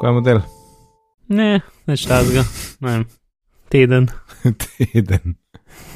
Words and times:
Kaj 0.00 0.08
je 0.08 0.12
model? 0.16 0.38
Ne, 1.28 1.60
več 1.84 2.06
tazga, 2.08 2.40
ne 2.80 2.92
vem, 2.92 3.02
teden. 3.68 4.06
teden. 4.64 5.34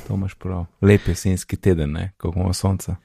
To 0.05 0.19
imaš 0.19 0.35
prav. 0.37 0.67
Lep 0.85 1.07
jesenski 1.09 1.57
teden, 1.57 1.95
ne, 1.97 2.11
kako 2.19 2.35
imamo 2.37 2.53
sonce. 2.53 2.99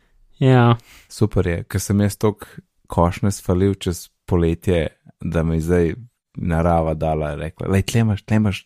Ja, 0.43 0.73
Super 1.07 1.47
je, 1.47 1.62
ker 1.71 1.79
sem 1.79 2.04
jaz 2.04 2.17
tok 2.20 2.43
košne 2.91 3.31
svalil 3.31 3.77
čez 3.79 4.09
poletje, 4.27 4.89
da 5.23 5.43
mi 5.47 5.62
zdaj 5.63 5.93
narava 6.35 6.98
dala, 7.00 7.31
rekla, 7.39 7.70
lej, 7.71 7.86
tle 7.88 8.04
imaš, 8.04 8.25
tle 8.27 8.41
imaš 8.41 8.59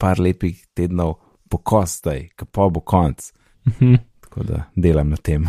par 0.00 0.22
lepih 0.24 0.62
tednov 0.72 1.18
po 1.52 1.60
kost 1.60 2.00
zdaj, 2.00 2.30
pa 2.48 2.70
bo 2.72 2.80
konc. 2.80 3.28
mhm. 3.68 4.00
Tako 4.24 4.46
da 4.48 4.62
delam 4.72 5.12
na 5.12 5.20
tem, 5.20 5.44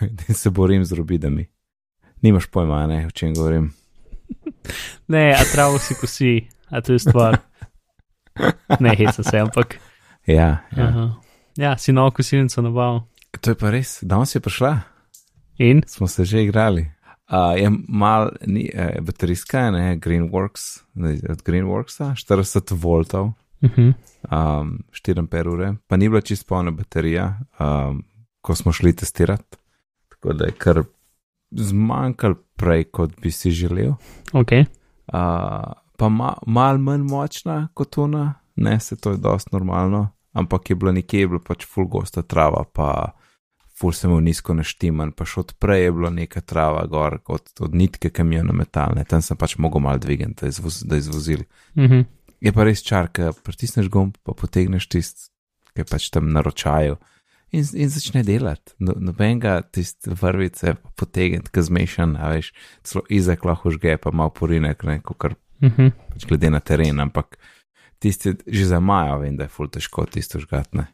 da 0.00 0.34
se 0.40 0.50
borim 0.50 0.88
z 0.88 0.96
robidami. 0.96 1.50
Nimaš 2.24 2.48
pojma, 2.48 2.86
ne, 2.86 3.02
o 3.06 3.10
čem 3.10 3.36
govorim. 3.36 3.68
ne, 5.08 5.32
a 5.32 5.42
travo 5.52 5.78
si 5.78 5.94
kosi, 5.94 6.48
a 6.70 6.80
to 6.80 6.92
je 6.92 6.98
stvar. 6.98 7.38
Ne, 8.80 8.94
hecam 8.96 9.24
se, 9.24 9.38
ampak. 9.38 9.74
Ja, 10.26 10.34
ja. 10.76 10.84
Ja, 10.84 11.14
ja 11.56 11.78
si 11.78 11.92
novo 11.92 12.10
kosilnico 12.10 12.62
nabavil. 12.62 13.00
to 13.40 13.50
je 13.50 13.54
pa 13.54 13.70
res, 13.70 13.98
danes 14.02 14.34
je 14.34 14.40
prišla, 14.40 14.80
In? 15.58 15.82
smo 15.86 16.06
se 16.08 16.24
že 16.24 16.42
igrali. 16.42 16.86
Uh, 17.30 17.54
je 17.54 17.68
mal, 17.88 18.30
ni, 18.46 18.70
uh, 18.74 19.04
baterijska, 19.04 19.70
ne, 19.70 19.96
Greenworks, 19.96 20.80
ne, 20.94 21.18
od 21.28 21.42
Greenworksa, 21.42 22.14
40 22.16 22.72
voltov, 22.74 23.32
Mhm. 23.62 23.90
um, 24.32 24.78
4 24.90 25.18
ampere 25.18 25.50
ure, 25.50 25.74
pa 25.86 25.96
ni 25.96 26.08
bila 26.08 26.20
čisto 26.20 26.46
polna 26.48 26.70
baterija, 26.70 27.38
um, 27.60 28.02
ko 28.40 28.54
smo 28.54 28.72
šli 28.72 28.96
testirati. 28.96 29.56
Tako 30.08 30.32
da 30.32 30.44
je 30.44 30.52
kar 30.52 30.82
zmanjkal 31.50 32.34
prej, 32.56 32.84
kot 32.94 33.16
bi 33.20 33.32
si 33.34 33.50
želel. 33.50 33.96
Ok, 34.32 34.52
Uh, 35.10 35.72
pa 35.98 36.08
ma, 36.08 36.34
mal 36.46 36.78
manj 36.78 37.02
močna 37.02 37.68
kot 37.74 37.98
ona, 37.98 38.34
ne, 38.56 38.76
se 38.80 38.96
to 38.96 39.10
je 39.10 39.18
dosti 39.18 39.50
normalno, 39.52 40.08
ampak 40.32 40.70
je 40.70 40.76
bila 40.76 40.92
nekje, 40.92 41.24
je 41.24 41.28
bila 41.32 41.40
pač 41.42 41.66
full 41.66 41.88
gosta 41.90 42.22
trava, 42.22 42.62
pa 42.72 43.10
full 43.74 43.96
sem 43.96 44.12
v 44.12 44.20
nizko 44.22 44.54
naštiman, 44.54 45.10
pa 45.18 45.26
še 45.26 45.40
odprej 45.42 45.82
je 45.82 45.96
bila 45.96 46.12
neka 46.14 46.44
trava 46.46 46.84
gor, 46.86 47.18
od, 47.26 47.50
od 47.58 47.74
nitke 47.74 48.12
kamiona 48.14 48.54
metalne, 48.54 49.02
tam 49.08 49.24
sem 49.24 49.40
pač 49.40 49.56
mogel 49.58 49.82
mal 49.82 49.98
dvigati, 49.98 50.36
da, 50.38 50.52
izvoz, 50.54 50.84
da 50.86 51.00
izvozili. 51.00 51.48
mhm. 51.74 52.06
Je 52.40 52.54
pa 52.56 52.64
res 52.64 52.80
čar, 52.80 53.10
ker 53.12 53.34
pritisneš 53.44 53.90
gumb, 53.92 54.14
pa 54.24 54.32
potegneš 54.32 54.86
tist, 54.88 55.26
ki 55.74 55.82
je 55.82 55.90
pač 55.90 56.06
tam 56.14 56.30
naročajo 56.32 56.96
in, 57.52 57.64
in 57.74 57.88
začne 57.90 58.22
delati. 58.26 58.72
No, 58.78 58.94
nobenega 58.96 59.60
tist 59.62 60.06
vrvice 60.06 60.74
potegniti, 60.96 61.50
ki 61.52 61.62
zmešan, 61.66 62.16
a 62.16 62.32
veš, 62.34 62.52
celo 62.86 63.04
izek 63.10 63.44
lahko 63.44 63.70
žge, 63.74 63.96
pa 64.02 64.12
malo 64.14 64.30
porinek, 64.30 64.84
ne, 64.84 65.00
kar 65.02 65.34
Mhm. 65.60 65.90
pač 66.14 66.24
glede 66.24 66.48
na 66.50 66.60
teren, 66.60 67.00
ampak 67.00 67.36
tisti 68.00 68.32
že 68.46 68.64
za 68.66 68.80
majo 68.80 69.18
vem, 69.20 69.36
da 69.36 69.44
je 69.44 69.52
ful 69.52 69.68
težko 69.68 70.06
tisto 70.08 70.40
žgatne. 70.40 70.86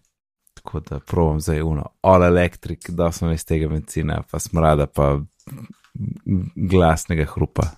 Tako 0.59 0.81
da 0.81 0.99
provam 0.99 1.39
zdaj 1.41 1.63
uno, 1.63 1.85
all 2.03 2.25
electric, 2.25 2.89
da 2.91 3.13
sem 3.13 3.31
iz 3.31 3.45
tega 3.47 3.69
benzina, 3.69 4.23
pa 4.31 4.39
smrada, 4.43 4.87
pa 4.87 5.21
glasnega 6.57 7.25
hrupa. 7.31 7.77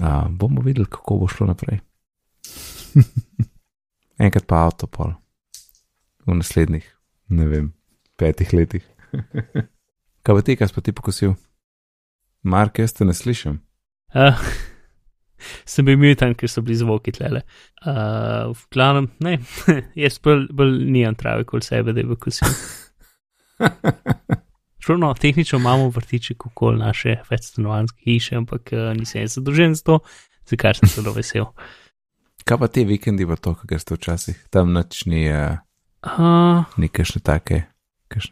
A, 0.00 0.28
bomo 0.30 0.62
videli, 0.62 0.86
kako 0.86 1.16
bo 1.18 1.26
šlo 1.28 1.46
naprej. 1.50 1.80
Enkrat 4.24 4.46
pa 4.46 4.62
avtopol. 4.68 5.12
V 6.26 6.34
naslednjih, 6.38 6.86
ne 7.30 7.46
vem, 7.48 7.70
petih 8.18 8.52
letih. 8.54 8.84
kaj 10.24 10.36
pa 10.36 10.42
ti, 10.44 10.56
kaj 10.58 10.70
si 10.70 10.76
pa 10.76 10.84
ti 10.84 10.94
pokosil? 10.96 11.36
Mark, 12.42 12.80
jaz 12.80 12.94
te 12.96 13.04
ne 13.04 13.14
slišim. 13.16 13.60
Uh, 14.16 14.36
sem 15.70 15.86
bil 15.86 15.98
mutan, 16.00 16.34
ker 16.38 16.50
so 16.50 16.64
bili 16.64 16.78
zvoki 16.80 17.14
tlele. 17.16 17.44
Uh, 17.84 18.50
v 18.56 18.66
glavnem, 18.74 19.10
ne, 19.24 19.38
jaz 20.04 20.18
bolj, 20.24 20.48
bolj 20.56 20.78
nijem 20.90 21.16
trave 21.20 21.46
kot 21.48 21.66
sebe, 21.66 21.94
da 21.96 22.04
bi 22.06 22.18
kosil. 22.18 22.48
Šlo, 24.80 25.12
tehnično 25.14 25.58
imamo 25.60 25.90
vrtiček 25.92 26.46
okoli 26.46 26.80
naše 26.80 27.18
večstanovanske 27.30 28.00
hiše, 28.04 28.36
ampak 28.40 28.72
uh, 28.72 28.90
nisem 28.96 29.28
zadolžen 29.28 29.76
za 29.76 29.84
to, 29.86 29.98
za 30.48 30.56
kar 30.56 30.76
sem 30.76 30.88
zelo 30.88 31.12
vesel. 31.14 31.52
Kaj 32.48 32.58
pa 32.58 32.68
te 32.72 32.86
vikendi, 32.88 33.28
pa 33.28 33.36
to, 33.36 33.52
kar 33.68 33.78
ste 33.78 33.94
včasih 33.94 34.38
tam 34.50 34.72
nočni, 34.72 35.28
uh, 35.28 35.60
Uh, 36.00 36.64
ni 36.80 36.88
kakšne 36.88 37.20
take, 37.20 37.64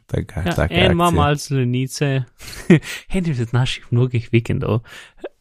take, 0.09 0.41
ja, 0.41 0.55
take 0.57 0.73
en 0.75 0.95
ima 0.97 1.11
malce 1.13 1.51
zelenice, 1.53 2.23
en 3.15 3.29
izmed 3.29 3.53
naših 3.53 3.91
mnogih 3.91 4.29
vikendov. 4.33 4.81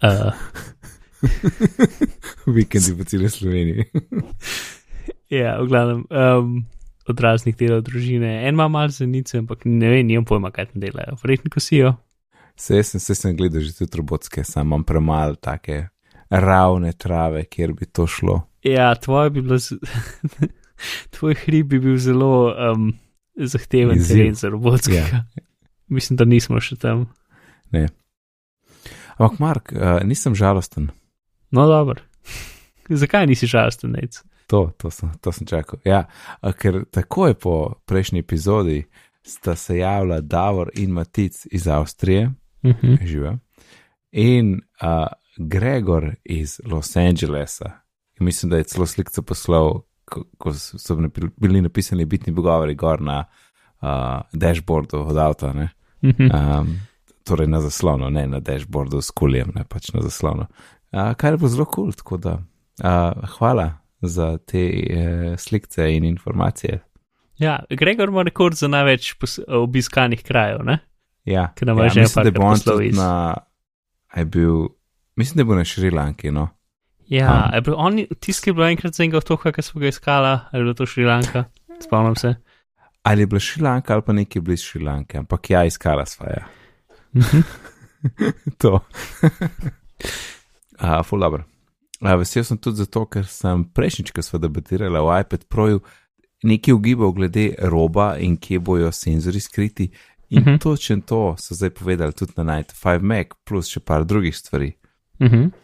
Uh, 0.04 0.36
Vikendi 2.56 2.98
po 2.98 3.04
celi 3.04 3.30
Sloveniji. 3.30 3.86
Ja, 5.28 5.58
v 5.60 5.68
glavnem, 5.68 6.06
um, 6.08 6.52
od 7.04 7.20
raznih 7.20 7.56
delov 7.60 7.82
družine. 7.84 8.30
En 8.48 8.56
ima 8.56 8.70
malo 8.72 8.94
zenice, 8.96 9.42
ampak 9.42 9.66
ne 9.68 9.90
vem, 9.92 10.06
nimam 10.08 10.24
pojma, 10.24 10.54
kaj 10.56 10.70
tam 10.70 10.80
delajo. 10.80 11.18
Verjetno 11.20 11.52
kosijo. 11.52 11.92
Se 12.56 12.80
sem, 12.84 13.00
se 13.04 13.16
sem 13.16 13.36
gledal 13.36 13.60
že 13.60 13.74
tudi 13.76 14.00
robotske, 14.00 14.46
sam 14.48 14.70
imam 14.70 14.86
premalo 14.88 15.36
take 15.36 15.90
ravne 16.32 16.94
trave, 16.96 17.44
kjer 17.52 17.76
bi 17.76 17.90
to 17.92 18.08
šlo. 18.08 18.38
Ja, 18.64 18.94
tvoj 18.96 19.34
bi 19.36 19.44
bilo. 19.44 19.60
Tvoj 21.14 21.36
hrib 21.46 21.68
bi 21.68 21.80
bil 21.80 21.98
zelo 21.98 22.54
um, 22.74 22.94
zahteven 23.36 23.98
Izziv. 23.98 24.18
teren 24.18 24.36
za 24.36 24.50
robotskega. 24.50 24.98
Ja. 25.14 25.24
Mislim, 25.96 26.18
da 26.18 26.26
nismo 26.26 26.60
še 26.60 26.76
tam. 26.76 27.08
Ampak, 29.18 29.40
Mark, 29.40 29.72
uh, 29.74 30.04
nisem 30.04 30.36
žalosten. 30.36 30.90
No, 31.52 31.68
dobro. 31.68 32.02
Zakaj 33.02 33.28
nisi 33.28 33.48
žalosten, 33.48 33.96
nec? 33.98 34.22
To, 34.48 34.72
to, 34.78 34.92
sem, 34.92 35.12
to 35.22 35.32
sem 35.32 35.48
čakal. 35.48 35.80
Ja, 35.86 36.06
ker 36.60 36.86
takoj 36.92 37.34
po 37.36 37.54
prejšnji 37.86 38.20
epizodi 38.24 38.86
sta 39.28 39.56
se 39.56 39.78
javila 39.78 40.22
Davor 40.22 40.72
in 40.76 40.92
Matic 40.96 41.46
iz 41.52 41.68
Avstrije, 41.68 42.32
Uh 42.64 42.72
-huh. 42.72 43.06
živa, 43.06 43.38
in 44.12 44.62
uh, 44.82 45.08
Gregor 45.38 46.16
iz 46.24 46.60
Los 46.66 46.96
Angelesa. 46.96 47.72
In 48.20 48.26
mislim, 48.26 48.50
da 48.50 48.58
je 48.58 48.64
celo 48.64 48.86
slikce 48.86 49.22
poslal, 49.22 49.82
ko, 50.10 50.24
ko 50.38 50.54
so 50.54 50.96
bili 51.38 51.62
napisani 51.62 52.06
bitni 52.06 52.36
pogovori 52.36 52.76
gor 52.76 53.02
na 53.02 53.24
uh, 53.82 54.22
dashboardu 54.34 54.98
od 54.98 55.18
avta, 55.18 55.54
ne? 55.54 55.70
-huh. 56.02 56.60
um, 56.60 56.80
torej 57.24 57.48
na 57.48 57.62
zaslonu, 57.62 58.10
ne 58.10 58.28
na 58.28 58.40
dashboardu 58.40 59.02
s 59.02 59.12
kuljem, 59.12 59.52
ne 59.56 59.64
pač 59.64 59.92
na 59.94 60.02
zaslonu. 60.02 60.48
Uh, 60.92 61.14
kar 61.14 61.34
je 61.34 61.38
bilo 61.38 61.50
zelo 61.50 61.66
kul, 61.66 61.74
cool, 61.74 61.94
tako 61.94 62.18
da 62.18 62.34
uh, 62.38 63.30
hvala 63.38 63.72
za 64.02 64.38
te 64.38 64.64
uh, 64.70 65.40
slikce 65.40 65.90
in 65.96 66.06
informacije. 66.06 66.80
Ja, 67.38 67.60
Gregor 67.70 68.10
ima 68.10 68.24
rekord 68.24 68.56
za 68.58 68.68
največ 68.68 69.16
obiskanih 69.48 70.24
krajev, 70.24 70.64
ne? 70.66 70.80
Ja, 71.26 71.54
ja 71.62 71.92
mislim, 71.96 72.24
da 72.24 72.32
bo 72.32 72.46
on 72.46 72.60
tudi 72.60 72.92
na, 72.92 73.34
je 74.16 74.26
bil, 74.26 74.68
mislim, 75.16 75.38
da 75.38 75.44
bo 75.44 75.56
na 75.56 75.64
Šrilanki, 75.64 76.32
no. 76.32 76.48
Ja, 77.10 77.52
Um. 77.56 77.64
bil 77.64 77.74
on, 77.78 77.98
tisti, 78.20 78.44
ki 78.44 78.50
je 78.50 78.54
bil 78.54 78.64
enkrat 78.68 78.94
za 78.94 79.04
enega 79.04 79.18
otoka, 79.18 79.52
ki 79.52 79.62
smo 79.64 79.80
ga 79.82 79.88
iskala, 79.88 80.50
ali 80.52 80.60
je 80.60 80.64
bilo 80.64 80.74
to 80.74 80.86
Šrilanka, 80.86 81.44
spomnim 81.80 82.16
se. 82.16 82.36
Ali 83.04 83.22
je 83.22 83.28
bila 83.28 83.40
Šrilanka 83.40 83.94
ali 83.94 84.02
pa 84.02 84.14
nekaj 84.14 84.42
blizu 84.42 84.66
Šrilanke, 84.66 85.18
ampak 85.18 85.50
ja, 85.50 85.64
iskala 85.66 86.06
sva 86.06 86.26
ja. 86.28 86.46
Mhm. 87.16 87.42
to. 88.62 88.80
uh, 90.82 91.04
ful 91.06 91.20
dobro. 91.20 91.44
Uh, 92.02 92.14
vesel 92.20 92.44
sem 92.44 92.58
tudi 92.58 92.78
zato, 92.84 93.06
ker 93.10 93.26
sem 93.26 93.64
prejšnjič, 93.74 94.12
ko 94.14 94.22
smo 94.22 94.40
debatirali 94.40 95.00
o 95.00 95.10
iPad 95.20 95.48
Proju, 95.50 95.80
nekaj 96.44 96.74
ugibal 96.76 97.12
glede 97.12 97.56
roba 97.72 98.18
in 98.22 98.36
kje 98.38 98.60
bojo 98.60 98.92
senzori 98.92 99.40
skriti. 99.40 99.90
In 100.30 100.40
uh 100.40 100.44
Mhm. 100.48 100.56
-huh. 100.56 100.60
točno 100.62 101.02
to 101.06 101.36
so 101.40 101.56
zdaj 101.56 101.70
povedali 101.70 102.14
tudi 102.14 102.34
na 102.38 102.44
Night 102.44 102.74
5 102.84 103.02
Mac, 103.02 103.28
plus 103.46 103.68
še 103.68 103.80
par 103.80 104.06
drugih 104.06 104.36
stvari. 104.38 104.74
Mhm. 105.22 105.44
Pa, 105.50 105.58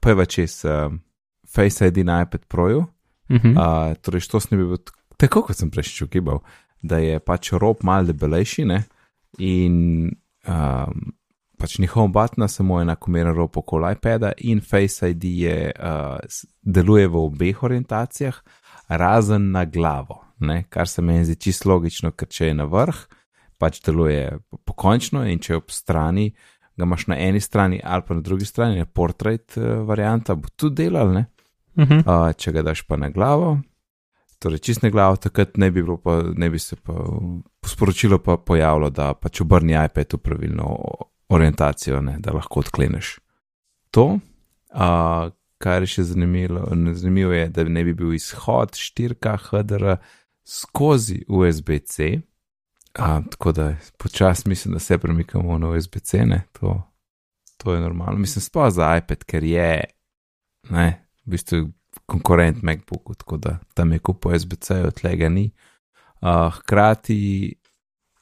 prva 0.00 0.24
čez 0.24 0.64
um, 0.64 1.00
Face 1.48 1.86
ID 1.86 2.04
na 2.06 2.22
iPad 2.22 2.46
Proju, 2.48 2.86
Mhm. 3.32 3.56
uh, 3.56 3.94
torej 4.02 4.28
to 4.28 4.40
sem 4.40 4.58
bil 4.58 4.76
tako, 5.16 5.42
kot 5.46 5.56
sem 5.56 5.70
prejšnjič 5.70 6.02
ugibal, 6.02 6.42
da 6.82 6.98
je 6.98 7.20
pač 7.20 7.52
rob 7.52 7.80
mal 7.82 8.04
debelejši 8.04 8.64
ne? 8.64 8.82
in 9.38 10.10
um, 10.48 11.12
pač 11.56 11.78
home 11.94 12.12
button, 12.12 12.48
samo 12.48 12.80
enakomeren 12.82 13.34
rob 13.34 13.56
okoli 13.56 13.92
iPada 13.94 14.32
in 14.38 14.60
Face 14.60 15.10
ID 15.10 15.24
je, 15.24 15.72
uh, 15.72 16.18
deluje 16.62 17.08
v 17.08 17.16
obeh 17.16 17.62
orientacijah, 17.62 18.42
razen 18.88 19.50
na 19.52 19.64
glavo, 19.64 20.20
ne? 20.40 20.64
kar 20.68 20.88
se 20.88 21.02
meni 21.02 21.24
zdi 21.24 21.36
čisto 21.36 21.70
logično, 21.70 22.10
ker 22.12 22.28
če 22.28 22.46
je 22.46 22.54
na 22.54 22.64
vrh, 22.64 23.06
pač 23.58 23.80
deluje 23.80 24.38
pokončno 24.66 25.24
in 25.30 25.38
če 25.38 25.52
je 25.52 25.56
ob 25.56 25.70
strani, 25.70 26.32
ga 26.76 26.86
imaš 26.86 27.06
na 27.06 27.18
eni 27.20 27.40
strani 27.40 27.80
ali 27.84 28.02
pa 28.06 28.14
na 28.14 28.20
drugi 28.20 28.44
strani, 28.48 28.78
ne 28.78 28.86
portrait 28.86 29.56
uh, 29.56 29.82
varianta, 29.88 30.34
bo 30.34 30.48
tudi 30.56 30.84
delal, 30.84 31.12
ne? 31.12 31.26
Mhm. 31.78 32.04
Uh, 32.06 32.32
če 32.36 32.52
ga 32.52 32.62
daš 32.66 32.82
pa 32.88 32.98
na 33.00 33.08
glavo, 33.10 33.56
torej 34.42 34.60
čist 34.60 34.82
na 34.82 34.90
glavo, 34.90 35.16
takrat 35.16 35.56
ne 35.56 35.70
bi, 35.70 35.84
pa, 36.04 36.18
ne 36.36 36.50
bi 36.50 36.58
se 36.58 36.76
pa 36.76 36.92
po 36.92 37.68
sporočilu 37.68 38.18
pa 38.18 38.36
pojavilo, 38.36 38.90
da 38.90 39.12
pač 39.14 39.40
obrni 39.44 39.76
iPad 39.78 40.18
v 40.18 40.20
pravilno 40.20 40.72
orientacijo, 41.32 42.00
ne, 42.04 42.18
da 42.20 42.34
lahko 42.36 42.60
odkleneš. 42.60 43.14
To, 43.96 44.18
uh, 44.74 45.30
kar 45.62 45.84
je 45.84 45.92
še 45.94 46.08
zanimivo, 46.10 46.66
zanimivo 46.98 47.32
je, 47.36 47.46
da 47.54 47.64
ne 47.64 47.84
bi 47.86 47.94
bil 47.96 48.12
izhod 48.16 48.74
4K 48.76 49.36
HDR 49.46 49.96
skozi 50.44 51.22
USB-C. 51.28 52.18
A, 52.98 53.20
tako 53.30 53.52
da 53.52 53.74
počasi 53.98 54.48
mislim, 54.48 54.74
da 54.74 54.78
se 54.78 54.98
premikamo 54.98 55.58
na 55.58 55.68
USB-C, 55.68 56.24
ne, 56.26 56.42
to, 56.52 56.82
to 57.56 57.74
je 57.74 57.80
normalno. 57.80 58.18
Mislim, 58.18 58.42
sploh 58.42 58.72
za 58.72 58.96
iPad, 58.96 59.24
ker 59.24 59.44
je, 59.44 59.84
ne, 60.70 61.08
v 61.24 61.30
bistvu 61.30 61.68
konkurent 62.06 62.62
MacBooku, 62.62 63.14
tako 63.14 63.36
da 63.36 63.58
tam 63.74 63.92
je 63.92 63.98
kup 63.98 64.26
USB-C, 64.26 64.82
odlega 64.86 65.28
ni. 65.28 65.50
A, 66.20 66.50
hkrati 66.50 67.54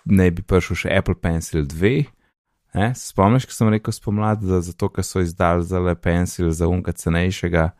ne 0.04 0.30
bi 0.30 0.42
prišel 0.42 0.84
še 0.84 0.94
Apple 0.98 1.18
Pencil 1.20 1.66
2. 1.66 2.04
Ne, 2.74 2.92
spomniš, 2.94 3.48
ko 3.50 3.54
sem 3.54 3.68
rekel 3.74 3.92
spomladi, 3.92 4.46
da 4.46 4.60
zato, 4.62 4.88
ker 4.94 5.04
so 5.04 5.20
izdali 5.20 5.66
za 5.66 5.80
le 5.82 5.96
Pencil 5.98 6.52
za 6.54 6.68
unka 6.70 6.92
cenejšega, 6.94 7.72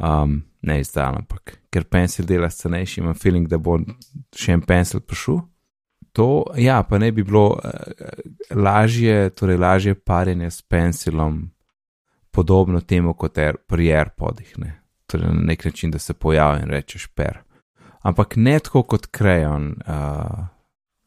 um, 0.00 0.40
ne 0.64 0.80
izdal, 0.80 1.20
ampak 1.20 1.58
ker 1.72 1.84
Pencil 1.84 2.24
dela 2.26 2.48
cenejši, 2.48 3.02
imam 3.02 3.14
feeling, 3.18 3.48
da 3.48 3.60
bo 3.60 3.76
še 4.32 4.56
en 4.56 4.64
Pencil 4.64 5.04
prišel 5.04 5.42
to, 6.12 6.44
ja, 6.56 6.82
pa 6.82 6.98
ne 6.98 7.12
bi 7.12 7.24
bilo 7.24 7.46
uh, 7.48 7.70
lažje, 8.50 9.30
torej 9.30 9.56
lažje 9.56 9.94
parjenje 9.94 10.50
s 10.50 10.62
pencilom, 10.62 11.50
podobno 12.30 12.80
temu 12.80 13.14
kot 13.14 13.38
er, 13.38 13.56
pri 13.66 13.92
AirPodih, 13.92 14.54
ne? 14.58 14.78
torej 15.06 15.28
na 15.28 15.42
nek 15.52 15.64
način, 15.64 15.90
da 15.90 15.98
se 15.98 16.14
pojavi 16.14 16.62
in 16.62 16.70
rečeš 16.70 17.06
per. 17.06 17.42
Ampak 18.02 18.36
ne 18.36 18.58
tako 18.58 18.82
kot 18.82 19.06
krajon 19.06 19.74
uh, 19.86 20.46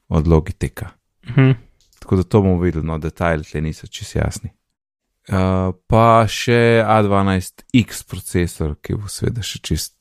od 0.08 0.28
Logiteka. 0.28 0.90
Mhm. 1.30 1.52
Tako 2.00 2.16
da 2.16 2.24
to 2.24 2.42
bomo 2.42 2.60
videli, 2.62 2.86
no, 2.86 2.98
detajli 2.98 3.44
tle 3.44 3.62
niso 3.62 3.88
čist 3.88 4.16
jasni. 4.16 4.50
Uh, 5.26 5.74
pa 5.88 6.26
še 6.30 6.84
A12X 6.86 8.04
procesor, 8.06 8.76
ki 8.78 8.94
bo 8.94 9.10
seveda 9.10 9.42
še 9.42 9.60
čist 9.66 9.96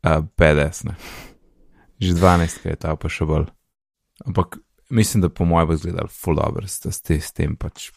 uh, 0.00 0.24
BDS. 0.24 0.88
Že 2.00 2.14
12, 2.16 2.62
kaj 2.62 2.72
je 2.72 2.80
ta 2.80 2.96
pa 2.96 3.10
še 3.12 3.28
bolj. 3.28 3.50
Ampak 4.26 4.58
mislim, 4.90 5.22
da 5.22 5.28
po 5.28 5.44
mojem 5.44 5.68
bo 5.68 5.74
izgledal 5.74 6.08
full 6.08 6.36
dobro, 6.36 6.62
da 6.84 6.90
ste 6.92 7.20
s 7.20 7.32
tem 7.32 7.56
pač 7.56 7.90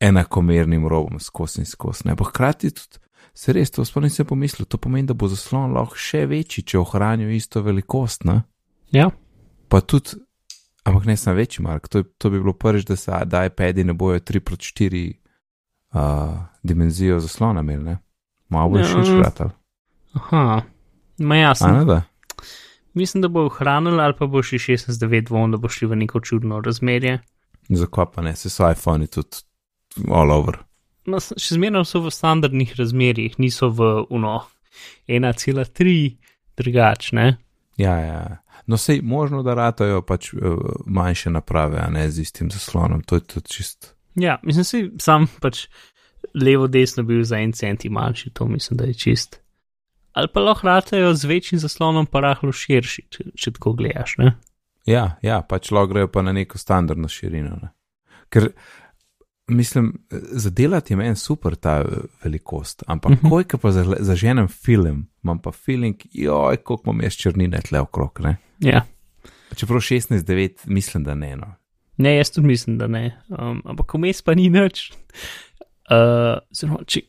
enakomernim 0.00 0.88
robom 0.88 1.20
skozi 1.20 1.60
in 1.62 1.66
skozi. 1.66 2.08
Ampak 2.10 2.28
hkrati 2.28 2.70
tudi 2.70 2.98
se 3.34 3.52
res, 3.52 3.70
to 3.70 3.84
sploh 3.84 4.02
nisem 4.04 4.26
pomislil, 4.26 4.66
to 4.68 4.78
pomeni, 4.78 5.06
da 5.08 5.14
bo 5.14 5.28
zaslon 5.30 5.72
lahko 5.72 5.96
še 5.96 6.26
večji, 6.28 6.64
če 6.68 6.78
ohranijo 6.82 7.30
isto 7.32 7.62
velikost. 7.64 8.26
Ne? 8.28 8.42
Ja. 8.92 9.08
Pa 9.72 9.80
tudi, 9.80 10.18
ampak 10.84 11.06
ne 11.08 11.16
sem 11.16 11.36
večji, 11.36 11.62
Mark, 11.64 11.88
to, 11.88 12.02
to 12.18 12.30
bi 12.30 12.40
bilo 12.42 12.52
prvič, 12.52 12.84
da 12.90 12.96
se 12.96 13.22
da 13.24 13.44
iPadi 13.48 13.84
ne 13.88 13.94
bojo 13.96 14.20
3x4 14.20 15.14
uh, 15.94 16.36
dimenzijo 16.62 17.20
zaslona 17.24 17.60
imeli, 17.64 17.84
ne? 17.84 17.98
Malo 18.52 18.74
bo 18.74 18.82
Ja. 18.82 18.84
še 18.90 19.04
škratal. 19.08 19.54
Aha, 20.18 20.62
ma 21.18 21.36
jasno. 21.36 21.68
A 21.68 21.78
ne 21.78 21.84
da? 21.88 22.02
Mislim, 22.94 23.22
da 23.22 23.28
bo 23.28 23.46
ohranil 23.46 24.00
ali 24.00 24.14
pa 24.18 24.26
bo 24.26 24.42
še 24.44 24.60
16.9 24.60 25.28
dvom, 25.28 25.54
da 25.54 25.60
bo 25.60 25.68
šli 25.72 25.88
v 25.88 26.02
neko 26.04 26.20
čudno 26.20 26.60
razmerje. 26.60 27.20
Zakaj 27.68 28.10
pa 28.14 28.22
ne, 28.22 28.36
se 28.36 28.50
so 28.50 28.68
iPhoni 28.70 29.06
tudi 29.06 29.44
all 30.10 30.32
over. 30.32 30.60
No, 31.06 31.18
še 31.18 31.56
zmeraj 31.56 31.86
so 31.88 32.02
v 32.04 32.12
standardnih 32.14 32.74
razmerjih, 32.78 33.38
niso 33.42 33.70
v 33.74 33.92
uno 34.10 34.42
1,3 35.08 36.16
drugačne. 36.56 37.36
Ja, 37.80 37.96
ja. 37.98 38.20
ja. 38.28 38.38
No, 38.66 38.78
sej 38.78 39.00
možno, 39.02 39.42
da 39.42 39.56
ratajo 39.58 40.02
pač 40.06 40.32
uh, 40.34 40.60
manjše 40.86 41.32
naprave, 41.34 41.80
a 41.82 41.88
ne 41.90 42.06
z 42.10 42.22
istim 42.22 42.50
zaslonom. 42.50 43.02
To 43.02 43.18
je 43.18 43.24
tudi 43.26 43.48
čist. 43.48 43.94
Ja, 44.14 44.38
mislim 44.42 44.64
si, 44.64 44.82
sam 45.02 45.26
pač 45.40 45.66
levo, 46.34 46.68
desno 46.70 47.02
bil 47.02 47.24
za 47.24 47.40
en 47.42 47.52
centi 47.52 47.90
manjši, 47.90 48.30
to 48.30 48.46
mislim, 48.46 48.78
da 48.78 48.84
je 48.84 48.94
čist. 48.94 49.41
Ali 50.12 50.28
pa 50.28 50.40
lahko 50.40 50.66
ratajo 50.66 51.14
z 51.14 51.24
večjim 51.24 51.58
zaslonom, 51.58 52.06
pa 52.06 52.20
rahlo 52.20 52.52
širši, 52.52 53.02
če, 53.10 53.24
če 53.34 53.52
tako 53.52 53.72
gledaš. 53.72 54.16
Ne? 54.18 54.34
Ja, 54.86 55.16
ja, 55.22 55.42
pač 55.42 55.70
lahko 55.70 55.86
grejo 55.88 56.08
pa 56.08 56.22
na 56.22 56.32
neko 56.32 56.58
standardno 56.58 57.08
širino. 57.08 57.56
Ne? 57.62 57.68
Ker 58.28 58.50
mislim, 59.48 59.92
zadelati 60.32 60.92
je 60.92 60.96
meni 60.96 61.16
super 61.16 61.54
ta 61.56 61.80
eh, 61.80 61.86
velikost, 62.24 62.82
ampak 62.86 63.10
uh 63.10 63.16
Mhm. 63.16 63.26
-huh. 63.26 63.30
koj, 63.30 63.44
ki 63.44 63.56
pa 63.58 63.68
zagle- 63.68 64.00
zaženem 64.00 64.48
film, 64.48 65.08
imam 65.24 65.38
pa 65.38 65.52
feeling, 65.52 65.96
joj, 66.12 66.56
koliko 66.56 66.90
imam 66.90 67.02
jaz 67.02 67.12
črnine 67.14 67.60
tle 67.60 67.80
okrog. 67.80 68.20
Ne? 68.20 68.36
Ja. 68.58 68.82
Čeprav 69.56 69.80
16-9, 69.80 70.48
mislim, 70.66 71.04
da 71.04 71.14
ne. 71.14 71.36
No. 71.36 71.54
Ne, 71.96 72.16
jaz 72.16 72.30
tudi 72.30 72.46
mislim, 72.46 72.78
da 72.78 72.86
ne. 72.86 73.20
Um, 73.28 73.62
ampak 73.64 73.94
vmes 73.94 74.22
pa 74.22 74.34
ni 74.34 74.48
nič. 74.50 74.92
Uh, 75.90 76.38
zelo, 76.50 76.84
če, 76.86 77.00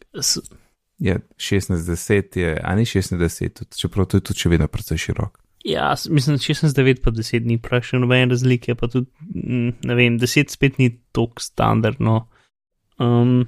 Je 1.03 1.17
16-10 1.35 2.37
je, 2.39 2.51
a 2.63 2.75
ni 2.79 2.85
16-10, 2.87 3.57
tudi, 3.59 3.75
čeprav 3.75 4.07
to 4.07 4.19
je 4.19 4.27
tudi 4.29 4.45
še 4.45 4.53
vedno 4.53 4.69
precej 4.71 5.01
širok. 5.09 5.39
ja, 5.63 5.95
mislim, 6.09 6.37
16-9 6.39 7.01
pa 7.03 7.11
10 7.11 7.47
ni 7.47 7.59
še 7.59 7.99
nobene 7.99 8.31
razlike, 8.31 8.75
pa 8.79 8.87
tudi, 8.91 9.09
mm, 9.35 9.83
ne 9.87 9.97
vem, 9.99 10.17
10 10.19 10.51
spet 10.51 10.79
ni 10.79 10.93
tako 11.15 11.43
standardno. 11.43 12.27
Um, 13.03 13.43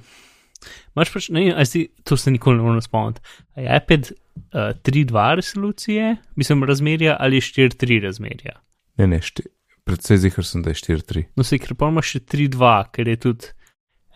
Maš 0.96 1.12
pač, 1.12 1.28
ne, 1.34 1.48
zdi, 1.68 1.86
to 2.08 2.16
se 2.16 2.32
nikoli 2.32 2.58
ne 2.58 2.64
morem 2.64 2.82
spomniti. 2.84 3.20
Je 3.60 3.68
iPad 3.68 4.08
uh, 4.10 4.72
3.2 4.88 5.26
resolucije, 5.40 6.16
mislim, 6.40 6.64
razmerja 6.64 7.16
ali 7.20 7.42
4.3 7.44 8.00
razmerja? 8.02 8.56
Ne, 8.98 9.06
ne, 9.12 9.20
šti, 9.22 9.44
predvsej 9.86 10.22
zihar 10.24 10.48
sem, 10.48 10.64
da 10.64 10.72
je 10.72 10.80
4-3. 10.80 11.26
No, 11.36 11.44
se 11.44 11.60
ker 11.60 11.76
pa 11.78 11.92
imaš 11.92 12.16
še 12.16 12.22
3.2, 12.24 12.72
ker 12.96 13.12
je 13.12 13.16
tudi 13.28 13.52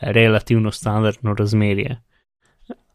relativno 0.01 0.73
standardno 0.73 1.37
razmerje. 1.37 2.01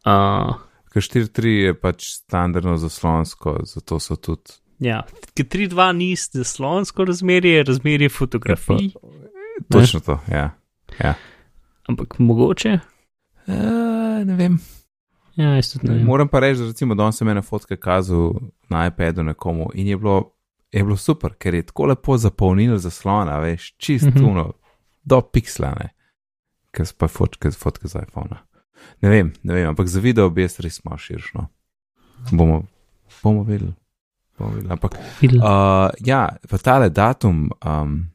Uh, 0.05 0.53
Ker 0.93 1.01
4-3 1.03 1.45
je 1.65 1.73
pač 1.75 2.05
standardno 2.21 2.77
zaslonsko, 2.79 3.57
zato 3.67 3.97
so 3.99 4.15
tudi. 4.15 4.53
Ja, 4.79 5.01
ker 5.35 5.45
3-2 5.45 5.91
ni 5.91 6.15
zaslonsko 6.15 7.05
razmerje, 7.05 7.51
je 7.57 7.63
razmerje 7.63 8.09
fotografij, 8.09 8.93
Točno 9.71 9.99
to, 9.99 10.19
ja. 10.31 10.53
ampak 11.89 12.15
mogoče. 12.19 12.79
E, 13.47 13.55
ne 14.25 14.35
vem. 14.35 14.55
Ja, 15.35 15.55
jaz 15.55 15.73
tudi 15.73 15.87
ne 15.89 15.97
vem. 15.97 16.05
Moram 16.05 16.27
pa 16.27 16.39
reči, 16.39 16.59
da 16.61 16.65
recimo 16.67 16.95
danes 16.95 17.17
sem 17.17 17.27
ene 17.27 17.41
fotke 17.41 17.75
kazal 17.77 18.31
na 18.69 18.85
iPadu 18.87 19.23
nekomu 19.23 19.67
in 19.73 19.87
je 19.87 19.97
bilo, 19.97 20.31
je 20.71 20.83
bilo 20.83 20.97
super, 20.97 21.33
ker 21.35 21.53
je 21.55 21.63
tako 21.63 21.85
lepo 21.85 22.17
zapolnil 22.17 22.77
zaslona, 22.77 23.39
veš, 23.39 23.73
čist 23.77 24.05
Mhm. 24.05 24.17
tuno, 24.17 24.53
do 25.03 25.21
pixlane, 25.21 25.89
ker 26.71 26.85
so 26.87 26.95
pa 26.97 27.07
fotke, 27.07 27.51
fotke 27.51 27.87
z 27.87 27.99
iPhona. 28.07 28.45
Ne 29.01 29.09
vem, 29.09 29.33
ne 29.43 29.53
vem, 29.53 29.67
ampak 29.69 29.87
za 29.87 29.99
video 29.99 30.29
bi 30.29 30.41
jaz 30.41 30.59
res 30.59 30.83
malo 30.83 30.97
širšno. 30.97 31.47
Bomo, 32.31 32.63
bomo 33.23 33.43
videli. 33.43 33.73
Bomo 34.37 34.51
videli. 34.55 34.71
Ampak 34.73 34.97
Videl. 35.21 35.39
Uh, 35.39 35.89
ja, 36.05 36.29
pa 36.49 36.57
tale 36.57 36.89
datum, 36.89 37.49
um, 37.65 38.05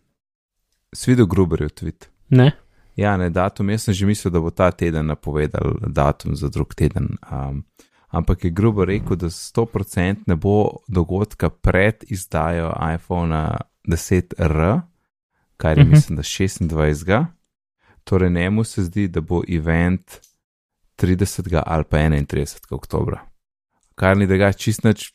svidel 0.93 1.27
Gruberjev 1.27 1.71
tweet. 1.71 2.09
Ne? 2.29 2.53
Ja, 2.97 3.17
ne 3.17 3.31
datum, 3.31 3.71
jaz 3.71 3.83
sem 3.83 3.95
že 3.95 4.07
mislil, 4.07 4.33
da 4.33 4.41
bo 4.41 4.51
ta 4.51 4.71
teden 4.71 5.07
napovedal 5.07 5.79
datum 5.89 6.37
za 6.37 6.49
drug 6.49 6.75
teden. 6.75 7.17
Um, 7.31 7.65
ampak 8.09 8.45
je 8.45 8.51
Gruber 8.51 8.89
rekel, 8.89 9.17
da 9.17 9.31
100% 9.31 10.27
ne 10.27 10.37
bo 10.37 10.83
dogodka 10.89 11.49
pred 11.51 12.05
izdajo 12.09 12.73
iPhona 12.95 13.61
10R, 13.89 14.81
kar 15.57 15.79
je 15.79 15.85
Mhm. 15.85 15.91
mislim, 15.91 16.17
da 16.17 16.23
26. 16.23 17.27
Torej, 18.05 18.31
njemu 18.31 18.65
se 18.65 18.83
zdi, 18.83 19.09
da 19.09 19.21
bo 19.21 19.43
event 19.49 20.21
30. 21.01 21.63
ali 21.67 21.85
pa 21.85 21.97
31. 21.97 22.75
oktobra. 22.75 23.21
Kar 23.95 24.17
ni 24.17 24.27
drugače 24.27 24.59
čist 24.59 24.85
nič 24.85 25.11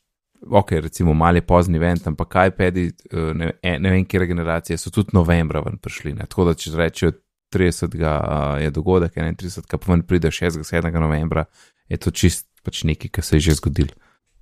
ok, 0.49 0.71
recimo 0.71 1.13
mali 1.13 1.41
pozni 1.41 1.77
event, 1.77 2.07
ampak 2.07 2.33
iPadi, 2.47 2.85
eh, 3.11 3.33
ne, 3.33 3.51
e- 3.61 3.79
ne 3.79 3.91
vem, 3.91 4.05
kje 4.05 4.27
generacije 4.27 4.77
so 4.77 4.91
tudi 4.91 5.09
novembra 5.13 5.59
ven 5.59 5.77
prišli. 5.77 6.13
Ne? 6.13 6.25
Tako 6.29 6.45
da 6.45 6.53
če 6.53 6.71
rečejo 6.75 7.11
30. 7.53 7.95
uh, 8.03 8.61
je 8.61 8.71
dogodek, 8.71 9.15
31. 9.15 9.77
pa 9.77 9.91
ven 9.91 10.01
pride 10.03 10.31
6. 10.31 10.63
7. 10.63 10.99
novembra, 10.99 11.45
je 11.87 11.97
to 11.97 12.11
čist 12.11 12.47
pač 12.63 12.83
nekaj, 12.83 13.09
kar 13.09 13.23
se 13.23 13.35
je 13.35 13.39
že 13.39 13.55
zgodil. 13.61 13.87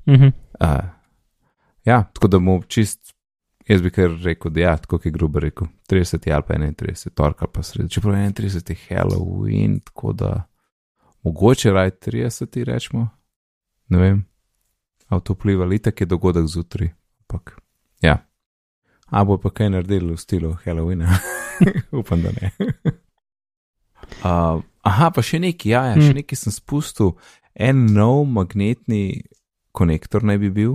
Mhm. 0.08 0.32
Uh, 0.60 0.90
ja, 1.86 2.04
tako 2.14 2.28
da 2.28 2.40
mu 2.40 2.62
čist, 2.68 3.14
jaz 3.68 3.82
bi 3.82 3.92
kar 3.92 4.10
rekel, 4.24 4.52
da 4.52 4.60
ja, 4.60 4.78
tako 4.78 5.00
je 5.04 5.12
grobo 5.12 5.40
rekel, 5.40 5.68
30 5.90 6.34
ali 6.34 6.44
pa 6.48 6.54
31, 6.54 7.10
torek 7.14 7.42
ali 7.42 7.52
pa 7.54 7.64
sredi. 7.64 7.90
Čeprav 7.90 8.16
31 8.16 8.72
je 8.72 8.78
Halloween, 8.90 9.80
tako 9.84 10.14
da 10.14 10.48
mogoče 11.24 11.72
raj 11.72 11.92
30, 11.92 12.64
rečemo, 12.64 13.10
ne 13.90 13.98
vem, 14.00 14.26
a 15.10 15.20
to 15.20 15.34
vpliva, 15.34 15.68
itak 15.74 16.02
je 16.02 16.06
dogodek 16.06 16.48
zjutraj, 16.48 16.90
ampak 17.22 17.58
ja. 18.02 18.18
A 19.08 19.24
bo 19.24 19.38
pa 19.38 19.50
kaj 19.50 19.70
naredili 19.70 20.14
v 20.14 20.18
stilu 20.18 20.56
Halloweena? 20.66 21.18
Upam, 22.00 22.22
da 22.22 22.32
ne. 22.32 22.50
uh, 24.26 24.62
aha, 24.84 25.10
pa 25.14 25.22
še 25.22 25.40
nekaj, 25.40 25.70
ja, 25.72 25.82
ja, 25.92 25.96
še 26.02 26.12
Mm. 26.14 26.18
nekaj 26.24 26.40
sem 26.40 26.52
spustil, 26.56 27.14
en 27.56 27.86
nov 27.94 28.26
magnetni 28.28 29.24
konektor 29.72 30.24
naj 30.26 30.38
bi 30.42 30.50
bil, 30.50 30.74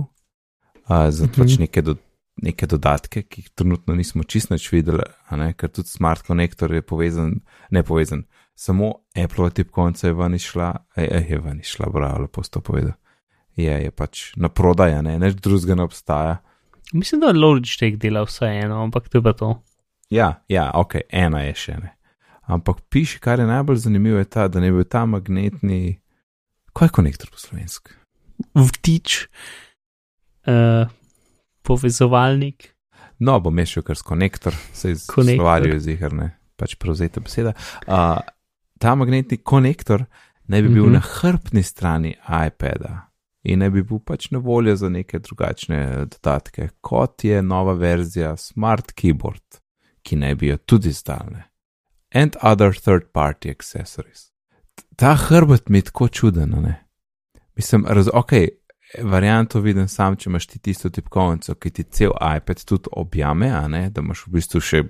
uh, 0.87 1.09
za 1.11 1.27
Mhm. 1.27 1.33
pač 1.35 1.57
neke 1.59 1.81
do, 1.83 1.97
neke 2.41 2.67
dodatke, 2.67 3.23
ki 3.27 3.41
jih 3.43 3.49
trenutno 3.55 3.95
nismo 3.95 4.23
čisto 4.23 4.55
več 4.55 4.69
videli, 4.71 5.03
ne, 5.31 5.53
ker 5.53 5.69
tudi 5.69 5.89
smart 5.91 6.23
konektor 6.23 6.71
je 6.73 6.81
povezan, 6.81 7.41
ne 7.71 7.83
povezan, 7.83 8.23
samo 8.59 8.93
Apple 9.15 9.49
tipkovnica 9.49 10.07
je 10.07 10.13
ven 10.13 10.35
išla, 10.35 10.73
ej, 10.95 11.25
je 11.29 11.39
ven 11.39 11.59
išla, 11.59 11.87
bravo, 11.93 12.25
lepo 12.25 12.43
sto 12.43 12.59
povedal. 12.61 12.97
Je, 13.55 13.71
je 13.83 13.91
pač 13.91 14.33
na 14.35 14.49
prodaj, 14.51 14.97
ne, 15.03 15.15
nič 15.19 15.37
drugega 15.39 15.77
ne 15.79 15.85
obstaja. 15.87 16.37
Mislim, 16.93 17.21
da 17.21 17.31
Logitech 17.31 17.95
dela 17.99 18.25
vseeno, 18.27 18.81
ampak 18.83 19.07
to 19.09 19.19
je 19.19 19.23
pa 19.23 19.33
to. 19.33 19.53
Ja, 20.09 20.41
ja, 20.51 20.71
ok, 20.75 20.95
ena 21.09 21.43
je 21.45 21.53
še 21.55 21.77
ne. 21.79 21.93
Ampak 22.49 22.81
piši, 22.89 23.19
kar 23.23 23.39
je 23.39 23.45
najbolj 23.47 23.77
zanimivo, 23.83 24.17
je 24.19 24.27
ta, 24.27 24.47
da 24.51 24.59
ne 24.59 24.71
bi 24.71 24.81
bil 24.81 24.87
ta 24.89 25.05
magnetni. 25.05 25.99
Kaj 26.73 26.89
je 26.89 26.95
konektor 26.97 27.29
po 27.31 27.39
slovenski? 27.39 27.93
Vtič, 28.57 29.21
uh, 30.49 30.89
povezovalnik. 31.63 32.73
No, 33.19 33.37
bom 33.43 33.55
šel 33.65 33.85
kar 33.87 33.99
s 33.99 34.03
konektor, 34.03 34.55
se 34.73 34.95
iz 34.95 35.05
Konektor. 35.07 35.43
slovarja 35.43 35.79
ziharne, 35.83 36.33
pač 36.59 36.75
prevzeta 36.79 37.23
beseda. 37.23 37.53
Uh, 37.85 38.19
ta 38.79 38.95
magnetni 38.95 39.37
konektor 39.37 40.05
naj 40.47 40.61
bi 40.61 40.69
bil 40.69 40.83
Mhm. 40.83 40.93
na 40.93 40.99
hrbtni 40.99 41.63
strani 41.63 42.15
iPada 42.47 43.09
in 43.43 43.59
naj 43.59 43.69
bi 43.69 43.83
bil 43.83 43.99
pač 43.99 44.31
na 44.31 44.39
voljo 44.39 44.75
za 44.75 44.89
neke 44.89 45.19
drugačne 45.19 46.05
dodatke, 46.05 46.69
kot 46.81 47.23
je 47.23 47.41
nova 47.41 47.73
verzija 47.73 48.37
Smart 48.37 48.91
Keyboard, 48.91 49.59
ki 50.03 50.15
naj 50.15 50.35
bi 50.35 50.47
jo 50.47 50.57
tudi 50.57 50.91
zdalne. 50.91 51.43
And 52.13 52.35
other 52.41 52.73
third 52.73 53.11
party 53.13 53.51
accessories. 53.51 54.31
Ta 54.95 55.15
hrbet 55.15 55.69
mi 55.69 55.77
je 55.77 55.81
tako 55.81 56.07
čuden, 56.07 56.49
ne? 56.49 56.85
Mislim, 57.55 57.85
raz, 57.87 58.09
ok, 58.13 58.31
varianto 59.03 59.59
vidim 59.59 59.87
sam, 59.87 60.15
če 60.15 60.29
imaš 60.29 60.47
ti 60.47 60.59
tisto 60.59 60.89
tipkovnico, 60.89 61.55
ki 61.55 61.69
ti 61.69 61.83
cel 61.83 62.11
iPad 62.37 62.63
tudi 62.65 62.89
objame, 62.91 63.51
a 63.51 63.67
ne, 63.67 63.89
da 63.89 64.01
imaš 64.01 64.27
v 64.27 64.31
bistvu 64.31 64.61
še 64.61 64.83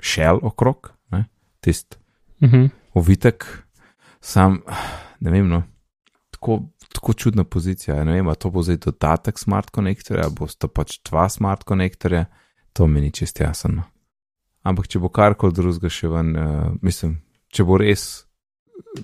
šel 0.00 0.38
okrog, 0.42 0.92
ne, 1.10 1.24
tist 1.60 1.98
Uh 2.40 2.48
-huh. 2.52 2.70
Ovitek, 2.94 3.44
sam, 4.20 4.60
ne 5.20 5.32
vem, 5.32 5.48
no, 5.48 5.62
tako, 6.34 6.60
tako 6.94 7.12
čudna 7.12 7.44
pozicija, 7.44 8.04
ne 8.04 8.18
vem, 8.18 8.28
a 8.28 8.34
to 8.34 8.50
bo 8.50 8.62
zdaj 8.62 8.80
dodatek 8.86 9.38
smart 9.38 9.70
konektorja, 9.70 10.24
ali 10.24 10.36
bo 10.38 10.48
sta 10.48 10.68
pač 10.68 11.00
dva 11.08 11.28
smart 11.28 11.64
konektorja, 11.68 12.24
to 12.72 12.86
mi 12.86 13.00
ni 13.00 13.12
čest 13.12 13.40
jasno. 13.40 13.84
Ampak 14.62 14.88
če 14.90 15.00
bo 15.02 15.08
karkoli 15.08 15.54
drugega 15.54 15.90
še 15.92 16.10
ven, 16.12 16.34
uh, 16.36 16.72
mislim, 16.82 17.18
če 17.54 17.64
bo 17.64 17.78
res 17.80 18.28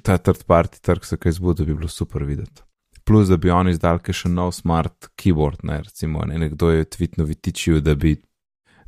ta 0.03 0.19
third 0.19 0.45
party 0.47 0.81
trg 0.83 1.05
se 1.05 1.19
kaj 1.19 1.39
zbudil, 1.39 1.67
bi 1.67 1.75
bilo 1.75 1.89
super 1.89 2.25
videti. 2.25 2.63
Plus, 3.05 3.29
da 3.29 3.37
bi 3.37 3.51
oni 3.53 3.75
izdal 3.75 4.01
še 4.01 4.31
nov 4.33 4.55
smart 4.57 5.11
keyboard, 5.21 5.65
ne, 5.69 5.83
recimo, 5.85 6.25
ne, 6.25 6.39
nekdo 6.41 6.71
je 6.73 6.87
tvitno 6.89 7.27
vitičil, 7.29 7.83
da 7.85 7.95
bi, 7.95 8.15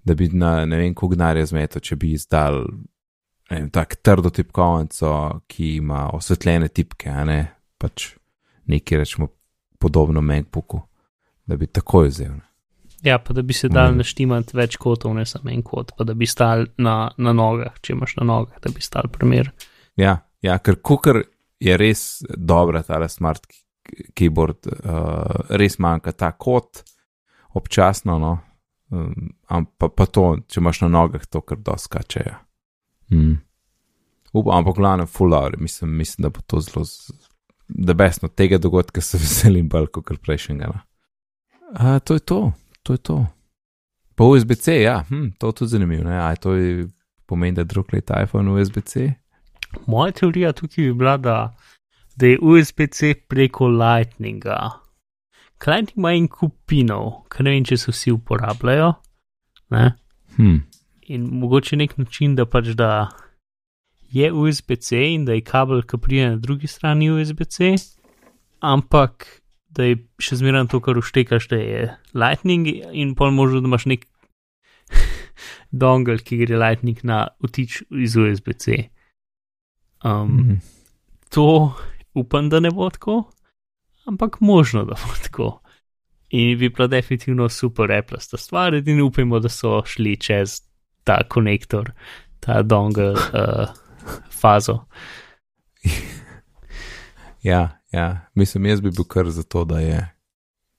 da 0.04 0.14
bi 0.14 0.30
na 0.32 0.64
ne 0.64 0.78
vem, 0.80 0.94
koliko 0.94 1.18
denarja 1.18 1.46
zmeto, 1.52 1.80
če 1.80 1.98
bi 2.00 2.14
izdal 2.16 2.64
vem, 3.50 3.70
tak 3.70 3.96
trdo 3.96 4.30
tipkovnico, 4.30 5.40
ki 5.46 5.76
ima 5.76 6.10
osvetljene 6.12 6.68
tipke, 6.68 7.10
a 7.10 7.24
ne 7.24 7.38
pač 7.78 8.14
nekaj 8.66 8.98
rečemo 8.98 9.28
podobno 9.78 10.20
MacBooku, 10.20 10.80
da 11.46 11.56
bi 11.56 11.66
takoj 11.66 12.08
vzel. 12.08 12.32
Ne. 12.32 12.42
Ja, 13.02 13.18
pa 13.18 13.32
da 13.32 13.42
bi 13.42 13.52
se 13.52 13.68
dal 13.68 13.90
Mhm. 13.90 13.96
naštimati 13.98 14.56
več 14.56 14.76
kotov, 14.76 15.14
ne 15.14 15.26
samo 15.26 15.50
en 15.50 15.62
kot, 15.62 15.92
pa 15.98 16.04
da 16.04 16.14
bi 16.14 16.26
stal 16.26 16.66
na, 16.78 17.10
na 17.18 17.32
nogah, 17.32 17.76
če 17.80 17.92
imaš 17.92 18.16
na 18.16 18.24
nogah, 18.24 18.58
da 18.60 18.70
bi 18.74 18.80
stal 18.80 19.08
primer. 19.12 19.52
Ja, 19.96 20.18
ja, 20.42 20.58
ker 20.58 20.76
kukar 20.82 21.22
je 21.60 21.76
res 21.76 22.22
dobra 22.36 22.82
ta 22.82 23.08
smart 23.08 23.46
keyboard, 24.14 24.66
uh, 24.66 25.46
res 25.50 25.78
manjka 25.78 26.12
ta 26.12 26.32
kot, 26.32 26.82
občasno, 27.54 28.18
no, 28.18 28.38
um, 28.90 29.30
am- 29.48 29.66
pa, 29.78 30.06
to, 30.06 30.36
če 30.48 30.60
imaš 30.60 30.80
na 30.80 30.88
nogah, 30.88 31.26
to 31.26 31.40
kar 31.40 31.58
doskače. 31.58 32.22
Ja. 32.26 32.40
Mm. 33.12 33.36
Upam, 34.32 34.58
ampak 34.58 34.76
glavno, 34.76 35.06
full 35.06 35.32
hour, 35.34 35.56
mislim, 35.58 35.96
mislim, 35.96 36.22
da 36.22 36.28
bo 36.28 36.40
to 36.46 36.60
zelo, 36.60 36.84
z- 36.84 37.12
da 37.68 37.94
besno 37.94 38.28
tega 38.28 38.58
dogodka 38.58 39.00
se 39.00 39.18
veselim 39.22 39.68
bolj 39.68 39.86
kot 39.86 40.18
prejšnjega. 40.22 40.72
A, 41.74 41.98
to 41.98 42.14
je 42.14 42.20
to, 42.20 42.52
to 42.82 42.92
je 42.92 42.98
to. 42.98 43.26
Pa 44.14 44.24
USB-C, 44.24 44.82
ja, 44.82 45.04
hm, 45.08 45.30
to 45.38 45.46
je 45.46 45.52
tudi 45.52 45.68
zanimivo, 45.68 46.08
aj 46.10 46.36
to 46.36 46.54
je, 46.54 46.86
pomeni, 47.26 47.54
da 47.54 47.60
je 47.60 47.64
drug 47.64 47.92
let 47.92 48.10
iPhone 48.22 48.50
USB-C. 48.50 49.12
Moja 49.86 50.12
teorija 50.12 50.52
tukaj 50.52 50.84
bi 50.84 50.92
bila, 50.94 51.16
da, 51.16 51.56
da 52.16 52.26
je 52.26 52.38
USB-C 52.42 53.14
preko 53.28 53.68
Lightninga. 53.68 54.70
Lightning 55.66 55.96
ima 55.98 56.12
en 56.14 56.28
kupinov, 56.28 57.26
ker 57.28 57.44
ne 57.44 57.50
vem, 57.50 57.64
če 57.64 57.76
se 57.76 57.92
vsi 57.92 58.12
uporabljajo. 58.12 58.92
Ne? 59.70 59.92
Hm. 60.36 60.56
In 61.08 61.28
mogoče 61.38 61.76
nek 61.76 61.96
način, 61.98 62.34
da 62.34 62.46
pač 62.46 62.72
da 62.74 63.08
je 64.10 64.32
USB-C 64.32 64.98
in 65.14 65.24
da 65.24 65.36
je 65.36 65.44
kabel, 65.46 65.82
ki 65.82 65.98
pride 66.02 66.28
na 66.30 66.36
drugi 66.36 66.66
strani 66.66 67.10
USB-C, 67.10 67.74
ampak 68.60 69.26
da 69.70 69.84
je 69.86 69.98
še 70.22 70.38
zmeraj 70.40 70.70
to, 70.72 70.80
kar 70.80 70.98
uštekaš, 70.98 71.48
da 71.52 71.56
je 71.60 71.80
Lightning 72.14 72.66
in 72.92 73.14
pol 73.14 73.30
možno, 73.30 73.60
da 73.60 73.70
imaš 73.70 73.86
nek 73.86 74.06
dongle, 75.82 76.18
ki 76.18 76.40
gre 76.42 76.58
Lightning 76.58 77.02
na 77.04 77.26
vtič 77.44 77.82
iz 77.90 78.16
USB-C. 78.16 78.88
Um, 80.04 80.36
Mhm. 80.38 80.58
to 81.30 81.74
upam, 82.14 82.48
da 82.48 82.60
ne 82.60 82.70
bo 82.70 82.90
tako, 82.90 83.30
ampak 84.06 84.40
možno, 84.40 84.84
da 84.84 84.94
bo 84.94 85.14
tako. 85.22 85.60
In 86.30 86.58
bi 86.58 86.68
bila 86.68 86.86
definitivno 86.86 87.48
super 87.48 87.92
Apple 87.92 88.20
sta 88.20 88.36
stvar, 88.36 88.74
in 88.74 89.00
upajmo, 89.02 89.38
da 89.40 89.48
so 89.48 89.82
šli 89.86 90.16
čez 90.16 90.66
ta 91.06 91.20
konektor, 91.30 91.92
ta 92.42 92.62
dongle 92.66 93.12
uh, 93.14 93.70
fazo. 94.40 94.80
Ja, 97.42 97.78
ja, 97.92 98.26
mislim, 98.34 98.66
jaz 98.66 98.80
bi 98.80 98.90
bil 98.90 99.04
kar 99.04 99.28
za 99.30 99.42
to, 99.42 99.64
da 99.64 99.78
je, 99.80 100.00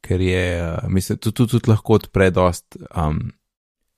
ker 0.04 0.22
je, 0.22 0.42
uh, 0.64 0.90
mislim, 0.92 1.18
tudi, 1.18 1.36
tudi, 1.36 1.52
tudi 1.52 1.70
lahko 1.72 1.94
odpre 1.94 2.30
dost 2.32 2.76
um, 2.92 3.22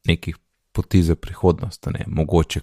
nekih 0.06 0.36
poti 0.72 1.02
za 1.04 1.16
prihodnost, 1.16 1.88
ne, 1.90 2.06
mogoče, 2.08 2.62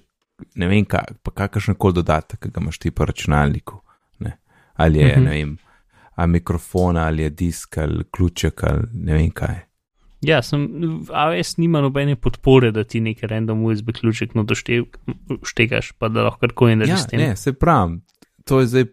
ne 0.55 0.69
vem, 0.71 0.85
kaj, 0.87 1.17
pa 1.23 1.31
kakršen 1.35 1.75
koli 1.75 1.99
dodatek, 1.99 2.39
ki 2.41 2.53
ga 2.55 2.63
imaš 2.63 2.79
ti 2.79 2.91
po 2.95 3.05
računalniku, 3.05 3.81
ne, 4.23 4.37
ali 4.75 4.99
je, 5.03 5.09
Mhm. 5.17 5.25
ne 5.25 5.31
vem, 5.31 5.57
a 6.15 6.27
mikrofon, 6.27 6.97
ali 6.97 7.23
je 7.23 7.31
disk, 7.31 7.79
ali 7.79 8.05
ključek, 8.11 8.63
ali 8.65 8.87
ne 8.93 9.15
vem 9.15 9.31
kaj. 9.31 9.59
Ja, 10.25 10.43
sem, 10.43 10.63
AWS 11.13 11.57
nima 11.57 11.81
nobene 11.81 12.17
podpore, 12.17 12.71
da 12.73 12.85
ti 12.85 13.01
neki 13.01 13.27
random 13.27 13.65
USB 13.65 13.93
ključek 14.01 14.35
no 14.35 14.45
doštegaš, 14.45 15.93
pa 15.99 16.09
da 16.09 16.23
lahko 16.23 16.41
karkoli 16.41 16.73
Ja, 16.73 16.77
narediš 16.77 17.01
s 17.01 17.07
tem. 17.07 17.21
ne, 17.21 17.37
se 17.37 17.53
pravim, 17.53 18.01
to 18.45 18.61
je 18.61 18.67
zdaj, 18.67 18.85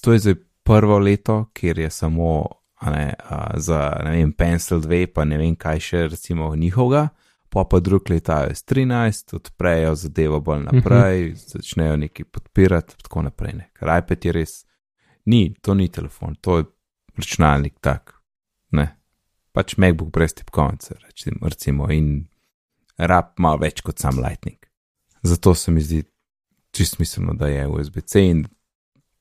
to 0.00 0.12
je 0.12 0.18
zdaj 0.18 0.34
prvo 0.64 0.98
leto, 0.98 1.44
kjer 1.52 1.78
je 1.78 1.90
samo 1.90 2.46
ne, 2.90 3.14
a, 3.28 3.58
za 3.60 4.00
ne 4.04 4.10
vem, 4.10 4.32
Pencil 4.32 4.80
2, 4.80 5.06
pa 5.06 5.24
ne 5.24 5.38
vem 5.38 5.56
kaj 5.56 5.80
še 5.80 6.02
recimo 6.08 6.54
njihovega, 6.56 7.08
pa 7.48 7.64
pa 7.70 7.80
drug 7.80 8.10
let 8.10 8.28
iOS 8.28 8.64
13, 8.66 9.36
odprejo 9.36 9.94
zadevo 9.94 10.40
bolj 10.40 10.64
naprej, 10.64 11.28
uh 11.28 11.32
-huh. 11.32 11.52
začnejo 11.52 11.96
nekaj 11.96 12.24
podpirati, 12.24 12.96
tako 13.02 13.22
naprej. 13.22 13.52
Ne. 13.52 13.70
Ker 13.72 13.88
iPad 13.98 14.24
je 14.24 14.32
res, 14.32 14.66
ni, 15.24 15.54
to 15.60 15.74
ni 15.74 15.88
telefon, 15.88 16.34
to 16.40 16.58
je 16.58 16.64
računalnik 17.16 17.74
tak, 17.80 18.14
ne. 18.70 18.96
Pač 19.54 19.76
MacBook 19.78 20.10
brez 20.14 20.34
tipkovnice, 20.34 20.96
recimo, 21.04 21.48
recimo, 21.48 21.90
in 21.94 22.26
rab 22.98 23.34
malo 23.38 23.62
več 23.62 23.84
kot 23.86 24.02
sam 24.02 24.18
Lightning. 24.22 24.58
Zato 25.22 25.54
se 25.54 25.72
mi 25.72 25.82
zdi 25.82 26.02
čist 26.74 26.96
smiselno, 26.98 27.36
da 27.38 27.48
je 27.48 27.68
USB-C 27.70 28.24
in 28.30 28.42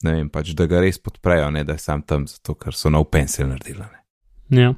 ne 0.04 0.16
vem, 0.18 0.30
pač 0.34 0.52
da 0.58 0.66
ga 0.68 0.82
res 0.84 0.98
podprejo, 1.00 1.52
ne 1.54 1.64
da 1.64 1.78
je 1.78 1.84
sam 1.84 2.02
tam, 2.02 2.26
zato 2.28 2.58
ker 2.60 2.76
so 2.76 2.92
nov 2.92 3.08
pencil 3.14 3.48
naredili. 3.48 3.86
Ja. 4.54 4.74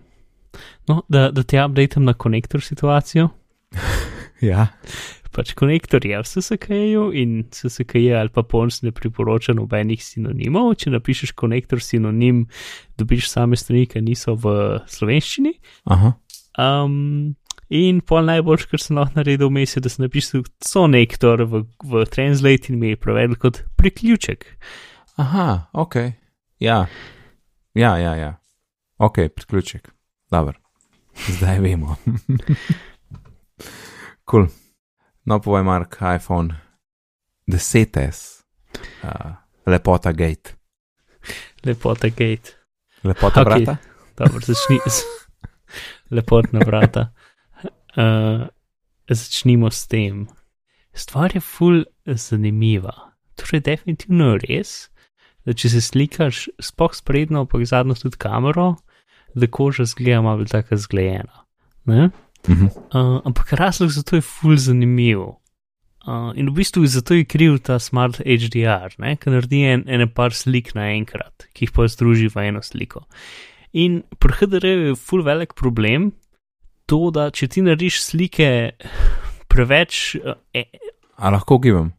No, 0.87 1.01
da, 1.09 1.29
da 1.33 1.43
te 1.43 1.59
updatem 1.63 2.05
na 2.05 2.13
konektor 2.13 2.63
situacijo. 2.63 3.31
Ja, 4.43 4.65
Pač 5.35 5.51
konektor 5.57 6.05
je 6.07 6.15
v 6.15 6.23
SSK-ju 6.23 7.09
in 7.11 7.41
SSK 7.51 8.07
ali 8.15 8.31
pa 8.31 8.43
PONS 8.47 8.85
ne 8.87 8.93
priporoča 8.95 9.55
nobenih 9.57 9.99
sinonimov. 9.99 10.77
Če 10.79 10.93
napišeš 10.95 11.33
konektor 11.35 11.83
sinonim, 11.83 12.45
dobiš 12.95 13.27
same 13.27 13.59
strani, 13.59 13.83
ki 13.91 14.03
niso 14.05 14.37
v 14.39 14.79
slovenščini. 14.87 15.57
aha, 15.91 16.15
Um, 16.55 17.35
in 17.67 17.99
pol 17.99 18.29
najboljš, 18.29 18.67
kar 18.71 18.79
sem 18.79 18.95
lahko 18.95 19.19
naredil, 19.19 19.49
vmes 19.51 19.75
je, 19.75 19.81
da 19.83 19.91
sem 19.91 20.05
napisal 20.05 20.45
konektor 20.63 21.43
v, 21.43 21.65
v 21.83 22.05
Translate 22.07 22.71
in 22.71 22.79
mi 22.79 22.93
je 22.93 22.99
prevedel 23.01 23.35
kot 23.39 23.63
priključek. 23.75 24.47
aha, 25.19 25.67
ok. 25.73 25.95
Ja, 26.63 26.85
ja, 27.75 27.97
ja, 27.99 28.15
ja. 28.15 28.31
ok, 28.97 29.27
priključek. 29.35 29.91
Dobro, 30.31 30.55
zdaj 31.27 31.59
vemo. 31.59 31.97
cool. 34.29 34.47
No, 35.25 35.39
povej, 35.41 35.63
Mark, 35.63 35.97
iPhone 36.01 36.53
10s, 37.49 38.45
uh, 39.03 39.33
lepota 39.65 40.11
gate, 40.13 40.53
Lepota 41.65 42.09
gate. 42.09 42.53
lepota 43.03 43.41
Ok. 43.41 43.47
okay. 43.47 43.65
brata. 43.65 43.77
Dobro, 44.17 44.39
začni 44.39 44.77
z 44.85 45.03
lepotna 46.11 46.59
vrata. 46.65 47.13
uh, 47.97 48.45
začnimo 49.09 49.71
s 49.71 49.87
tem. 49.87 50.27
Stvar 50.93 51.35
je 51.35 51.41
ful 51.41 51.83
zanimiva. 52.05 52.93
Torej, 53.35 53.61
definitivno 53.65 54.35
je 54.35 54.39
res, 54.47 54.89
da 55.45 55.53
če 55.53 55.69
se 55.69 55.81
slikaš 55.81 56.47
spoh 56.61 56.93
sprednjo, 56.95 57.45
pa 57.45 57.59
zadnjo 57.65 57.97
tudi 57.99 58.17
kamero, 58.17 58.75
da 59.35 59.47
koža 59.47 59.85
zgleda 59.85 60.21
malo 60.21 60.45
tako 60.45 60.77
zglejena. 60.77 61.43
Uh, 62.47 63.21
ampak 63.25 63.53
razlog 63.53 63.89
za 63.89 64.03
to 64.03 64.19
je 64.19 64.21
ful 64.21 64.57
zanimiv. 64.57 65.19
Uh, 66.05 66.29
in 66.37 66.49
v 66.49 66.61
bistvu 66.61 66.85
zato 66.85 67.17
je 67.17 67.25
kriv 67.25 67.57
ta 67.65 67.79
smart 67.79 68.19
HDR, 68.21 68.93
ki 68.93 69.31
naredi 69.33 69.63
en, 69.65 69.85
ene 69.89 70.05
par 70.05 70.35
slik 70.37 70.75
naenkrat, 70.77 71.47
ki 71.57 71.65
jih 71.65 71.73
pa 71.73 71.87
združi 71.89 72.29
v 72.29 72.49
eno 72.51 72.61
sliko. 72.61 73.07
In 73.73 74.03
pri 74.21 74.37
HDR 74.37 74.65
je 74.65 74.93
ful 74.95 75.25
velik 75.25 75.57
problem 75.57 76.11
to, 76.85 77.09
da 77.09 77.31
če 77.33 77.49
ti 77.49 77.65
narediš 77.65 78.03
slike 78.05 78.49
preveč. 79.49 80.15
Uh, 80.21 80.37
e, 80.53 80.67
A 81.17 81.33
lahko 81.33 81.57
gibam? 81.63 81.89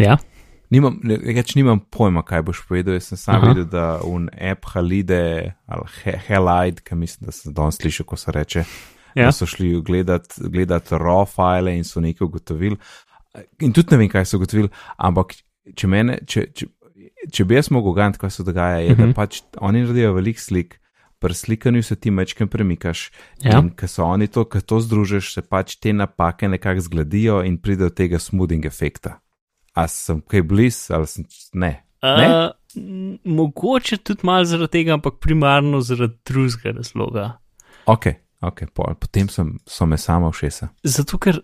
Ja. 0.00 0.18
Nimam, 0.72 0.96
reč, 1.04 1.52
nimam 1.54 1.82
pojma, 1.92 2.22
kaj 2.24 2.42
boš 2.48 2.62
povedal. 2.66 2.96
Jaz 2.96 3.10
sem 3.12 3.20
sam 3.20 3.36
Aha. 3.36 3.52
videl, 3.52 3.66
da 3.68 4.00
un 4.08 4.30
app 4.32 4.66
Halide 4.72 5.52
ali 5.68 6.16
Helide, 6.26 6.80
ki 6.82 6.96
mislim, 6.96 7.28
da 7.28 7.34
sem 7.36 7.54
danes 7.54 7.76
slišal, 7.76 8.08
ko 8.08 8.16
se 8.16 8.32
reče, 8.32 8.64
ja. 9.18 9.32
so 9.32 9.46
šli 9.48 9.74
gledat, 9.84 10.34
gledat 10.38 10.92
raw 10.92 11.24
file 11.28 11.74
in 11.76 11.84
so 11.84 12.00
nekaj 12.00 12.26
ugotovili. 12.26 12.78
In 13.64 13.72
tudi 13.72 13.94
ne 13.94 14.02
vem, 14.02 14.12
kaj 14.12 14.28
so 14.28 14.40
ugotovili, 14.40 14.70
ampak 15.00 15.34
če, 15.78 15.88
mene, 15.88 16.18
če, 16.28 16.46
če, 16.56 16.68
če 17.32 17.46
bi 17.48 17.56
jaz 17.56 17.70
mogel 17.74 17.96
gant, 17.96 18.18
kaj 18.20 18.34
se 18.36 18.46
dogaja, 18.46 18.82
je, 18.82 18.92
uh 18.92 18.96
-huh. 18.96 19.00
da 19.00 19.06
mhm. 19.06 19.16
pač 19.16 19.42
oni 19.60 19.84
naredijo 19.84 20.12
velik 20.12 20.40
slik, 20.40 20.78
pri 21.22 21.34
slikanju 21.34 21.82
se 21.82 21.96
ti 21.96 22.10
mečkem 22.10 22.48
premikaš. 22.48 23.10
Ja. 23.42 23.58
In 23.58 23.70
ko 23.70 23.86
so 23.88 24.04
oni 24.04 24.26
to, 24.26 24.44
ko 24.44 24.60
to 24.60 24.80
združiš, 24.80 25.34
se 25.34 25.42
pač 25.42 25.76
te 25.76 25.92
napake 25.92 26.48
nekako 26.48 26.80
zgledijo 26.80 27.42
in 27.46 27.58
pride 27.62 27.84
do 27.84 27.90
tega 27.90 28.18
smoothing 28.18 28.66
efekta. 28.66 29.20
A 29.74 29.86
sem 29.88 30.20
kaj 30.20 30.42
blizu 30.42 30.94
ali 30.94 31.06
sem 31.06 31.24
ne? 31.52 31.84
ne? 32.02 32.26
Uh, 32.26 32.50
mogoče 33.24 33.96
tudi 33.96 34.26
malo 34.26 34.44
zaradi 34.44 34.72
tega, 34.72 34.96
ampak 34.98 35.20
primarno 35.20 35.80
zaradi 35.80 36.18
drugega 36.26 36.74
razloga. 36.76 37.28
Ok, 37.86 38.06
Okay, 38.42 38.66
potem 38.74 39.28
sem, 39.28 39.58
so 39.66 39.86
me 39.86 39.98
samo 39.98 40.32
všesa. 40.34 40.72
Zato, 40.82 41.18
ker 41.22 41.38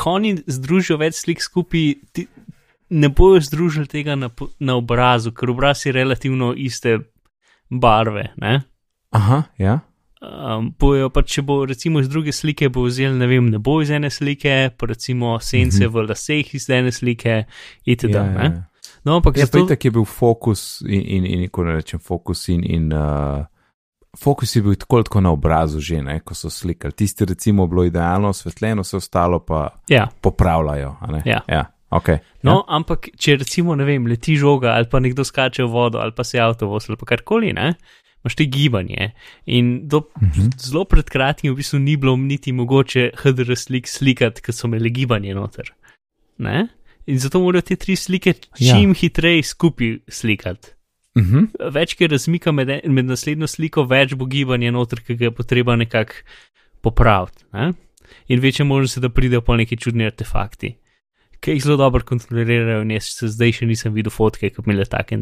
konji 0.00 0.38
združijo 0.48 0.96
več 1.02 1.18
slik 1.20 1.42
skupaj, 1.44 1.90
ti, 2.16 2.24
ne 2.88 3.10
bojo 3.12 3.42
združili 3.44 3.90
tega 3.90 4.14
na, 4.16 4.30
na 4.58 4.78
obrazu, 4.80 5.34
ker 5.36 5.52
obraz 5.52 5.84
je 5.84 5.92
relativno 5.92 6.54
iste 6.56 6.98
barve. 7.68 8.30
Ne? 8.40 8.62
Aha, 9.12 9.42
ja. 9.60 9.80
Um, 10.24 10.70
bojo 10.80 11.10
pa, 11.12 11.20
če 11.20 11.44
bo 11.44 11.58
recimo 11.68 12.00
iz 12.00 12.08
druge 12.08 12.32
slike, 12.32 12.70
bo 12.72 12.86
vzel 12.86 13.18
ne 13.20 13.28
vem, 13.28 13.50
ne 13.52 13.60
bo 13.60 13.82
iz 13.84 13.92
ene 13.92 14.08
slike, 14.10 14.54
pa 14.72 14.88
recimo 14.88 15.36
sence 15.40 15.84
mhm. 15.84 15.92
-huh. 15.92 15.92
v 15.92 16.08
laseh 16.08 16.54
iz 16.54 16.70
ene 16.70 16.92
slike, 16.92 17.44
itd. 17.84 18.14
Ja, 18.14 18.24
ja, 18.24 18.44
ja. 18.44 18.62
No, 19.04 19.16
ampak 19.16 19.36
ja, 19.36 19.46
zato... 19.46 19.76
je 19.84 19.90
bil 19.90 20.04
fokus 20.04 20.80
in, 20.80 21.00
in, 21.00 21.26
in, 21.26 21.42
in 21.42 21.48
ko 21.50 21.62
rečem 21.62 22.00
fokus 22.00 22.48
in. 22.48 22.64
in 22.64 22.92
uh 22.92 23.44
fokus 24.22 24.56
je 24.56 24.62
bil 24.62 24.74
tako, 24.74 25.02
tako 25.02 25.20
na 25.20 25.30
obrazu, 25.30 25.80
že 25.80 26.02
ne, 26.02 26.20
ko 26.20 26.34
so 26.34 26.50
slikali. 26.50 26.92
Tisti, 26.92 27.24
recimo, 27.24 27.66
bilo 27.66 27.84
idealno 27.84 28.28
osvetljeno, 28.28 28.82
vse 28.82 28.96
ostalo 28.96 29.38
pa 29.44 29.68
ja. 29.88 30.08
popravljajo. 30.20 30.96
Ja. 31.24 31.40
Ja. 31.48 31.64
Okay. 31.90 32.18
No, 32.42 32.52
ja. 32.52 32.62
ampak 32.76 33.08
če 33.18 33.36
recimo, 33.44 33.76
ne 33.78 33.86
vem, 33.86 34.08
leti 34.10 34.34
žoga 34.36 34.74
ali 34.74 34.88
pa 34.90 34.98
nekdo 35.00 35.24
skače 35.24 35.62
v 35.62 35.70
vodo 35.70 36.00
ali 36.02 36.10
pa 36.16 36.24
se 36.26 36.40
avto 36.42 36.66
vozi 36.66 36.90
ali 36.90 36.98
pa 36.98 37.06
karkoli, 37.06 37.52
ne. 37.54 37.74
Imáš 38.24 38.34
te 38.34 38.44
gibanje. 38.50 39.12
In 39.46 39.86
do, 39.88 39.98
uh 39.98 40.22
mhm. 40.22 40.40
-huh. 40.40 40.50
zelo 40.58 40.84
pred 40.84 41.06
kratkim 41.10 41.52
v 41.52 41.56
bistvu 41.56 41.78
ni 41.78 41.96
bilo 41.96 42.16
niti 42.16 42.52
mogoče 42.52 43.10
HDR 43.22 43.54
slik 43.56 43.88
slikati, 43.88 44.42
ker 44.42 44.54
so 44.54 44.66
imeli 44.66 44.90
gibanje 44.90 45.34
noter. 45.34 45.70
Ne? 46.38 46.68
In 47.06 47.18
zato 47.18 47.40
morajo 47.40 47.62
te 47.62 47.76
tri 47.76 47.96
slike 47.96 48.32
čim 48.58 48.90
ja. 48.90 48.94
hitreje 49.00 49.42
skupaj 49.42 49.98
slikati. 50.08 50.75
Uh 51.16 51.22
mhm. 51.22 51.36
-huh. 51.36 51.72
Več, 51.72 51.94
ki 51.94 52.06
razmika 52.06 52.52
med, 52.52 52.68
med 52.84 53.04
naslednjo 53.04 53.46
sliko, 53.46 53.84
več 53.84 54.14
bo 54.14 54.26
gibanja 54.26 54.70
noter, 54.70 55.00
ki 55.00 55.14
ga 55.16 55.24
je 55.24 55.30
potreba 55.30 55.76
nekako 55.76 56.12
popraviti. 56.82 57.44
Ne? 57.52 57.72
In 58.28 58.40
večje 58.40 58.64
možnosti, 58.64 59.00
da 59.00 59.08
pridejo 59.08 59.40
po 59.40 59.56
neki 59.56 59.76
čudni 59.76 60.04
artefakti, 60.06 60.76
ki 61.40 61.50
jih 61.50 61.62
zelo 61.62 61.76
dobro 61.76 62.04
kontrolirajo. 62.04 62.82
In 62.82 62.90
jaz 62.90 63.04
se 63.04 63.28
zdaj 63.28 63.52
še 63.52 63.66
nisem 63.66 63.94
videl 63.94 64.10
fotke, 64.10 64.50
ki 64.50 64.62
bi 64.62 64.70
imele 64.70 64.84
take, 64.84 65.18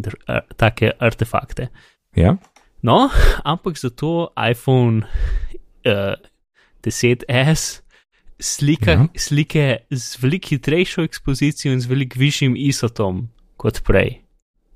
take 0.57 0.91
artefakte. 0.99 1.69
Ja. 2.17 2.37
No, 2.83 3.09
ampak 3.53 3.79
zato 3.79 4.33
iPhone 4.51 5.07
uh, 5.87 6.15
10S 6.83 7.85
slika, 8.41 8.91
ja. 8.91 9.07
slike 9.17 9.79
z 9.91 10.23
veliko 10.23 10.49
hitrejšo 10.49 11.03
ekspozicijo 11.03 11.73
in 11.73 11.81
z 11.81 11.87
veliko 11.87 12.19
višjim 12.19 12.57
isotom 12.57 13.29
kot 13.57 13.83
prej. 13.87 14.24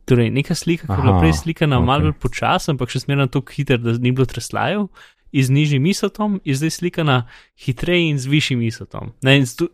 Torej, 0.08 0.30
neka 0.32 0.54
slika, 0.56 0.86
ki 0.88 0.94
je 0.94 1.04
bila 1.04 1.18
prej 1.20 1.34
slikana 1.42 1.78
okay. 1.78 1.86
malo 1.86 2.08
bolj 2.08 2.16
počasna, 2.22 2.74
ampak 2.74 2.92
še 2.92 3.02
smerna 3.04 3.28
tako 3.28 3.52
hiter, 3.52 3.80
da 3.82 3.92
ni 4.00 4.12
bilo 4.16 4.24
treslajev, 4.28 4.86
iz 5.32 5.50
nižjim 5.52 5.86
isotom, 5.86 6.38
je 6.44 6.56
zdaj 6.56 6.70
slikana 6.78 7.18
hitreje 7.60 8.08
in 8.08 8.18
z 8.18 8.32
višjim 8.32 8.62
isotom. 8.64 9.12
Ne, 9.22 9.36
in 9.42 9.46
stu, 9.46 9.68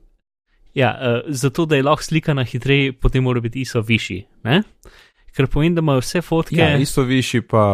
ja, 0.74 0.90
uh, 0.98 1.30
zato, 1.30 1.66
da 1.70 1.78
je 1.78 1.86
lahko 1.86 2.02
slikana 2.02 2.44
hitreje, 2.44 2.92
potem 2.92 3.24
mora 3.24 3.40
biti 3.40 3.62
iso 3.62 3.80
višji. 3.80 4.24
Ne? 4.44 4.62
Ker 5.36 5.46
povem, 5.50 5.74
da 5.74 5.82
imajo 5.82 6.02
vse 6.02 6.22
fotke. 6.22 6.58
Ja, 6.58 6.76
iso 6.78 7.02
višji 7.02 7.42
pa 7.50 7.64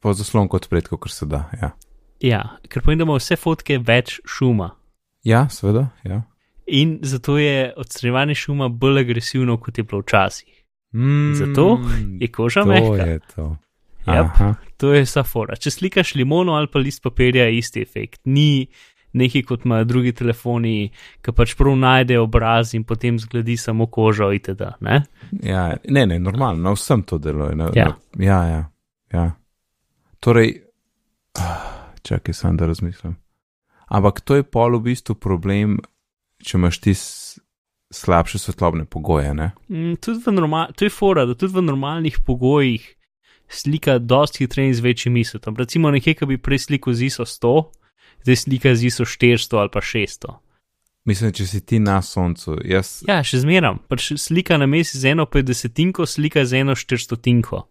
po 0.00 0.12
zaslon 0.14 0.48
kot 0.48 0.68
pred, 0.68 0.88
kot 0.88 1.10
se 1.12 1.26
da. 1.26 1.44
Ja. 1.60 1.72
ja, 2.20 2.42
ker 2.68 2.84
povem, 2.84 3.00
da 3.00 3.08
imajo 3.08 3.20
vse 3.20 3.36
fotke 3.40 3.80
več 3.80 4.20
šuma. 4.28 4.74
Ja, 5.24 5.46
seveda. 5.52 5.88
Ja. 6.04 6.22
In 6.68 6.98
zato 7.02 7.38
je 7.38 7.72
odstranjevanje 7.76 8.34
šuma 8.34 8.68
bolj 8.68 9.00
agresivno, 9.00 9.56
kot 9.60 9.78
je 9.78 9.84
bilo 9.84 10.02
včasih. 10.04 10.57
Mm, 10.92 11.34
Zato 11.34 11.80
je 12.20 12.28
koža 12.32 12.64
mehka. 12.64 13.04
Je 13.04 13.20
to. 13.34 13.56
Yep, 14.06 14.54
to 14.76 14.92
je 14.94 15.06
safora. 15.06 15.56
Če 15.56 15.70
slikaš 15.70 16.14
limono 16.16 16.54
ali 16.56 16.70
pa 16.72 16.80
list 16.80 17.02
papirja, 17.04 17.44
je 17.44 17.58
isti 17.58 17.82
efekt. 17.82 18.20
Ni 18.24 18.68
nekaj 19.12 19.42
kot 19.42 19.64
imajo 19.64 19.84
drugi 19.84 20.12
telefoni, 20.12 20.90
ki 21.24 21.32
pač 21.32 21.54
prav 21.58 21.76
najde 21.80 22.18
obraz 22.20 22.74
in 22.76 22.84
potem 22.88 23.18
zgledi 23.18 23.56
samo 23.56 23.86
kožo 23.86 24.30
itd. 24.32 24.64
Ne? 24.80 25.02
Ja, 25.42 25.70
ne, 25.88 26.06
ne, 26.06 26.18
normalno, 26.18 26.62
na 26.62 26.74
vsem 26.76 27.02
to 27.02 27.18
deluje. 27.18 27.56
Na, 27.56 27.70
ja. 27.76 27.92
Na, 28.14 28.24
ja, 28.24 28.40
ja, 28.48 28.62
ja. 29.12 29.26
Torej, 30.20 30.54
čakaj, 32.08 32.34
sem 32.34 32.56
da 32.56 32.68
razmislim. 32.68 33.16
Ampak 33.88 34.20
to 34.20 34.36
je 34.36 34.44
pol 34.44 34.76
v 34.76 34.90
bistvu 34.90 35.16
problem, 35.16 35.78
če 36.44 36.58
imaš 36.58 36.80
ti 36.84 36.94
slabše 37.90 38.38
svetlobne 38.38 38.84
pogoje. 38.84 39.34
Mm, 39.34 39.96
to 40.76 40.84
je 40.84 40.90
fora, 40.90 41.26
da 41.26 41.34
tudi 41.34 41.54
v 41.54 41.62
normalnih 41.62 42.18
pogojih 42.26 42.94
slika 43.48 43.98
dosti 43.98 44.44
hitreje 44.44 44.74
z 44.74 44.80
večjim 44.80 45.14
misletom. 45.14 45.56
Recimo 45.56 45.90
nekaj, 45.90 46.14
ki 46.14 46.26
bi 46.26 46.38
prej 46.38 46.58
slikal 46.58 46.94
z 46.94 47.08
ISO 47.08 47.24
100, 47.24 47.62
zdaj 48.22 48.36
slika 48.36 48.74
z 48.74 48.84
ISO 48.84 49.04
400 49.04 49.58
ali 49.58 49.70
pa 49.72 49.80
600. 49.80 50.36
Mislim, 51.08 51.32
če 51.32 51.46
si 51.46 51.60
ti 51.64 51.78
na 51.80 52.02
soncu. 52.02 52.58
Jaz... 52.68 53.00
Ja, 53.08 53.22
še 53.24 53.40
zmeram. 53.40 53.78
Pač 53.88 54.12
slika 54.20 54.58
na 54.60 54.66
mesec 54.68 55.00
z 55.00 55.14
eno 55.14 55.24
50, 55.24 56.04
slika 56.04 56.44
z 56.44 56.60
eno 56.60 56.76
400. 56.76 57.62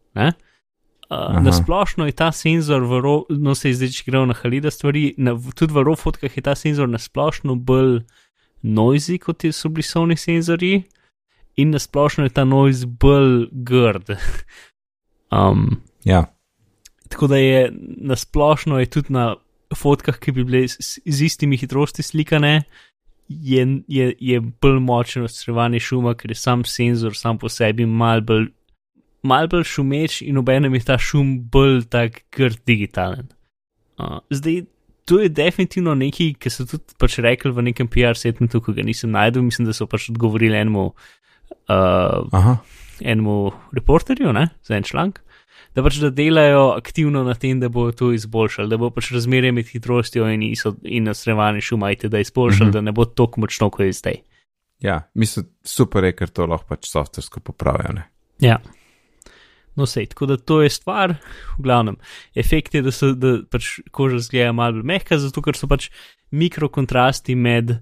Uh, 1.08 1.38
na 1.39 1.53
splošno 1.53 2.08
je 2.10 2.15
ta 2.17 2.32
senzor, 2.36 2.82
ro, 3.03 3.21
no 3.30 3.53
se 3.56 3.69
je 3.69 3.77
zdaj, 3.77 3.91
če 3.95 4.08
gremo 4.10 4.25
na 4.27 4.36
halida 4.36 4.71
stvari, 4.73 5.13
na, 5.21 5.38
tudi 5.56 5.71
v 5.71 5.86
rofotkah 5.86 6.34
je 6.34 6.43
ta 6.43 6.56
senzor 6.58 6.89
na 6.89 6.99
splošno 6.99 7.56
bolj 7.56 8.01
noisy, 8.67 9.17
kot 9.19 9.45
so 9.51 9.69
bili 9.69 9.84
sovni 9.84 10.17
senzori, 10.17 10.82
in 11.58 11.73
na 11.73 11.80
splošno 11.80 12.27
je 12.27 12.34
ta 12.34 12.45
noise 12.45 12.86
bolj 12.86 13.47
grd. 13.51 14.13
um, 15.39 15.82
ja. 16.03 16.25
Tako 17.10 17.27
da 17.27 17.38
je 17.38 17.71
na 17.97 18.15
splošno 18.15 18.80
je 18.80 18.86
tudi 18.86 19.13
na 19.13 19.36
fotkah, 19.75 20.19
ki 20.19 20.32
bi 20.32 20.43
bile 20.43 20.67
z, 20.67 20.99
z 21.06 21.23
istimi 21.25 21.58
hitrosti 21.58 22.03
slikane, 22.03 22.63
je, 23.27 23.82
je, 23.88 24.13
je 24.19 24.39
bolj 24.39 24.80
močno 24.80 25.25
odstrevanje 25.27 25.80
šuma, 25.80 26.13
ker 26.15 26.32
je 26.32 26.39
sam 26.39 26.63
senzor 26.65 27.15
sam 27.15 27.38
po 27.38 27.49
sebi 27.49 27.86
mal 27.86 28.21
bolj. 28.21 28.51
Mal 29.27 29.49
bolj 29.51 29.65
šumeč 29.65 30.21
in 30.23 30.38
obenem 30.38 30.75
je 30.77 30.84
ta 30.88 30.95
šum 31.01 31.34
bolj 31.51 31.88
tak 31.91 32.21
grd 32.32 32.62
digitalen. 32.69 33.25
Uh, 33.97 34.19
zdaj, 34.30 34.62
to 35.07 35.19
je 35.23 35.29
definitivno 35.31 35.95
nekaj, 35.95 36.33
ki 36.41 36.51
so 36.51 36.65
tudi 36.67 36.97
pač 36.99 37.19
rekli 37.23 37.53
v 37.55 37.63
nekem 37.69 37.87
PR 37.87 38.17
setmetu, 38.19 38.59
ki 38.63 38.75
ga 38.75 38.83
nisem 38.83 39.13
najdel, 39.15 39.45
mislim, 39.45 39.69
da 39.69 39.75
so 39.75 39.87
pač 39.87 40.09
odgovorili 40.11 40.59
enemu, 40.59 40.89
uh, 41.71 42.49
enemu 42.99 43.37
reporterju 43.77 44.33
ne, 44.35 44.49
za 44.67 44.75
en 44.75 44.87
članek. 44.87 45.21
Da 45.77 45.83
pač 45.85 46.01
da 46.01 46.09
delajo 46.11 46.73
aktivno 46.75 47.21
na 47.23 47.37
tem, 47.39 47.61
da 47.61 47.69
bo 47.71 47.85
to 47.95 48.09
izboljšali, 48.17 48.67
da 48.67 48.79
bo 48.81 48.89
pač 48.91 49.13
razmerje 49.15 49.53
med 49.55 49.69
hitrostjo 49.71 50.27
in, 50.33 50.43
in 50.83 51.07
nasrevanjem 51.07 51.63
šuma, 51.63 51.93
da 52.03 52.19
je 52.19 52.27
izboljšali, 52.27 52.67
mm 52.67 52.69
-hmm. 52.69 52.73
da 52.73 52.81
ne 52.81 52.91
bo 52.91 53.05
tako 53.05 53.45
močno, 53.45 53.69
kot 53.69 53.85
je 53.85 53.93
zdaj. 53.93 54.19
Ja, 54.83 55.01
mislim, 55.13 55.45
super 55.63 56.03
je, 56.03 56.15
ker 56.15 56.29
to 56.29 56.45
lahko 56.45 56.75
pač 56.75 56.89
softversko 56.89 57.39
popravijo. 57.39 58.03
Ja. 58.39 58.59
No, 59.77 59.85
sej, 59.85 60.09
tako 60.09 60.25
da 60.31 60.37
to 60.41 60.61
je 60.63 60.71
stvar, 60.73 61.15
v 61.57 61.65
glavnem. 61.67 61.99
Efekt 62.35 62.75
je, 62.75 62.81
da, 62.81 62.93
so, 62.93 63.11
da 63.13 63.37
pač 63.45 63.77
koža 63.93 64.23
zgleda 64.25 64.55
malo 64.57 64.79
bolj 64.79 64.87
mehka, 64.89 65.19
zato 65.21 65.43
ker 65.45 65.57
so 65.57 65.69
pač 65.69 65.91
mikrokontrasti 66.33 67.35
med, 67.37 67.77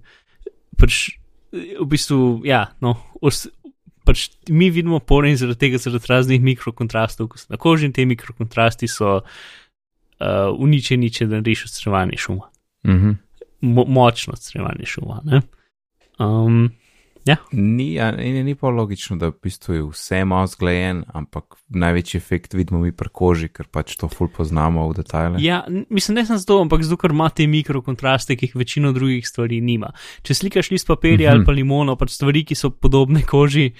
pač 0.79 1.15
v 1.55 1.87
bistvu, 1.87 2.41
ja, 2.47 2.65
no, 2.83 2.97
os, 3.23 3.45
pač 4.05 4.27
mi 4.51 4.69
vidimo 4.73 4.99
poren 4.99 5.37
zaradi 5.39 5.65
tega, 5.65 5.81
zaradi 5.81 6.11
raznih 6.11 6.43
mikrokontrastov, 6.43 7.31
ko 7.31 7.41
so 7.41 7.53
na 7.53 7.59
koži 7.61 7.89
in 7.89 7.95
te 7.95 8.05
mikrokontrasti 8.05 8.89
so 8.91 9.17
uh, 9.21 10.49
uničeni, 10.51 11.11
če 11.13 11.29
da 11.29 11.39
narediš 11.39 11.67
odstrevanje 11.69 12.19
šuma. 12.27 12.49
Mhm. 12.87 13.21
Mo 13.65 13.85
močno 13.89 14.35
odstrevanje 14.35 14.85
šuma. 14.85 15.21
Ne? 15.25 15.41
Um, 16.21 16.67
ja, 17.25 17.37
Ni, 17.51 17.95
in 17.97 18.45
ni 18.45 18.53
pa 18.55 18.69
logično, 18.69 19.17
da 19.17 19.27
v 19.31 19.37
bistvu 19.43 19.73
je 19.73 19.83
vse 19.89 20.19
malo 20.25 20.47
zglejen, 20.47 21.03
ampak 21.13 21.55
največji 21.69 22.17
efekt 22.17 22.53
vidimo 22.53 22.79
mi 22.79 22.91
pri 22.91 23.09
koži, 23.09 23.49
ker 23.49 23.65
pač 23.67 23.95
to 23.97 24.07
ful 24.07 24.27
poznamo 24.29 24.87
v 24.89 24.93
detajle. 24.99 25.41
ja, 25.41 25.63
mislim, 25.89 26.15
ne 26.15 26.25
samo 26.25 26.37
zato, 26.39 26.61
ampak 26.61 26.83
zato, 26.85 26.97
ker 26.97 27.11
ima 27.11 27.29
te 27.29 27.47
mikrokontraste, 27.47 28.35
ki 28.37 28.45
jih 28.45 28.55
večino 28.55 28.91
drugih 28.93 29.25
stvari 29.27 29.61
nima. 29.61 29.89
Če 30.21 30.33
slikaš 30.33 30.71
list 30.71 30.87
papirja 30.87 31.31
Mhm. 31.31 31.35
ali 31.37 31.45
pa 31.45 31.51
limono, 31.51 31.95
pač 31.95 32.13
stvari, 32.13 32.45
ki 32.45 32.55
so 32.55 32.69
podobne 32.69 33.23
koži, 33.25 33.71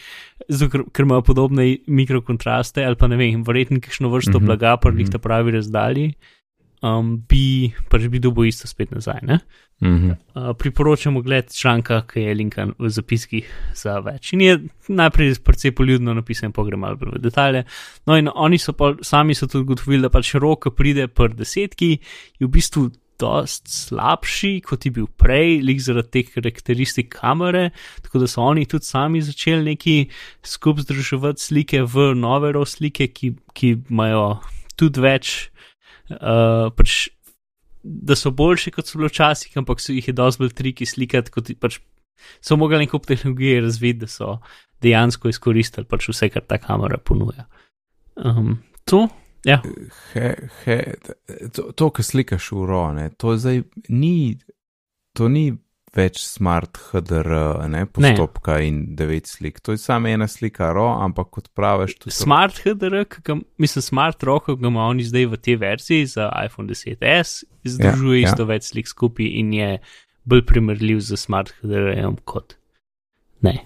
zato, 0.50 0.84
ker, 0.90 1.06
imajo 1.06 1.22
podobne 1.22 1.78
mikrokontraste, 1.88 2.84
ali 2.86 2.96
pa 2.96 3.08
ne 3.08 3.16
vem, 3.18 3.44
verjetno 3.44 3.80
kakšno 3.80 4.10
vrsto 4.10 4.40
Mhm, 4.40 4.46
blaga, 4.46 4.78
pa 4.78 4.90
jih 4.90 5.06
mhm. 5.06 5.12
ta 5.12 5.20
pravi 5.20 5.52
razdalji, 5.52 6.14
um, 6.82 7.18
bi 7.30 7.72
pač 7.90 8.08
bi 8.10 8.20
dobil 8.20 8.46
isto 8.50 8.68
spet 8.68 8.92
nazaj. 8.92 9.22
Ne? 9.24 9.40
Mhm. 9.84 10.12
Uh, 10.36 10.56
priporočam 10.58 11.18
ogled 11.18 11.52
članka, 11.54 12.02
ki 12.08 12.20
je 12.20 12.34
linkan 12.34 12.74
v 12.80 12.90
zapiskih 12.90 13.48
za 13.76 14.00
več. 14.00 14.32
In 14.34 14.42
je 14.42 14.60
najprej 14.88 15.36
precej 15.44 15.74
poljudno 15.76 16.14
napisan, 16.16 16.54
pa 16.56 16.64
gremo 16.64 16.88
malo 16.88 17.12
v 17.12 17.20
detalje. 17.20 17.66
No, 18.08 18.16
in 18.18 18.30
oni 18.32 18.58
so 18.58 18.74
pa 18.74 18.94
sami 19.04 19.36
so 19.36 19.48
tudi 19.48 19.68
ugotovili, 19.68 20.02
da 20.02 20.10
pač 20.10 20.34
rok, 20.40 20.64
ki 20.64 20.76
pride 20.76 21.08
pr 21.08 21.36
desetki, 21.36 21.98
je 22.40 22.48
v 22.48 22.52
bistvu 22.52 22.90
dost 23.20 23.68
slabši, 23.72 24.60
kot 24.64 24.86
je 24.86 24.92
bil 24.96 25.08
prej, 25.08 25.60
lik 25.64 25.80
zaradi 25.84 26.12
teh 26.12 26.32
karakteristik 26.36 27.14
kamere, 27.16 27.70
tako 28.04 28.24
da 28.24 28.28
so 28.28 28.44
oni 28.44 28.66
tudi 28.68 28.88
sami 28.88 29.22
začeli 29.24 29.72
neki 29.72 29.96
skup 30.44 30.80
združevati 30.84 31.42
slike 31.42 31.84
v 31.84 32.12
nove 32.16 32.52
raw 32.56 32.66
slike, 32.68 33.08
ki, 33.16 33.36
ki 33.56 33.76
imajo 33.90 34.42
tudi 34.76 35.04
več, 35.04 35.36
uh, 36.12 36.72
pač 36.76 37.15
da 37.86 38.16
so 38.18 38.32
boljše, 38.32 38.72
kot 38.74 38.90
so 38.90 39.00
bile 39.00 39.10
včasih, 39.12 39.58
ampak 39.62 39.82
so 39.82 39.94
jih 39.94 40.08
je 40.08 40.16
dosti 40.18 40.42
bolj 40.44 40.54
triki 40.58 40.88
slikati, 40.90 41.32
kot 41.32 41.52
pač 41.62 41.80
so 42.42 42.58
mogli 42.58 42.80
neko 42.82 43.00
tehnologijo 43.00 43.62
razviti, 43.62 44.00
da 44.00 44.08
so 44.10 44.38
dejansko 44.82 45.30
izkoristili 45.30 45.88
pač 45.90 46.10
vse, 46.10 46.30
kar 46.34 46.46
ta 46.48 46.58
kamera 46.62 46.98
ponuja. 46.98 47.46
Um, 48.16 48.58
to, 48.86 49.08
ja, 49.46 49.62
He, 50.14 50.34
he, 50.64 50.78
to, 51.54 51.70
to 51.76 51.90
kar 51.94 52.06
slikaš 52.06 52.52
v 52.52 52.66
ro, 52.70 52.82
ne, 52.96 53.10
to 53.14 53.36
zdaj 53.38 53.62
ni, 53.90 54.38
to 55.14 55.30
ni 55.30 55.52
več 55.96 56.20
smart 56.24 56.78
HDR, 56.92 57.30
ne, 57.72 57.86
postopka 57.88 58.58
ne. 58.60 58.68
in 58.68 58.80
devet 59.00 59.28
slik. 59.32 59.62
To 59.64 59.72
je 59.72 59.80
samo 59.80 60.12
ena 60.12 60.28
slika 60.28 60.72
ro, 60.76 60.90
ampak 61.02 61.30
kot 61.32 61.48
praviš, 61.56 61.96
to 62.00 62.12
so 62.12 62.26
Smart 62.26 62.60
HDR, 62.66 63.06
ga, 63.24 63.38
mislim, 63.58 63.82
Smart 63.86 64.24
Rock, 64.28 64.50
ki 64.52 64.58
ga 64.60 64.68
ima 64.68 64.90
oni 64.92 65.06
zdaj 65.08 65.30
v 65.32 65.40
tej 65.40 65.56
verziji 65.64 66.10
za 66.12 66.28
iPhone 66.44 66.68
10s, 66.68 67.46
združuje 67.64 68.20
Ja, 68.22 68.28
ja. 68.28 68.34
isto 68.34 68.46
več 68.46 68.70
slik 68.74 68.92
skupaj 68.92 69.26
in 69.40 69.54
je 69.56 69.72
bolj 70.26 70.44
primerljiv 70.46 71.00
z 71.06 71.18
Smart 71.18 71.54
HDR-jem 71.62 72.20
kot 72.26 72.58
ne. 73.46 73.66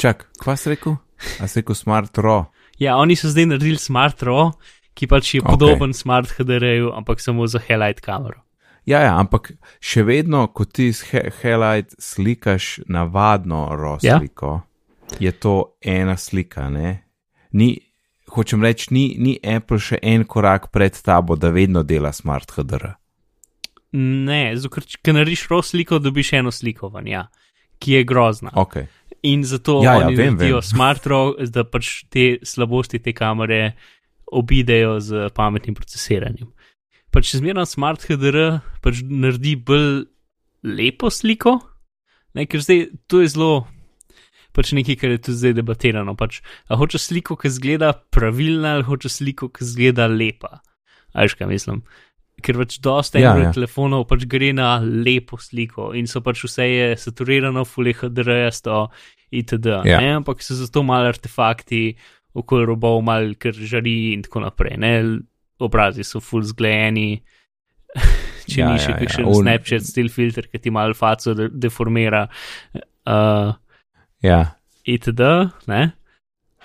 Čak, 0.00 0.26
kva 0.40 0.56
si 0.56 0.72
rekel? 0.72 0.96
A 1.40 1.48
si 1.48 1.60
rekel 1.60 1.76
smart 1.76 2.16
ro? 2.18 2.50
Ja, 2.80 2.96
oni 2.96 3.16
so 3.16 3.28
zdaj 3.28 3.50
naredili 3.50 3.76
Smart 3.80 4.22
RAW, 4.24 4.52
ki 4.96 5.06
pač 5.08 5.34
je 5.36 5.40
Ok. 5.44 5.48
podoben 5.52 5.92
Smart 5.96 6.32
HDR-ju, 6.36 6.92
ampak 6.96 7.20
samo 7.20 7.44
za 7.46 7.60
Highlight 7.60 8.00
kamero. 8.00 8.40
Ja, 8.90 9.04
ja, 9.06 9.12
ampak 9.20 9.52
še 9.78 10.02
vedno, 10.02 10.48
ko 10.50 10.66
ti 10.66 10.88
s 10.90 11.04
he, 11.12 11.28
Highlight 11.42 11.94
slikaš 12.02 12.80
navadno 12.90 13.68
ro 13.78 13.98
Ja. 14.02 14.18
je 15.18 15.32
to 15.32 15.76
ena 15.82 16.16
slika, 16.16 16.70
ne? 16.70 17.04
Ni, 17.52 17.76
hočem 18.34 18.62
reči, 18.62 18.90
ni, 18.94 19.04
ni 19.18 19.38
Apple 19.42 19.78
še 19.78 19.98
en 20.02 20.24
korak 20.24 20.70
pred 20.74 20.94
tabo, 21.02 21.36
da 21.36 21.50
vedno 21.50 21.82
dela 21.82 22.12
smart 22.12 22.50
HDR. 22.56 22.94
Ne, 23.92 24.54
ker 24.70 24.86
če 24.86 25.14
narediš 25.14 25.48
RAW 25.50 25.64
sliko, 25.66 25.98
dobiš 25.98 26.34
eno 26.38 26.52
sliko 26.54 26.92
ven, 26.94 27.08
ja, 27.10 27.24
ki 27.82 27.98
je 27.98 28.04
grozna. 28.06 28.52
Ok. 28.54 28.84
In 29.26 29.42
zato 29.44 29.80
Ja, 29.84 29.98
ja, 29.98 30.06
oni 30.06 30.16
vem, 30.16 30.36
naredijo 30.36 30.60
vem. 30.60 30.68
Smart 30.72 31.06
RAW, 31.10 31.34
da 31.50 31.66
pač 31.66 32.04
te 32.10 32.38
slabosti 32.46 33.02
te 33.02 33.14
kamere 33.14 33.74
obidejo 34.30 35.00
z 35.02 35.28
pametnim 35.34 35.74
procesiranjem. 35.74 36.52
Pač 37.10 37.34
zmerno 37.34 37.66
Smart 37.66 38.04
HDR 38.06 38.60
pač 38.84 39.02
naredi 39.02 39.56
bolj 39.56 40.06
lepo 40.62 41.10
sliko, 41.10 41.58
ne, 42.36 42.46
ker 42.46 42.62
zdaj 42.62 42.86
to 43.10 43.24
je 43.24 43.32
zelo. 43.34 43.52
Pač 44.54 44.72
nekaj, 44.74 44.96
kar 44.98 45.14
je 45.14 45.22
tudi 45.22 45.38
zdaj 45.38 45.56
debatirano. 45.60 46.16
Pač, 46.18 46.40
a 46.66 46.78
hoče 46.78 46.98
sliko, 46.98 47.36
ki 47.38 47.52
zgleda 47.54 47.92
pravilna, 48.10 48.76
ali 48.78 48.86
hoče 48.86 49.10
sliko, 49.10 49.46
ki 49.54 49.66
zgleda 49.66 50.08
lepa. 50.10 50.58
A 51.14 51.26
veš, 51.26 51.36
kaj 51.38 51.50
mislim? 51.50 51.82
Ker 52.42 52.58
pač 52.58 52.78
dosta 52.82 53.20
Ja, 53.20 53.30
Android 53.30 53.50
ja. 53.50 53.54
telefonov 53.58 54.06
pač 54.10 54.24
gre 54.30 54.50
na 54.56 54.78
lepo 54.80 55.38
sliko 55.38 55.90
in 55.94 56.08
so 56.10 56.22
pač 56.24 56.42
vse 56.46 56.66
je 56.66 56.86
saturirano, 56.98 57.66
full 57.68 57.90
HDR-jasto 57.92 58.86
itd. 59.30 59.68
Ja. 59.86 60.00
Ne? 60.00 60.16
Ampak 60.22 60.42
so 60.42 60.56
zato 60.58 60.82
mali 60.86 61.10
artefakti 61.10 61.94
okoli 62.34 62.66
robov, 62.66 63.02
mal 63.06 63.34
ker 63.38 63.54
žari 63.54 64.14
in 64.14 64.24
tako 64.26 64.46
naprej. 64.46 64.78
Ne? 64.80 64.92
Obrazi 65.60 66.04
so 66.06 66.20
full 66.20 66.42
zglejeni. 66.46 67.20
Če 68.50 68.60
Ja, 68.60 68.72
ni 68.72 68.78
še 68.82 68.90
ja, 68.90 68.96
ja. 68.96 69.00
kakšen 69.04 69.26
On- 69.30 69.42
Snapchat 69.44 69.84
stil 69.86 70.08
filter, 70.10 70.48
ki 70.50 70.58
ti 70.58 70.70
malo 70.74 70.94
faco 70.98 71.34
de 71.38 71.48
deformira. 71.52 72.26
Uh, 73.06 73.52
Ja, 74.22 74.56
itd. 74.84 75.22
Ne? 75.70 75.92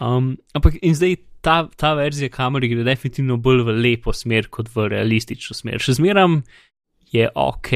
Um, 0.03 0.33
ampak 0.57 0.75
in 0.83 0.91
zdaj 0.97 1.13
ta, 1.45 1.69
ta 1.79 1.93
verzija 1.95 2.27
kamere 2.33 2.67
gre 2.67 2.83
definitivno 2.83 3.37
bolj 3.39 3.61
v 3.63 3.75
lepo 3.79 4.11
smer 4.11 4.49
kot 4.51 4.67
v 4.73 4.89
realistično 4.91 5.55
smer. 5.55 5.79
Še 5.79 5.95
zmeram 6.01 6.41
je 7.13 7.29
ok, 7.31 7.71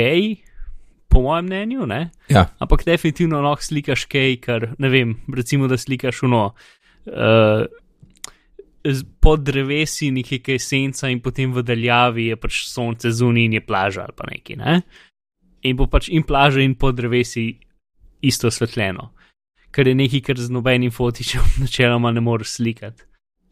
po 1.10 1.22
mojem 1.24 1.48
mnenju, 1.48 1.86
ne? 1.88 2.02
ja. 2.30 2.44
ampak 2.60 2.84
definitivno 2.86 3.40
lahko 3.46 3.64
slikaš 3.70 4.04
kaj, 4.12 4.36
kar 4.44 4.68
ne 4.78 4.90
vem, 4.92 5.16
recimo 5.32 5.70
da 5.72 5.78
slikaš 5.80 6.24
uno. 6.28 6.50
Uh, 7.08 7.64
z- 7.64 7.79
pod 9.20 9.44
drevesi 9.44 10.12
nekaj 10.12 10.40
kaj 10.40 10.60
senca 10.60 11.10
in 11.12 11.20
potem 11.20 11.54
v 11.54 11.64
daljavi 11.64 12.30
je 12.30 12.38
pač 12.40 12.64
sonce 12.70 13.12
zunaj 13.12 13.50
in 13.50 13.58
je 13.58 13.66
plaža 13.66 14.06
ali 14.08 14.16
pa 14.16 14.28
nekaj. 14.30 14.56
Ne? 14.56 14.82
In 15.68 15.76
bo 15.76 15.90
pač 15.92 16.10
in 16.10 16.24
plaža 16.24 16.64
in 16.64 16.76
pod 16.80 16.96
drevesi 16.96 17.52
isto 18.22 18.48
osvetljeno, 18.48 19.12
kar 19.72 19.88
je 19.88 19.96
nekaj, 19.96 20.22
kar 20.22 20.40
z 20.40 20.52
nobenim 20.52 20.92
fotičem 20.92 21.44
načeloma 21.64 22.12
ne 22.12 22.22
moreš 22.22 22.60
slikati. 22.60 23.04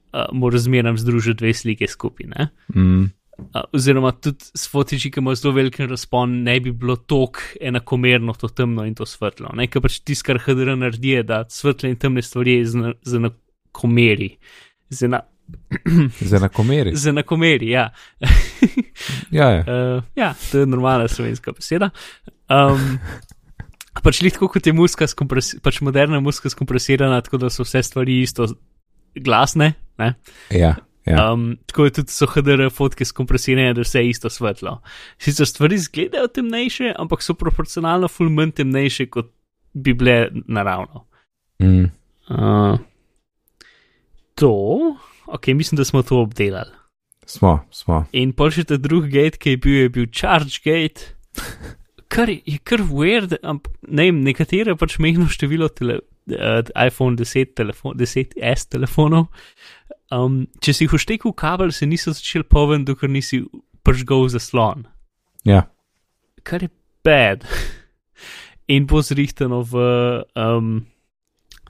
Uh, 0.07 0.31
Moraš 0.31 0.69
zmeraj 0.69 0.97
združiti 1.03 1.37
dve 1.43 1.53
slike 1.53 1.87
skupaj. 1.87 2.47
Mm. 2.75 3.09
Uh, 3.37 3.65
oziroma 3.75 4.13
tudi 4.15 4.47
s 4.55 4.69
fotiči, 4.71 5.11
ki 5.11 5.19
imajo 5.19 5.35
zelo 5.35 5.53
velik 5.53 5.79
razpon, 5.79 6.41
ne 6.43 6.55
bi 6.63 6.71
bilo 6.71 6.95
tako 6.95 7.43
enakomerno 7.61 8.33
to 8.33 8.47
temno 8.47 8.85
in 8.87 8.95
to 8.95 9.05
svetlo. 9.05 9.51
Ne, 9.53 9.67
ker 9.67 9.83
pač 9.83 9.99
tisto, 9.99 10.29
kar 10.29 10.39
HDR 10.41 10.77
naredi, 10.79 11.11
je, 11.17 11.25
da 11.27 11.43
svetle 11.51 11.91
in 11.91 11.99
temne 11.99 12.23
stvari 12.23 12.61
z 12.65 13.19
enakomeri. 13.19 14.37
Z, 14.89 15.03
ena, 15.03 15.21
Za 16.21 16.37
enakomeri. 16.37 16.95
z 16.95 17.07
enakomeri, 17.07 17.69
ja. 17.69 17.89
Ja, 19.31 19.49
ja. 19.51 19.63
Uh, 19.67 20.03
ja, 20.21 20.33
to 20.51 20.59
je 20.59 20.65
normalna 20.65 21.07
slovenska 21.07 21.51
beseda. 21.51 21.89
Um, 22.49 22.99
pač 24.03 24.21
lahko 24.23 24.47
kot 24.51 24.67
je 24.67 24.73
muska, 24.73 25.07
pač 25.63 25.81
moderna 25.81 26.19
muska 26.23 26.49
skompresirana, 26.49 27.21
tako 27.21 27.41
da 27.45 27.51
so 27.51 27.65
vse 27.67 27.83
stvari 27.83 28.21
isto 28.21 28.47
glasne. 29.15 29.73
Ne? 29.97 30.13
ja, 30.53 30.75
ja. 31.07 31.31
Um, 31.31 31.57
tako 31.65 31.87
je 31.87 31.95
tudi 31.99 32.13
so 32.13 32.27
HDR 32.29 32.69
fotke 32.73 33.05
skompresirane, 33.05 33.73
da 33.73 33.81
je 33.81 33.87
vse 33.87 34.03
isto 34.07 34.29
svetlo. 34.29 34.77
Sicer 35.19 35.47
stvari 35.47 35.75
izgledajo 35.75 36.27
temnejše, 36.27 36.93
ampak 36.99 37.23
so 37.25 37.33
proporcionalno 37.33 38.07
ful 38.07 38.29
manj 38.29 38.51
temnejše, 38.61 39.09
kot 39.11 39.31
bi 39.73 39.93
bile 39.93 40.29
naravno. 40.47 41.07
Mm. 41.63 41.89
Uh, 42.29 42.77
to, 44.37 44.53
ok, 45.25 45.47
mislim, 45.57 45.77
da 45.77 45.85
smo 45.85 46.03
to 46.05 46.21
obdelali. 46.21 46.73
Smo, 47.27 47.59
smo. 47.71 48.05
In 48.15 48.31
pol 48.37 48.53
še 48.55 48.63
ta 48.69 48.77
drugi 48.79 49.11
gate, 49.17 49.39
ki 49.41 49.55
je 49.55 49.61
bil, 49.63 49.79
je 49.81 49.93
bil 49.97 50.05
charge 50.13 50.61
gate, 50.63 51.09
kar 52.13 52.31
je 52.31 52.59
kar 52.63 52.85
weird, 52.87 53.35
ampak 53.43 53.73
ne 53.83 54.07
vem, 54.07 54.21
nekatere 54.23 54.77
pač 54.79 54.95
mehno 55.03 55.27
število 55.31 55.67
tele, 55.75 55.99
uh, 56.31 56.61
iPhone 56.79 57.19
10, 57.19 57.55
telefon, 57.57 57.97
10S 57.99 58.69
telefonov. 58.71 59.27
Um, 60.13 60.45
če 60.63 60.71
si 60.71 60.85
jih 60.85 60.95
uštekel 60.95 61.35
kabel, 61.35 61.73
se 61.75 61.89
niso 61.89 62.13
začeli 62.15 62.47
poven, 62.47 62.85
dokler 62.87 63.11
nisi 63.11 63.43
pržgal 63.83 64.29
zaslon, 64.31 64.87
Ja, 65.47 65.61
kar 66.43 66.63
je 66.63 66.69
bad. 67.03 67.45
In 68.67 68.87
bo 68.87 68.99
zrihtano 68.99 69.61
v 69.63 69.83
um, 70.35 70.87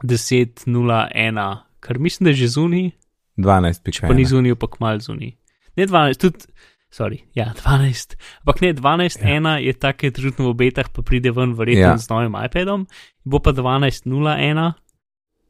10.01, 0.02 1.67
kar 1.88 1.98
mislim, 1.98 2.26
da 2.26 2.30
je 2.30 2.44
že 2.44 2.48
zunaj. 2.50 2.90
12, 3.38 4.02
pa 4.02 4.14
ni 4.14 4.26
zunij, 4.26 4.56
pa 4.56 4.68
kmal 4.68 5.00
zunij. 5.00 5.38
Ne 5.76 5.86
12, 5.86 6.18
tudi, 6.18 6.46
sorry, 6.90 7.20
ja, 7.34 7.54
12. 7.56 8.16
Ampak 8.42 8.62
ne 8.62 8.74
12, 8.74 9.22
Ja. 9.22 9.40
1 9.40 9.62
je 9.62 9.74
tak, 9.74 9.98
ki 9.98 10.06
je 10.06 10.12
trenutno 10.12 10.50
v 10.50 10.58
betah, 10.58 10.90
pa 10.90 11.02
pride 11.02 11.32
ven 11.32 11.54
verjetno 11.54 11.94
Ja. 11.94 11.98
z 11.98 12.10
novim 12.10 12.34
iPadom, 12.36 12.88
bo 13.24 13.40
pa 13.40 13.54
12.01, 13.54 14.74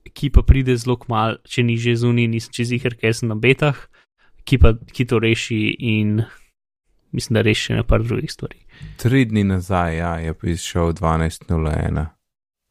ki 0.10 0.30
pa 0.30 0.41
pride 0.41 0.76
zelo 0.76 0.97
kmal, 0.97 1.39
če 1.43 1.63
ni 1.63 1.78
že 1.78 1.95
zunij, 1.95 2.28
nisem 2.28 2.52
čez 2.52 2.71
jih, 2.71 2.84
ker 2.84 3.13
sem 3.13 3.30
na 3.30 3.36
betah, 3.36 3.80
ki 4.43 4.58
pa 4.58 4.76
ki 4.91 5.06
to 5.06 5.19
reši 5.19 5.76
in 5.80 6.21
mislim, 7.12 7.34
da 7.34 7.41
reši 7.41 7.62
še 7.62 7.76
na 7.76 7.84
par 7.84 8.04
drugih 8.04 8.32
stvari. 8.32 8.60
Tri 8.97 9.26
dni 9.26 9.43
nazaj, 9.43 9.97
ja, 9.97 10.12
je 10.19 10.34
prišel 10.34 10.91
12.01. 10.93 12.16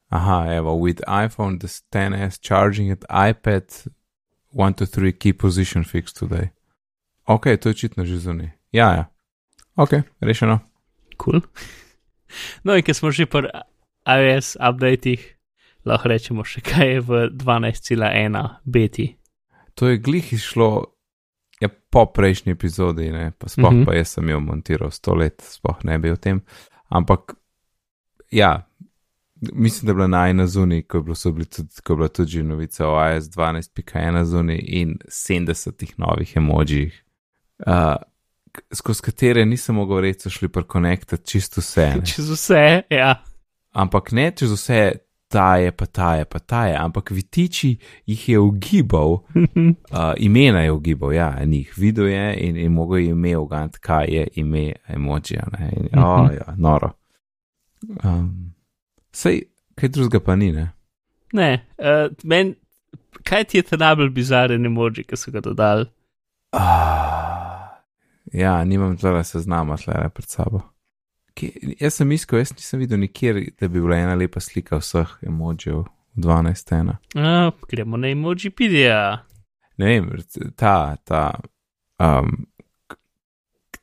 Aha, 0.09 0.55
evo, 0.55 0.77
with 0.77 1.03
iPhone, 1.07 1.59
the 1.59 1.69
10s 1.92 2.40
charging 2.40 2.90
at 2.90 3.01
iPad 3.11 3.88
1 4.53 4.75
to 4.75 4.87
3 4.87 5.12
key 5.12 5.33
position 5.33 5.85
fix 5.85 6.12
today. 6.12 6.51
Ok, 7.27 7.42
to 7.61 7.69
je 7.69 7.71
očitno 7.71 8.05
že 8.05 8.19
zunaj. 8.19 8.51
Ja, 8.73 8.92
ja. 8.92 9.05
Ok, 9.77 9.90
rešeno. 10.21 10.59
Cool. 11.25 11.40
No, 12.64 12.75
in 12.75 12.83
ker 12.83 12.95
smo 12.95 13.14
že 13.14 13.23
pri 13.31 13.47
iOS 14.03 14.57
updatih, 14.59 15.23
lahko 15.87 16.11
rečemo 16.11 16.42
še 16.42 16.61
kaj 16.66 16.88
je 16.90 17.01
v 17.07 17.21
12.1 17.38 18.35
beti. 18.66 19.14
To 19.79 19.87
je 19.87 20.03
glih 20.03 20.33
išlo 20.35 20.90
ja, 21.62 21.71
po 21.71 22.07
prejšnji 22.11 22.53
epizodi, 22.53 23.12
ne? 23.14 23.31
pa 23.38 23.49
sploh 23.49 23.73
mm 23.73 23.81
-hmm. 23.81 23.87
pa 23.87 23.95
jaz 23.95 24.09
sem 24.09 24.29
jo 24.29 24.40
montiral 24.40 24.90
sto 24.90 25.14
let, 25.14 25.40
sploh 25.40 25.79
ne 25.85 25.99
bi 25.99 26.11
o 26.11 26.16
tem. 26.16 26.42
Ampak, 26.88 27.38
ja, 28.31 28.66
mislim, 29.40 29.87
da 29.87 29.90
je 29.90 29.94
bila 29.94 30.07
najna 30.07 30.46
zunaj, 30.46 30.83
ko 30.83 30.99
je 30.99 31.03
bilo, 31.03 31.33
bili 31.33 31.44
tudi, 31.44 31.68
ko 31.85 31.92
je 31.92 31.96
bila 31.96 32.09
tudi 32.09 32.31
že 32.31 32.42
novica 32.42 32.88
o 32.88 33.12
iOS 33.12 33.25
12.1 33.25 34.25
zunaj 34.25 34.61
in 34.62 34.99
70 35.05 35.92
novih 35.96 36.33
emojih, 36.37 37.05
uh, 37.66 37.94
skozi 38.72 39.03
katere 39.03 39.44
nisem 39.44 39.75
mogel 39.75 40.01
reči, 40.01 40.20
so 40.20 40.31
šli 40.31 40.49
prekonektati 40.49 41.27
čisto 41.27 41.61
vse. 41.61 41.92
Čez 42.14 42.31
vse, 42.31 42.83
ja. 42.90 43.22
Ampak 43.72 44.12
ne 44.12 44.31
čez 44.31 44.53
vse, 44.53 44.92
ta 45.29 45.57
je, 45.57 45.72
pa 45.72 45.87
ta 45.87 46.14
je, 46.14 46.25
pa 46.25 46.38
ta 46.38 46.66
je, 46.66 46.77
ampak 46.81 47.11
vitiči 47.11 47.77
jih 48.07 48.29
je 48.29 48.38
ugibal, 48.38 49.12
uh, 49.12 50.12
imena 50.16 50.62
je 50.62 50.72
ugibal, 50.72 51.12
ja, 51.12 51.35
in 51.42 51.53
jih 51.53 51.72
videl 51.77 52.07
je 52.07 52.37
in, 52.40 52.57
in 52.57 52.72
mogel 52.72 52.99
je 52.99 53.11
ime 53.11 53.37
ugant, 53.37 53.79
kaj 53.79 54.07
je 54.09 54.29
ime 54.35 54.72
emojija. 54.88 55.49
Ne? 55.59 55.72
In, 55.77 55.99
oh, 55.99 56.31
ja, 56.33 56.55
noro. 56.57 56.90
Um, 58.05 58.45
sej, 59.16 59.42
kaj 59.79 59.92
drugega 59.94 60.20
pa 60.24 60.37
ni, 60.37 60.52
ne? 60.52 60.68
Ne, 61.37 61.50
uh, 61.79 62.07
men, 62.24 62.55
kaj 63.26 63.44
ti 63.50 63.59
je 63.61 63.66
ta 63.70 63.79
najbolj 63.81 64.12
bizaren 64.14 64.68
emoji, 64.68 65.05
ki 65.09 65.18
so 65.18 65.33
ga 65.35 65.42
dodali? 65.44 65.88
Ah, 66.57 67.83
ja, 68.33 68.57
nimam 68.64 68.96
zdaj 68.98 69.24
seznama 69.24 69.76
tle 69.81 70.09
pred 70.14 70.29
sabo. 70.31 70.62
Kje, 71.37 71.74
jaz 71.81 71.98
sem 71.98 72.12
iskal, 72.16 72.40
jaz 72.40 72.55
nisem 72.57 72.81
videl 72.81 73.02
nikjer, 73.02 73.42
da 73.61 73.68
bi 73.68 73.81
bila 73.81 73.98
ena 74.00 74.14
lepa 74.16 74.40
slika 74.40 74.81
vseh 74.81 75.18
emojijev 75.26 75.83
v 75.85 76.24
12.1. 76.24 76.94
Uh, 77.16 77.52
gremo 77.68 77.96
na 78.00 78.09
emoji 78.09 78.50
pidija. 78.50 79.24
ne 79.76 79.87
vem, 79.87 80.09
ta, 80.57 80.96
ta, 81.05 81.40
um, 82.00 82.46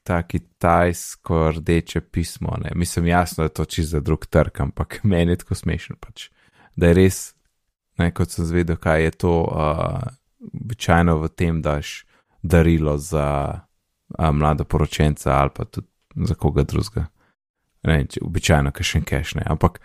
ta 0.04 0.24
kitajsko 0.24 1.52
rdeče 1.52 2.02
pismo, 2.02 2.58
ne, 2.64 2.72
mislim, 2.76 3.08
jasno, 3.08 3.42
da 3.42 3.46
je 3.46 3.54
to 3.54 3.66
čisto 3.66 3.90
za 3.90 4.00
drug 4.00 4.26
trg, 4.26 4.62
ampak 4.62 5.00
meni 5.04 5.32
je 5.32 5.38
tako 5.44 5.56
smešen, 5.56 5.96
pač, 6.00 6.30
da 6.76 6.92
je 6.92 6.94
res, 7.00 7.22
ne, 7.98 8.12
kot 8.12 8.32
sem 8.32 8.46
zvedel, 8.46 8.78
kaj 8.78 9.04
je 9.04 9.12
to, 9.12 9.34
uh, 9.44 10.04
običajno 10.54 11.18
v 11.22 11.30
tem 11.30 11.62
daš 11.62 12.04
darilo 12.44 12.98
za 12.98 13.28
uh, 14.20 14.32
mlado 14.32 14.64
poročenca 14.64 15.38
ali 15.40 15.50
pa 15.56 15.66
tudi 15.66 15.88
za 16.16 16.36
koga 16.36 16.64
drugega. 16.64 17.06
Ne 17.84 17.98
vem, 17.98 18.08
če 18.08 18.20
običajno 18.24 18.72
kašen 18.72 19.06
keš, 19.08 19.36
ne, 19.40 19.44
ampak 19.48 19.80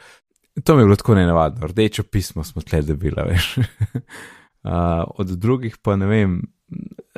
to 0.64 0.74
mi 0.74 0.82
je 0.82 0.86
bilo 0.86 0.96
tako 0.96 1.14
nenavadno, 1.14 1.66
rdečo 1.66 2.02
pismo 2.02 2.44
smo 2.44 2.62
tle 2.62 2.82
dobila, 2.82 3.22
veš. 3.22 3.56
Uh, 3.58 5.06
od 5.22 5.28
drugih 5.38 5.78
pa 5.82 5.96
ne 5.96 6.06
vem, 6.06 6.40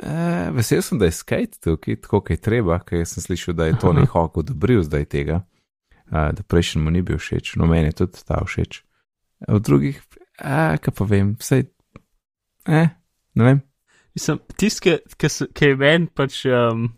eh, 0.01 0.51
vesel 0.51 0.81
sem, 0.81 0.99
da 0.99 1.05
je 1.09 1.15
skate 1.17 1.59
tukaj, 1.63 2.01
tako 2.05 2.21
kaj 2.25 2.37
treba, 2.37 2.79
ker 2.85 3.05
sem 3.07 3.23
slišal, 3.23 3.55
da 3.57 3.69
je 3.69 3.79
to 3.79 3.91
Aha. 3.91 3.99
nekako 4.01 4.45
odobril 4.45 4.83
zdaj 4.83 5.05
tega, 5.05 5.41
uh, 6.11 6.31
da 6.35 6.43
prejšnjemu 6.43 6.91
ni 6.91 7.01
bil 7.01 7.17
všeč, 7.21 7.55
no 7.55 7.69
meni 7.69 7.91
je 7.91 7.99
tudi 8.03 8.23
ta 8.27 8.41
všeč. 8.45 8.81
Od 9.47 9.61
drugih, 9.61 10.01
eh, 10.39 10.77
kaj 10.77 10.93
pa 10.97 11.05
vem, 11.05 11.35
vse, 11.39 11.63
eh, 12.67 12.89
ne 13.35 13.43
vem. 13.43 13.61
Mislim, 14.13 14.39
tisti, 14.57 14.97
ki 15.53 15.65
je 15.65 15.75
meni 15.79 16.09
pač 16.13 16.43
um, 16.45 16.89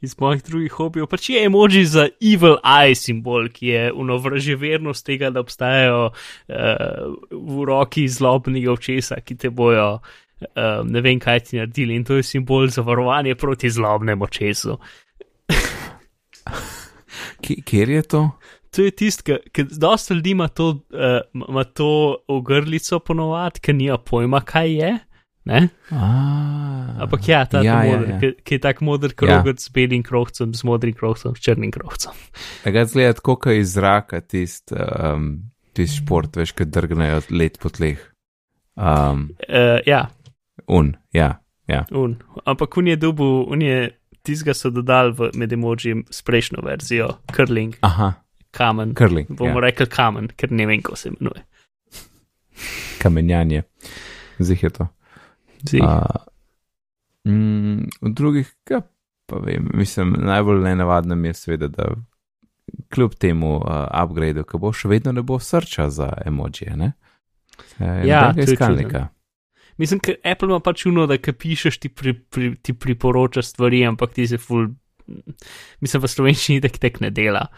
iz 0.00 0.16
mojih 0.18 0.42
drugih 0.42 0.72
hobijev, 0.72 1.06
pač 1.06 1.28
je 1.30 1.44
emoji 1.46 1.84
za 1.86 2.08
evil 2.20 2.56
eye 2.64 2.96
simbol, 2.98 3.48
ki 3.52 3.66
je 3.66 3.92
unovraževernost 3.92 5.06
tega, 5.06 5.30
da 5.30 5.44
obstajajo 5.44 6.08
uh, 6.10 7.14
v 7.30 7.68
roki 7.68 8.08
zlobnega 8.08 8.72
očesa, 8.72 9.20
ki 9.20 9.36
te 9.36 9.50
bojo. 9.50 10.00
Um, 10.40 10.88
ne 10.88 11.00
vem, 11.04 11.18
kaj 11.20 11.40
ti 11.40 11.58
naredili, 11.58 11.94
in 11.94 12.04
to 12.04 12.16
je 12.16 12.22
simbol 12.24 12.68
za 12.72 12.82
varovanje 12.82 13.34
proti 13.36 13.70
zlobnemu 13.70 14.24
očesu. 14.24 14.78
Kje- 17.44 17.62
Kjer 17.64 17.90
je 17.90 18.02
to? 18.02 18.22
To 18.70 18.82
je 18.86 18.90
tisto, 18.90 19.36
ki 19.52 19.64
dosta 19.64 20.14
ljudi 20.14 20.30
ima 20.30 20.48
to, 20.48 20.68
uh, 20.68 21.20
ima 21.48 21.64
to 21.64 22.16
ogrlico 22.28 22.98
ponovadi, 22.98 23.60
ker 23.60 23.74
nima 23.74 23.98
pojma, 23.98 24.40
kaj 24.40 24.72
je. 24.76 24.98
Ne? 25.44 25.68
Ampak 27.00 27.28
ja, 27.28 27.44
ta 27.48 27.62
ja, 27.64 27.80
ja, 27.80 27.84
ja, 27.84 27.96
moder, 27.96 28.10
ja. 28.10 28.18
Ki, 28.20 28.28
ki 28.44 28.54
je 28.54 28.60
tak 28.60 28.80
moder 28.84 29.14
krogot 29.16 29.56
ja. 29.56 29.62
s 29.64 29.72
belim 29.72 30.02
krovcem, 30.06 30.52
z 30.54 30.64
modrim 30.68 30.94
krovcem, 30.94 31.34
s 31.34 31.40
črnim 31.42 31.72
krovcem. 31.74 32.12
Tega 32.62 32.84
zgleda 32.86 33.16
tako, 33.18 33.38
kot 33.40 33.56
iz 33.56 33.72
zraka 33.74 34.20
tisti 34.20 34.76
um, 34.76 35.32
tist 35.74 36.02
šport, 36.02 36.36
veš, 36.36 36.52
ki 36.54 36.68
drgnejo 36.68 37.22
let 37.32 37.58
po 37.60 37.72
tleh. 37.72 37.98
Um, 38.76 39.30
Uh, 39.48 39.80
ja, 39.88 40.04
un, 40.70 40.94
ja, 41.12 41.34
ja. 41.66 41.84
un. 41.90 42.16
Ampak 42.44 42.76
un 42.76 42.88
je 42.90 42.96
dubu, 42.96 43.28
un 43.50 43.62
je 43.62 43.90
tizga 44.22 44.54
so 44.54 44.70
dodali 44.70 45.14
v 45.16 45.30
med 45.34 45.52
emoji 45.52 45.96
s 46.10 46.22
prejšnjo 46.22 46.62
verzijo, 46.64 47.08
curling, 47.34 47.74
Aha, 47.86 48.12
kamen. 48.50 48.94
curling. 48.94 49.28
Bomo 49.28 49.58
ja. 49.58 49.66
rekli 49.68 49.86
kamen, 49.86 50.28
ker 50.36 50.52
ne 50.52 50.66
vem, 50.66 50.82
kako 50.82 50.96
se 50.96 51.08
imenuje. 51.08 51.44
kamenjanje. 53.02 53.62
Zih 54.38 54.62
je 54.62 54.70
to. 54.70 54.86
Zdi. 55.68 55.80
Uh, 55.80 56.04
mm, 57.28 57.88
v 58.00 58.12
drugih, 58.16 58.54
ja, 58.70 58.80
pa 59.26 59.36
vem, 59.44 59.68
mislim, 59.74 60.16
najbolj 60.18 60.62
nenavadno 60.64 61.14
mi 61.14 61.28
je 61.28 61.34
seveda, 61.34 61.68
da 61.68 61.88
kljub 62.88 63.14
temu 63.14 63.56
uh, 63.56 63.86
upgradeu, 64.04 64.44
ki 64.44 64.58
bo 64.58 64.72
še 64.72 64.88
vedno 64.88 65.12
ne 65.12 65.22
bo 65.22 65.38
srča 65.38 65.88
za 65.90 66.12
emojije, 66.26 66.76
ne? 66.76 66.92
E, 67.78 68.06
Ja, 68.08 68.32
to 68.32 68.40
je 68.40 68.52
iskalnika. 68.52 69.08
Mislim, 69.80 70.00
ker 70.04 70.18
Apple 70.26 70.50
ima 70.50 70.60
pač 70.60 70.84
uno, 70.90 71.06
da 71.08 71.16
ki 71.16 71.32
pišeš, 71.32 71.80
ti, 71.80 71.88
pri, 71.88 72.12
pri, 72.14 72.52
ti 72.60 72.74
priporoča 72.76 73.42
stvari, 73.42 73.80
ampak 73.88 74.12
ti 74.18 74.26
se 74.28 74.38
ful. 74.40 74.68
Mislim, 75.80 76.02
v 76.04 76.10
slovenščini 76.12 76.60
tek 76.64 76.76
tek 76.82 77.00
ne 77.00 77.10
dela. 77.14 77.48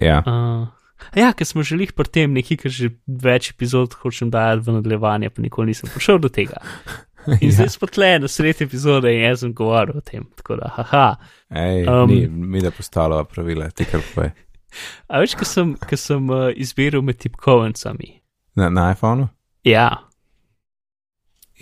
Ja, 0.00 0.20
Uh, 0.22 0.68
ja, 1.16 1.32
ker 1.32 1.46
smo 1.46 1.64
želeli 1.64 1.92
pri 1.96 2.10
tem 2.12 2.32
nekaj, 2.36 2.58
kar 2.62 2.72
že 2.74 2.90
več 3.06 3.50
epizod 3.54 3.94
hočem 4.02 4.30
dajati 4.30 4.66
v 4.66 4.78
nadaljevanje, 4.78 5.30
pa 5.30 5.44
nikoli 5.44 5.72
nisem 5.72 5.90
prišel 5.92 6.20
do 6.22 6.30
tega. 6.32 6.60
In 7.42 7.50
ja. 7.50 7.54
zdaj 7.58 7.72
smo 7.74 7.88
tle 7.90 8.10
na 8.22 8.28
sredi 8.30 8.64
epizode 8.64 9.10
in 9.12 9.20
jaz 9.20 9.42
sem 9.42 9.50
govoril 9.52 9.98
o 9.98 10.00
tem. 10.00 10.22
Tako 10.38 10.56
da, 10.62 10.70
haha. 10.78 11.08
Ej, 11.50 11.82
Um, 11.84 12.08
ni, 12.08 12.22
mi 12.28 12.62
da 12.64 12.70
postavljava 12.72 13.26
pravila, 13.28 13.68
ti 13.70 13.84
kar 13.84 14.00
povej. 14.14 14.30
A 15.12 15.20
več, 15.20 15.34
ko 15.36 15.44
sem, 15.48 15.74
ko 15.76 15.98
sem 15.98 16.30
uh, 16.32 16.48
izbiral 16.56 17.04
med 17.04 17.18
tipkovnicami. 17.20 18.14
Na, 18.56 18.70
na 18.72 18.92
iPhonu? 18.94 19.28
Ja, 19.66 19.90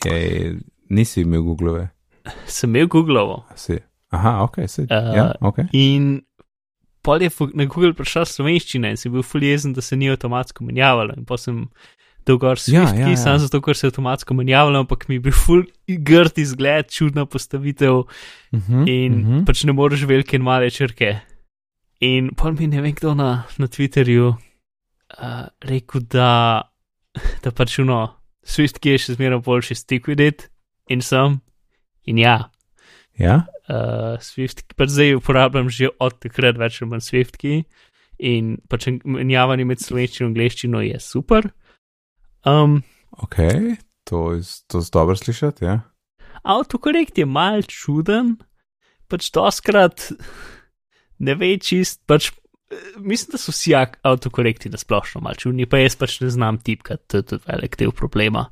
Je, 0.04 0.56
nisi 0.88 1.20
imel 1.20 1.42
Google, 1.42 1.88
sem 2.46 2.70
imel 2.70 2.88
Googlovo 2.88 3.44
si. 3.54 3.78
Aha, 4.14 4.42
ok, 4.42 4.62
si. 4.68 4.82
Uh, 4.82 5.12
ja, 5.16 5.35
ok. 5.40 5.66
in 5.72 6.22
pol 7.06 7.22
je 7.22 7.30
na 7.54 7.66
Google 7.70 7.94
prišla 7.94 8.24
slovenščina 8.26 8.90
in 8.90 8.98
sem 8.98 9.12
bil 9.14 9.24
fuljezen, 9.26 9.74
da 9.76 9.85
se 9.85 9.98
ni 9.98 10.11
avtomatsko 10.11 10.66
menjavalo. 10.66 11.14
In 11.18 11.26
pa 11.26 11.38
sem 11.38 11.68
dal 12.26 12.40
gor 12.42 12.59
Ja, 12.66 12.82
ja, 12.82 12.94
ki 12.94 13.14
ja. 13.14 13.20
sem 13.20 13.38
zato, 13.42 13.61
ker 13.62 13.78
se 13.78 13.87
je 13.87 13.92
avtomatsko 13.92 14.35
menjavalo, 14.35 14.82
ampak 14.82 15.06
mi 15.09 15.20
je 15.20 15.26
bil 15.28 15.37
ful 15.37 15.62
grd 15.87 16.40
izgled, 16.42 16.90
čudna 16.90 17.26
postavitev. 17.26 18.02
Uh 18.02 18.06
-huh, 18.59 18.82
in 18.90 19.20
uh 19.20 19.26
-huh. 19.26 19.46
pač 19.46 19.64
ne 19.64 19.72
moreš 19.72 20.06
velike 20.06 20.37
in 20.37 20.42
male 20.42 20.70
črke. 20.70 21.20
In 22.00 22.35
pa 22.35 22.50
mi 22.50 22.66
ne 22.66 22.82
vem, 22.82 22.94
kdo 22.94 23.14
na, 23.14 23.44
na 23.59 23.66
Twitterju 23.66 24.28
uh, 24.28 25.46
rekel, 25.61 26.00
da, 26.00 26.62
da 27.42 27.50
pač 27.50 27.78
uno, 27.78 28.15
Swift, 28.46 28.78
ki 28.80 28.94
je 28.94 29.02
še 29.02 29.16
zmeraj 29.16 29.42
boljši, 29.46 29.78
stick 29.78 30.06
with 30.11 30.22
it 30.22 30.46
in 30.92 31.02
sem. 31.02 31.40
In 32.06 32.20
ja, 32.22 32.37
ja, 33.18 33.40
uh, 33.66 34.14
Swift, 34.22 34.62
pač 34.78 34.94
zdaj 34.94 35.16
uporabljam 35.18 35.70
že 35.72 35.90
od 35.98 36.20
takrat 36.22 36.61
več 36.61 36.78
ali 36.80 36.92
manj 36.92 37.06
Swift, 37.09 37.40
ki 37.42 37.64
in 38.22 38.56
pač 38.70 38.88
menjavanje 39.04 39.66
med 39.68 39.82
slovenščino 39.82 40.28
in 40.28 40.32
angliščino 40.32 40.82
je 40.87 41.00
super. 41.02 41.50
Um, 42.46 42.80
ok, 43.18 43.40
to 44.06 44.22
je 44.37 44.44
to 44.70 44.80
je 44.80 44.90
dobro 44.94 45.16
slišati, 45.18 45.66
ja. 45.66 45.80
Avtokorekt 46.46 47.18
je 47.18 47.26
mal 47.26 47.66
čuden, 47.66 48.37
pač 49.11 49.32
doskrat 49.35 50.12
ne 51.18 51.35
ve 51.35 51.56
čist, 51.59 52.04
pač 52.06 52.30
mislim, 52.96 53.33
da 53.33 53.38
so 53.38 53.52
vsi 53.52 53.74
avtokorekti 54.02 54.70
na 54.70 54.79
splošno 54.79 55.20
mal 55.20 55.35
čudni, 55.38 55.66
pa 55.66 55.79
jaz 55.79 55.96
pač 55.96 56.20
ne 56.20 56.31
znam 56.31 56.59
tipkati, 56.59 57.05
to 57.07 57.20
je 57.20 57.26
tudi 57.33 57.44
velik 57.46 57.79
del 57.79 57.92
problema. 57.92 58.46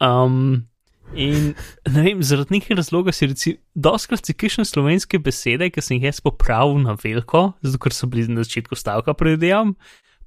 Um, 0.00 0.68
in 1.14 1.52
ne 1.88 2.02
vem, 2.04 2.22
zaradi 2.22 2.58
nekega 2.58 2.78
razloga 2.80 3.12
si 3.12 3.28
reci, 3.28 3.54
doskrat 3.74 4.26
si 4.26 4.36
kišne 4.36 4.64
slovenske 4.68 5.20
besede, 5.20 5.70
ki 5.70 5.84
sem 5.84 5.98
jih 5.98 6.08
jaz 6.10 6.22
popravil 6.24 6.80
na 6.84 6.96
veliko, 7.02 7.52
zato 7.62 7.82
ker 7.84 7.96
so 7.96 8.08
bili 8.10 8.28
na 8.32 8.46
začetku 8.46 8.78
stavka 8.78 9.16
predvidevam, 9.18 9.74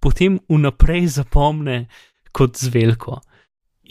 potem 0.01 0.39
vnaprej 0.49 1.07
zapomne 1.17 1.85
kot 2.35 2.57
z 2.57 2.73
veliko. 2.73 3.21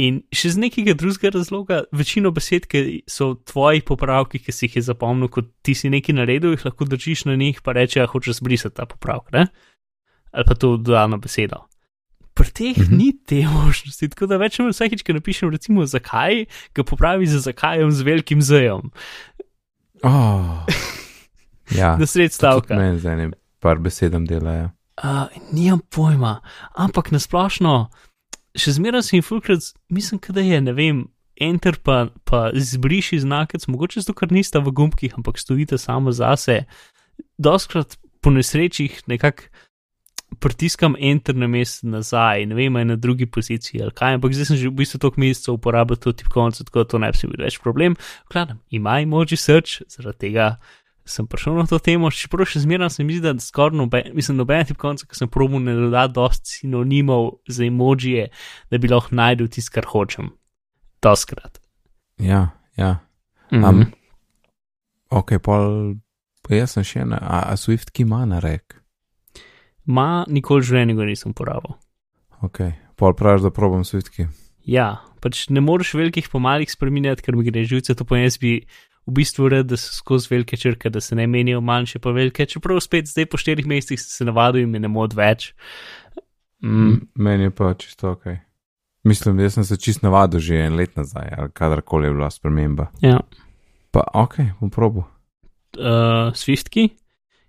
In 0.01 0.21
še 0.31 0.53
z 0.55 0.61
nekega 0.61 0.95
drugega 0.95 1.33
razloga, 1.35 1.83
večino 1.93 2.31
besed, 2.31 2.65
ki 2.65 2.81
so 3.05 3.35
tvoji 3.37 3.83
popravki, 3.83 4.39
ki 4.39 4.49
si 4.51 4.65
jih 4.65 4.77
je 4.77 4.83
zapomnil, 4.85 5.29
kot 5.29 5.51
ti 5.61 5.75
si 5.75 5.91
nekaj 5.91 6.15
naredil, 6.15 6.55
jih 6.55 6.65
lahko 6.65 6.87
držiš 6.87 7.27
na 7.27 7.35
njih, 7.35 7.59
pa 7.61 7.73
reče, 7.73 8.01
da 8.01 8.07
hočeš 8.07 8.39
zbrisati 8.39 8.77
ta 8.77 8.87
popravek, 8.87 9.29
ne? 9.33 9.47
ali 10.31 10.45
pa 10.47 10.55
to 10.55 10.77
dodano 10.79 11.19
besedo. 11.19 11.67
Pri 12.33 12.49
teh 12.51 12.79
Mhm. 12.79 12.97
ni 12.97 13.13
te 13.21 13.43
možnosti, 13.57 14.09
tako 14.09 14.27
da 14.27 14.39
več 14.39 14.57
ali 14.57 14.65
manj 14.65 14.75
vsakeč, 14.75 15.03
ko 15.03 15.13
napišem, 15.13 15.51
recimo, 15.51 15.85
zakaj, 15.85 16.45
ga 16.73 16.83
popravi 16.83 17.27
za 17.27 17.43
zakajem 17.43 17.91
z 17.91 18.01
velikim 18.03 18.41
zejem, 18.43 18.89
Oh. 20.03 20.65
Ja, 21.71 21.97
na 22.01 22.07
sred 22.07 22.33
stavka. 22.33 22.73
meni 22.75 22.99
z 22.99 23.07
enim 23.07 23.33
par 23.59 23.77
besedam 23.77 24.25
delajo. 24.25 24.71
Uh, 24.97 25.29
nimam 25.51 25.81
pojma, 25.87 26.41
ampak 26.75 27.11
nasplošno, 27.11 27.91
še 28.59 28.77
zmeraj 28.77 29.07
sem 29.09 29.25
fulkrat, 29.25 29.73
mislim, 29.93 30.21
da 30.29 30.45
je, 30.45 30.61
ne 30.61 30.75
vem, 30.77 31.05
enter 31.41 31.79
pa, 31.83 32.11
pa 32.29 32.51
zbriši 32.55 33.23
znakec, 33.25 33.67
mogoče 33.71 34.03
zato, 34.05 34.15
ker 34.19 34.33
nista 34.33 34.61
v 34.61 34.75
gumbkih, 34.77 35.17
ampak 35.19 35.41
stojite 35.41 35.79
samo 35.81 36.13
zase. 36.13 36.65
Doskrat 37.41 37.97
po 38.21 38.33
nesrečih 38.33 39.01
nekako 39.09 39.49
pritiskam 40.39 40.95
enter 40.99 41.35
na 41.35 41.49
mest 41.51 41.83
nazaj, 41.83 42.47
ne 42.47 42.55
vem, 42.55 42.77
je 42.77 42.85
na 42.85 42.97
drugi 42.97 43.27
poziciji 43.27 43.83
ali 43.83 43.95
kaj, 43.97 44.15
ampak 44.15 44.35
zdaj 44.37 44.47
sem 44.53 44.61
že 44.61 44.69
v 44.71 44.79
bistvu 44.79 45.01
toliko 45.03 45.21
mesecev 45.21 45.57
uporabljal 45.57 45.99
to 45.99 46.13
tipkovnico, 46.13 46.65
tako 46.65 46.85
da 46.85 46.85
to 46.85 47.01
ne 47.03 47.11
bi 47.11 47.31
bil 47.33 47.45
več 47.45 47.59
problem. 47.59 47.97
Vkladam, 48.31 48.61
ima 48.71 49.01
emoji 49.03 49.37
search, 49.37 49.83
zaradi 49.91 50.29
tega 50.29 50.53
sem 51.11 51.27
prišel 51.27 51.59
na 51.59 51.67
to 51.69 51.79
temo, 51.83 52.11
čeprav 52.15 52.49
še 52.49 52.63
zmeraj 52.65 52.95
se 52.95 53.05
mi 53.05 53.19
zdi, 53.19 53.33
da 53.33 53.43
skoraj 53.43 53.77
noben, 53.79 54.11
mislim, 54.17 54.39
noben 54.41 54.67
tipkovnica, 54.69 55.07
ki 55.11 55.19
sem 55.19 55.31
probil, 55.33 55.63
ne 55.65 55.75
doda 55.79 56.07
dosti 56.11 56.61
sinonimov 56.61 57.31
za 57.51 57.67
emojije, 57.67 58.29
da 58.71 58.81
bi 58.81 58.91
lahko 58.91 59.17
najdel 59.19 59.51
tisto, 59.53 59.75
kar 59.77 59.89
hočem. 59.91 60.33
Doskrat. 61.03 61.61
Ja, 62.21 62.51
ja. 62.79 62.99
Mhm. 63.51 63.65
Am, 63.65 63.85
ok, 65.11 65.39
pol, 65.43 65.97
jaz 66.51 66.77
sem 66.77 66.87
še 66.87 67.05
ena, 67.05 67.19
a, 67.19 67.43
a 67.51 67.59
Swift 67.59 67.95
ki 67.95 68.07
ima 68.07 68.23
na 68.29 68.39
rek. 68.43 68.79
Ma, 69.91 70.27
nikoli 70.31 70.63
v 70.63 70.71
življenju 70.71 70.99
ga 70.99 71.09
nisem 71.09 71.35
uporabil. 71.35 71.75
Ok, 72.47 72.63
pol 73.01 73.17
praviš, 73.19 73.49
da 73.49 73.55
probam 73.55 73.83
Swift 73.87 74.13
ki. 74.15 74.29
Ja, 74.69 75.01
pač 75.25 75.49
ne 75.51 75.63
moreš 75.65 75.95
velikih 75.99 76.29
po 76.31 76.41
malih 76.43 76.71
spremenjati, 76.71 77.25
ker 77.25 77.37
mi 77.37 77.47
gre 77.47 77.65
živce, 77.67 77.97
to 77.97 78.07
pa 78.07 78.21
jaz 78.21 78.39
bi 78.41 78.61
v 79.11 79.15
bistvu 79.19 79.49
rad, 79.51 79.67
da 79.67 79.77
so 79.77 79.91
skozi 79.97 80.31
velike 80.31 80.57
črke, 80.57 80.91
da 80.91 81.01
se 81.03 81.19
ne 81.19 81.27
menijo 81.27 81.61
manjše 81.61 81.99
pa 81.99 82.13
velike, 82.15 82.47
čeprav 82.47 82.79
spet 82.81 83.11
zdaj 83.11 83.27
po 83.27 83.41
štirih 83.41 83.67
mesecih 83.67 84.01
se 84.01 84.25
navadil 84.25 84.63
in 84.69 84.79
ne 84.79 84.89
mod 84.89 85.15
več. 85.19 85.51
Mm, 86.63 87.11
Meni 87.19 87.49
je 87.49 87.51
pa 87.51 87.75
čisto 87.75 88.15
ok. 88.15 88.27
Mislim, 89.05 89.37
da 89.41 89.51
sem 89.51 89.65
se 89.65 89.77
čist 89.81 90.03
navadil 90.05 90.41
že 90.41 90.59
en 90.67 90.77
let 90.77 90.97
nazaj, 90.97 91.33
ali 91.39 91.51
kadarkoli 91.53 92.07
je 92.07 92.13
bila 92.13 92.31
sprememba. 92.31 92.91
ja. 93.03 93.21
Pa 93.91 94.05
ok, 94.15 94.37
bom 94.61 94.71
probo. 94.71 95.03
uh, 95.79 96.31
Swiftki, 96.35 96.89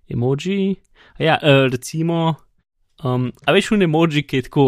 emoji. 0.10 0.76
A 1.20 1.24
Ja, 1.24 1.36
uh, 1.44 1.70
recimo, 1.72 2.36
um, 3.04 3.32
a 3.46 3.52
veš, 3.54 3.72
v 3.72 3.84
emoji, 3.84 4.24
ki 4.24 4.38
je 4.38 4.42
tako, 4.48 4.66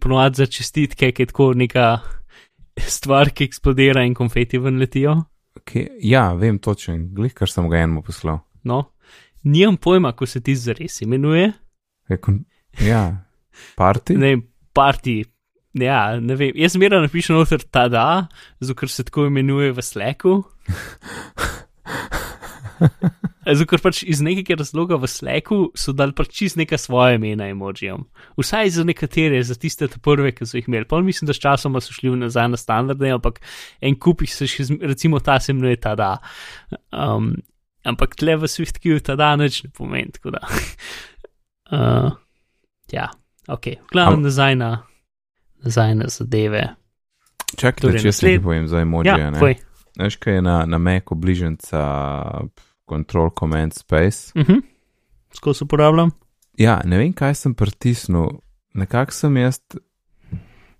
ponovadi 0.00 0.36
za 0.42 0.46
čestitke, 0.46 1.12
ki 1.12 1.22
je 1.22 1.26
tako 1.26 1.54
neka 1.54 2.00
stvar, 2.76 3.30
ki 3.30 3.44
eksplodira 3.48 4.04
in 4.04 4.14
konfeti 4.14 4.58
ven 4.58 4.78
letijo. 4.78 5.22
Okay, 5.60 5.86
ja, 6.02 6.32
vem 6.38 6.58
točen, 6.58 7.08
glih, 7.14 7.34
kar 7.34 7.50
sem 7.50 7.68
ga 7.70 7.82
enemu 7.82 8.02
poslal. 8.04 8.40
No, 8.66 8.82
nimam 9.44 9.76
pojma, 9.76 10.12
kako 10.12 10.26
se 10.26 10.42
ti 10.42 10.56
zares 10.58 11.00
imenuje. 11.02 11.52
Je 12.10 12.18
kon, 12.20 12.42
ja, 12.82 13.04
party? 13.78 14.18
Ne 14.18 14.36
parti. 14.74 15.22
Ja, 15.74 16.20
ne 16.20 16.36
vem, 16.38 16.52
jaz 16.54 16.76
zmeraj 16.76 17.00
napišem 17.02 17.34
noter 17.34 17.64
ta 17.66 17.88
da, 17.90 18.28
zato 18.62 18.76
ker 18.78 18.90
se 18.90 19.02
tako 19.06 19.26
imenuje 19.26 19.72
v 19.74 19.82
Slacku. 19.82 20.42
Zato, 23.46 23.66
ker 23.68 23.80
pač 23.84 24.02
iz 24.08 24.20
nekega 24.24 24.56
razloga 24.60 24.96
v 25.00 25.08
Slacku 25.10 25.58
so 25.76 25.92
dali 25.96 26.14
pač 26.16 26.30
čist 26.32 26.56
neka 26.56 26.78
svoje 26.80 27.18
imena 27.18 27.48
emojijam. 27.52 28.06
Vsaj 28.40 28.70
za 28.78 28.84
nekatere, 28.84 29.42
za 29.44 29.56
tiste 29.60 29.88
prve, 29.88 30.32
ki 30.32 30.46
so 30.48 30.56
jih 30.58 30.68
imeli. 30.68 30.88
Pa 30.88 31.00
mislim, 31.04 31.28
da 31.28 31.36
s 31.36 31.42
časoma 31.42 31.82
so 31.84 31.92
šli 31.92 32.14
nazaj 32.16 32.48
na 32.48 32.60
standardne, 32.60 33.12
ampak 33.18 33.40
en 33.84 33.98
kup 34.00 34.24
jih 34.24 34.32
se 34.34 34.48
še, 34.50 34.68
recimo 34.80 35.20
ta 35.20 35.38
se 35.40 35.52
imenuje 35.52 35.80
ta 35.80 35.94
da. 35.98 36.12
Um, 36.92 37.34
ampak 37.84 38.16
tle 38.16 38.38
v 38.40 38.48
SwiftQ 38.48 39.00
ta 39.04 39.16
da 39.20 39.34
nič 39.36 39.64
ne 39.66 39.70
pomeni, 39.74 40.14
tako 40.16 40.38
da. 40.38 40.44
Uh, 41.72 42.12
ja, 42.92 43.08
ok, 43.48 43.88
glavno 43.88 44.20
nazaj 44.20 44.52
na, 44.60 44.84
nazaj 45.64 45.94
na 45.96 46.10
zadeve. 46.12 46.60
Čakaj, 47.56 47.80
torej 47.80 48.02
če 48.02 48.08
jaz 48.08 48.18
nasled- 48.18 48.30
nekaj 48.30 48.44
povem 48.44 48.68
za 48.68 48.82
emoji. 48.84 49.08
Ja, 49.08 49.30
ne? 49.32 49.54
Veš, 49.98 50.16
kaj 50.20 50.34
je 50.34 50.42
na, 50.44 50.56
na 50.68 50.78
Macu 50.78 51.16
bližnjica 51.16 51.80
Control 52.86 53.30
Command 53.38 53.72
Space? 53.74 54.32
Uh 54.34 54.42
-huh. 54.46 54.62
Skozi 55.32 55.64
uporabljam. 55.64 56.10
Ja, 56.58 56.80
ne 56.84 56.98
vem, 56.98 57.12
kaj 57.12 57.34
sem 57.34 57.54
pritisnil, 57.54 58.28
nekako 58.74 59.12
sem 59.12 59.36
jaz 59.36 59.60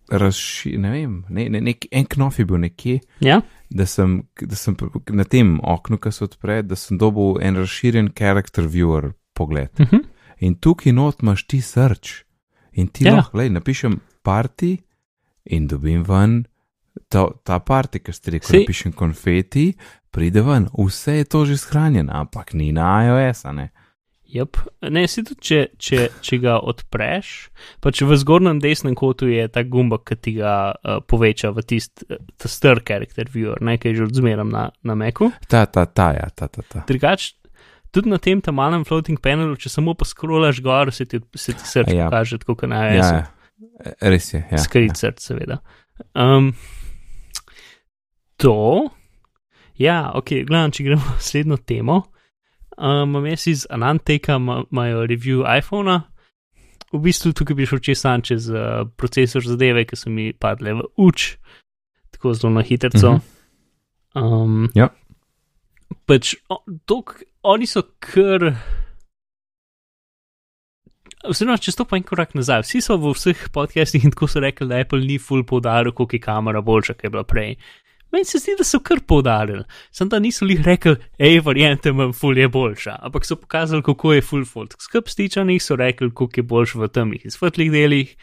razširil, 0.09 0.81
ne 0.81 0.91
vem, 0.91 1.25
ne, 1.29 1.49
ne, 1.49 1.61
nek, 1.61 1.87
en 1.91 2.05
knof 2.07 2.39
je 2.39 2.45
bil 2.45 2.59
nekje, 2.61 3.01
Ja, 3.21 3.41
da 3.71 3.87
sem, 3.87 4.23
da 4.41 4.57
sem 4.57 4.77
na 5.11 5.25
tem 5.25 5.61
oknu, 5.63 5.99
ki 5.99 6.13
se 6.13 6.25
odpre, 6.25 6.63
da 6.63 6.77
sem 6.77 6.99
dobil 6.99 7.39
en 7.43 7.57
razširjen 7.57 8.13
character 8.19 8.65
viewer 8.69 9.13
pogled. 9.35 9.71
uh 9.81 9.87
-huh. 9.87 10.05
In 10.39 10.55
tukaj 10.55 10.93
not 10.93 11.23
imaš 11.23 11.47
ti 11.47 11.61
srč. 11.61 12.25
In 12.73 12.89
ti 12.89 13.05
Ja. 13.05 13.15
lahko, 13.15 13.33
gledaj, 13.33 13.51
napišem 13.51 14.01
parti 14.23 14.79
in 15.45 15.67
dobim 15.67 16.03
ven 16.03 16.45
ta, 17.09 17.27
ta 17.43 17.59
parti, 17.59 18.01
ki 18.01 18.13
ste 18.13 18.31
rekli, 18.31 18.49
Sej- 18.49 18.65
napišem 18.65 18.93
konfeti, 18.93 19.73
pride 20.11 20.43
ven, 20.43 20.69
vse 20.73 21.17
je 21.17 21.25
to 21.27 21.45
že 21.45 21.57
shranjeno, 21.59 22.13
ampak 22.15 22.53
ni 22.55 22.73
na 22.73 23.03
iOS, 23.05 23.45
a 23.45 23.53
ne. 23.53 23.71
Yep. 24.35 24.57
Ne, 24.91 25.05
si 25.07 25.23
tudi, 25.23 25.39
če, 25.41 25.59
če, 25.79 25.99
če 26.21 26.39
ga 26.43 26.57
odpreš, 26.59 27.29
pa 27.79 27.93
če 27.95 28.03
v 28.05 28.17
zgornjem 28.19 28.59
desnem 28.59 28.97
kotu 28.99 29.29
je 29.31 29.45
ta 29.49 29.63
gumba, 29.63 30.01
ki 30.03 30.17
ti 30.17 30.33
ga 30.35 30.55
uh, 30.75 30.99
poveča 31.07 31.53
v 31.55 31.63
tisti 31.63 32.09
uh, 32.11 32.19
stir 32.43 32.81
character 32.83 33.31
viewer, 33.31 33.63
nekaj 33.63 33.95
že 33.95 34.09
odzmeram 34.09 34.51
na, 34.51 34.65
na 34.83 34.97
Macu. 34.99 35.29
Ta, 35.47 35.67
ta, 35.71 35.85
ta, 35.87 36.09
ja, 36.19 36.27
ta, 36.35 36.49
ta. 36.51 36.65
ta. 36.67 36.83
Drugač, 36.89 37.35
tudi 37.95 38.11
na 38.11 38.19
tem 38.19 38.43
tam 38.43 38.59
malem 38.59 38.83
floating 38.83 39.21
panelu, 39.23 39.55
če 39.55 39.71
samo 39.71 39.95
poskrolaš 39.95 40.59
gor, 40.67 40.91
se 40.91 41.07
ti, 41.07 41.23
se 41.39 41.55
ti 41.55 41.63
srce 41.63 41.95
Ja. 41.95 42.09
ja. 42.09 42.11
kaže, 42.11 42.41
tako 42.43 42.57
kot 42.65 42.73
na 42.75 42.89
Ja, 42.89 42.95
iOS. 42.97 43.13
ja, 43.15 43.95
res 44.03 44.33
je. 44.35 44.43
Ja, 44.51 44.59
skrit 44.59 44.97
ja. 44.97 44.99
srce, 45.05 45.31
seveda. 45.31 45.61
Um, 46.19 46.57
to, 48.45 48.57
ja, 49.81 50.11
ok, 50.15 50.35
gledam, 50.45 50.73
če 50.75 50.85
gremo 50.85 51.03
na 51.03 51.15
naslednjo 51.19 51.57
temo. 51.67 52.03
Um, 52.75 53.15
jaz 53.27 53.47
iz 53.49 53.67
Ananteka, 53.71 54.37
ima- 54.37 54.65
imajo 54.69 55.07
review 55.07 55.45
iPhona. 55.49 56.03
V 56.93 57.01
bistvu 57.03 57.33
tukaj 57.35 57.57
bi 57.59 57.67
šel 57.67 57.81
čez 57.83 58.01
sam 58.05 58.23
čez 58.23 58.51
uh, 58.53 58.85
procesor 58.99 59.43
zadeve, 59.47 59.83
ki 59.89 59.97
so 59.99 60.11
mi 60.11 60.29
padle 60.33 60.77
v 60.79 60.85
uč, 61.03 61.33
tako 62.15 62.35
zelo 62.35 62.53
na 62.55 62.63
hitro. 62.67 62.91
Mhm. 62.95 63.23
Um, 64.15 64.69
Ja. 64.79 64.91
Pač, 66.07 66.35
o, 66.51 66.61
oni 67.43 67.67
so 67.67 67.83
kar. 67.99 68.53
Oziroma, 71.25 71.57
če 71.57 71.73
stopim 71.73 72.03
en 72.03 72.05
korak 72.05 72.35
nazaj, 72.37 72.67
vsi 72.67 72.83
so 72.85 72.99
v 73.01 73.15
vseh 73.17 73.47
podcastih 73.55 74.05
in 74.05 74.13
tako 74.13 74.29
so 74.29 74.43
rekli, 74.45 74.69
da 74.69 74.83
Apple 74.85 75.01
ni 75.01 75.17
full 75.19 75.45
poudaril, 75.49 75.95
koliko 75.97 76.19
je 76.19 76.21
kamera 76.21 76.61
boljša, 76.61 76.95
kot 76.99 77.07
je 77.07 77.11
bila 77.15 77.25
prej. 77.25 77.55
Meni 78.15 78.29
se 78.29 78.39
zdi, 78.39 78.55
da 78.59 78.65
so 78.67 78.79
kar 78.85 79.01
poudarili, 79.07 79.65
sem 79.95 80.09
da 80.09 80.21
niso 80.23 80.47
jih 80.47 80.63
rekli, 80.63 80.95
hej, 81.19 81.41
variante 81.43 81.91
imam, 81.91 82.13
full 82.15 82.39
je 82.39 82.47
boljša, 82.49 82.95
ampak 83.09 83.27
so 83.27 83.37
pokazali, 83.41 83.83
kako 83.83 84.13
je 84.15 84.23
full 84.23 84.47
fold. 84.47 84.77
Skrb 84.79 85.11
stičanih 85.11 85.63
so 85.63 85.77
rekli, 85.77 86.13
koliko 86.15 86.41
je 86.41 86.47
boljš 86.55 86.75
v 86.79 86.89
temnih 86.95 87.27
in 87.27 87.35
svetlih 87.35 87.73
delih, 87.75 88.15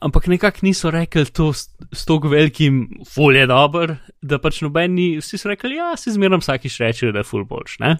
ampak 0.00 0.26
nekako 0.32 0.64
niso 0.66 0.90
rekli 0.90 1.24
to 1.24 1.52
s, 1.52 1.68
s 1.92 2.08
tako 2.08 2.32
velikim, 2.32 2.86
full 3.08 3.36
je 3.36 3.46
dober, 3.50 3.96
da 4.22 4.40
pač 4.40 4.62
nobeni, 4.64 5.16
vsi 5.20 5.40
so 5.40 5.52
rekli, 5.52 5.76
ja, 5.76 5.92
se 6.00 6.16
zmeram 6.16 6.40
vsakiš 6.40 6.80
reče, 6.84 7.12
da 7.12 7.24
je 7.24 7.28
full 7.28 7.44
boljš, 7.44 7.78
ne? 7.84 7.96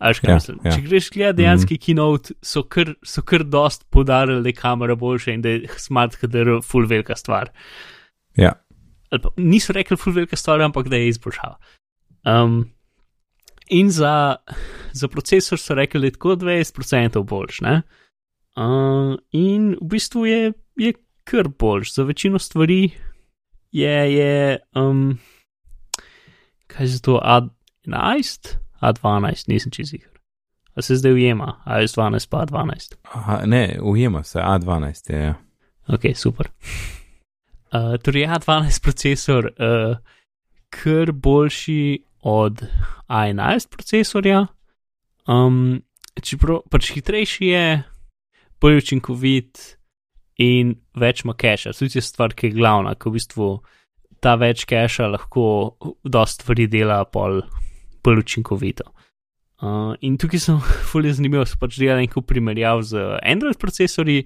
Až 0.00 0.22
kaj 0.22 0.30
Ja, 0.30 0.34
mislim. 0.38 0.58
ja. 0.64 0.72
Če 0.72 0.80
greš 0.86 1.10
gledati 1.12 1.42
dejanski 1.42 1.74
mm 1.74 1.76
-hmm. 1.76 1.84
keynote, 1.86 2.32
so 2.42 2.62
kar, 2.62 2.94
so 3.04 3.22
kar 3.22 3.44
dost 3.44 3.84
podarili, 3.90 4.42
da 4.42 4.48
je 4.48 4.52
kamera 4.52 4.94
boljša 4.94 5.32
in 5.32 5.42
da 5.42 5.48
je 5.48 5.68
smart 5.76 6.14
HDR 6.14 6.62
full 6.64 6.86
velika 6.86 7.16
stvar. 7.16 7.50
Ja. 8.36 8.52
Ali 9.10 9.22
Pa, 9.22 9.30
niso 9.36 9.72
rekli 9.72 9.96
full 9.96 10.14
velika 10.14 10.36
stvar, 10.36 10.60
ampak 10.62 10.88
da 10.88 10.96
je 10.96 11.08
izboljšava. 11.08 11.56
Um, 12.24 12.70
in 13.70 13.90
za, 13.90 14.36
za 14.92 15.08
procesor 15.08 15.58
so 15.58 15.74
rekli, 15.74 16.00
da 16.00 16.06
je 16.06 16.12
tako 16.12 16.36
20% 16.36 17.22
boljš. 17.24 17.60
Uh, 17.60 19.18
in 19.32 19.76
v 19.80 19.86
bistvu 19.86 20.26
je, 20.26 20.52
je 20.76 20.92
kar 21.24 21.48
boljš, 21.48 21.94
za 21.94 22.02
večino 22.02 22.38
stvari 22.38 22.90
je, 23.72 24.14
je 24.14 24.58
um, 24.74 25.18
kaj 26.66 26.86
je 26.86 27.02
to, 27.02 27.20
A11, 27.24 28.56
A12, 28.80 29.48
nisem 29.48 29.72
čez 29.72 29.92
jih. 29.92 30.10
A 30.74 30.82
se 30.82 30.96
zdaj 30.96 31.12
ujema, 31.12 31.62
A12 31.66 32.28
pa 32.30 32.46
A12. 32.46 32.94
Aha, 33.02 33.42
ne, 33.46 33.78
ujema 33.82 34.22
se 34.22 34.38
A12, 34.38 35.12
je. 35.12 35.20
Ja. 35.20 35.34
Ok, 35.88 36.00
super. 36.14 36.48
Uh, 37.70 37.94
torej, 38.02 38.26
A12 38.26 38.82
procesor, 38.82 39.46
uh, 39.46 39.96
kar 40.74 41.12
boljši 41.12 42.02
od 42.26 42.62
A11 43.08 43.68
procesorja, 43.70 44.46
um, 45.28 45.82
čeprav 46.22 46.64
pač 46.70 46.90
hitrejši 46.96 47.46
je, 47.46 47.66
bolj 48.60 48.80
učinkovit 48.82 49.60
in 50.42 50.74
več 50.98 51.22
ima 51.24 51.34
cache. 51.38 51.72
To 51.72 51.86
je 51.86 52.02
stvar, 52.02 52.34
ki 52.34 52.50
je 52.50 52.56
glavna, 52.58 52.94
ko 52.98 53.12
v 53.12 53.20
bistvu 53.20 53.50
ta 54.20 54.34
več 54.40 54.66
cache 54.68 55.06
lahko 55.06 55.44
dosta 56.04 56.42
stvari 56.42 56.66
dela 56.68 57.04
pol 57.04 57.42
bolj 58.04 58.24
učinkovito. 58.24 58.88
Uh, 59.60 59.92
in 60.00 60.16
tukaj 60.18 60.40
sem 60.42 60.58
fully 60.90 61.12
zanimiv, 61.12 61.44
so 61.46 61.60
pač 61.60 61.78
delali 61.78 62.08
neko 62.08 62.24
primerjav 62.26 62.82
z 62.88 63.20
Android 63.22 63.60
procesori 63.60 64.24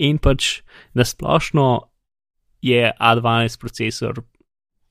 in 0.00 0.16
pač 0.22 0.60
nasplošno 0.96 1.66
je 2.64 2.92
A12 3.00 3.60
procesor 3.60 4.22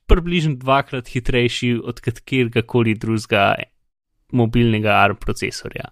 približno 0.05 0.55
dvakrat 0.61 1.07
hitrejši 1.09 1.79
od 1.83 1.99
katerega 1.99 2.61
koli 2.61 2.93
drugega 2.93 3.55
mobilnega 4.31 4.93
ARM 5.01 5.17
procesorja, 5.21 5.89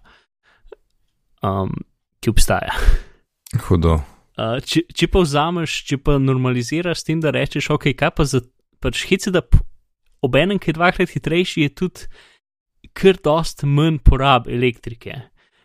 um, 1.42 1.72
ki 2.20 2.30
obstaja. 2.30 2.74
Hudo. 3.66 4.00
Uh, 4.34 4.58
če, 4.66 4.82
če 4.90 5.08
pa 5.10 5.22
vzameš, 5.22 5.76
če 5.88 5.98
pa 6.02 6.18
normaliziraš 6.18 7.02
s 7.02 7.08
tem, 7.08 7.20
da 7.22 7.30
rečeš, 7.34 7.70
ok, 7.74 7.92
kaj 7.94 8.10
pa 8.16 8.26
za 8.26 8.42
pač 8.82 9.04
hice, 9.08 9.30
da 9.34 9.44
ob 10.24 10.36
enem, 10.36 10.58
ki 10.58 10.72
je 10.72 10.78
dvakrat 10.78 11.12
hitrejši, 11.14 11.66
je 11.66 11.74
tudi 11.78 12.08
kar 12.96 13.18
dost 13.22 13.64
manj 13.66 14.00
porab 14.04 14.48
elektrike. 14.50 15.20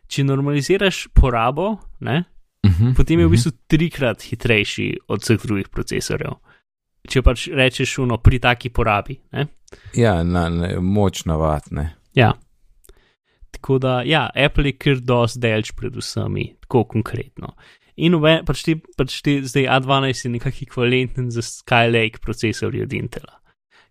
Če 0.10 0.26
normaliziraš 0.26 1.08
porabo, 1.18 1.76
ne, 2.06 2.24
uh 2.66 2.70
Mhm, 2.70 2.88
-huh, 2.88 2.96
potem 2.96 3.20
je 3.20 3.26
v 3.26 3.30
mhm. 3.30 3.32
bistvu 3.32 3.52
trikrat 3.68 4.24
hitrejši 4.24 4.98
od 5.08 5.22
vseh 5.22 5.40
drugih 5.44 5.70
procesorjev. 5.70 6.34
Če 7.10 7.22
pač 7.22 7.48
rečeš, 7.48 7.98
uno, 7.98 8.18
pri 8.18 8.40
taki 8.40 8.70
porabi. 8.70 9.20
Ne? 9.32 9.48
Ja, 9.96 10.24
na, 10.24 10.50
na, 10.50 10.82
moč 10.82 11.26
navatne. 11.26 11.96
Ja. 12.14 12.34
Tako 13.52 13.80
da, 13.80 14.02
ja, 14.06 14.30
Apple 14.36 14.66
je 14.66 14.78
kar 14.78 15.00
dosti 15.00 15.40
delč 15.40 15.72
pred 15.72 15.96
vsemi, 15.96 16.56
tako 16.62 16.84
konkretno. 16.84 17.56
In 17.98 18.16
pač 18.46 18.64
ti, 18.64 18.76
pač 18.98 19.22
ti 19.22 19.40
zdaj 19.44 19.68
A12 19.68 20.26
je 20.26 20.32
nekako 20.32 20.58
ekvivalenten 20.62 21.32
za 21.32 21.42
Skylake 21.42 22.22
procesorji 22.22 22.84
od 22.84 22.94
Intela, 22.94 23.39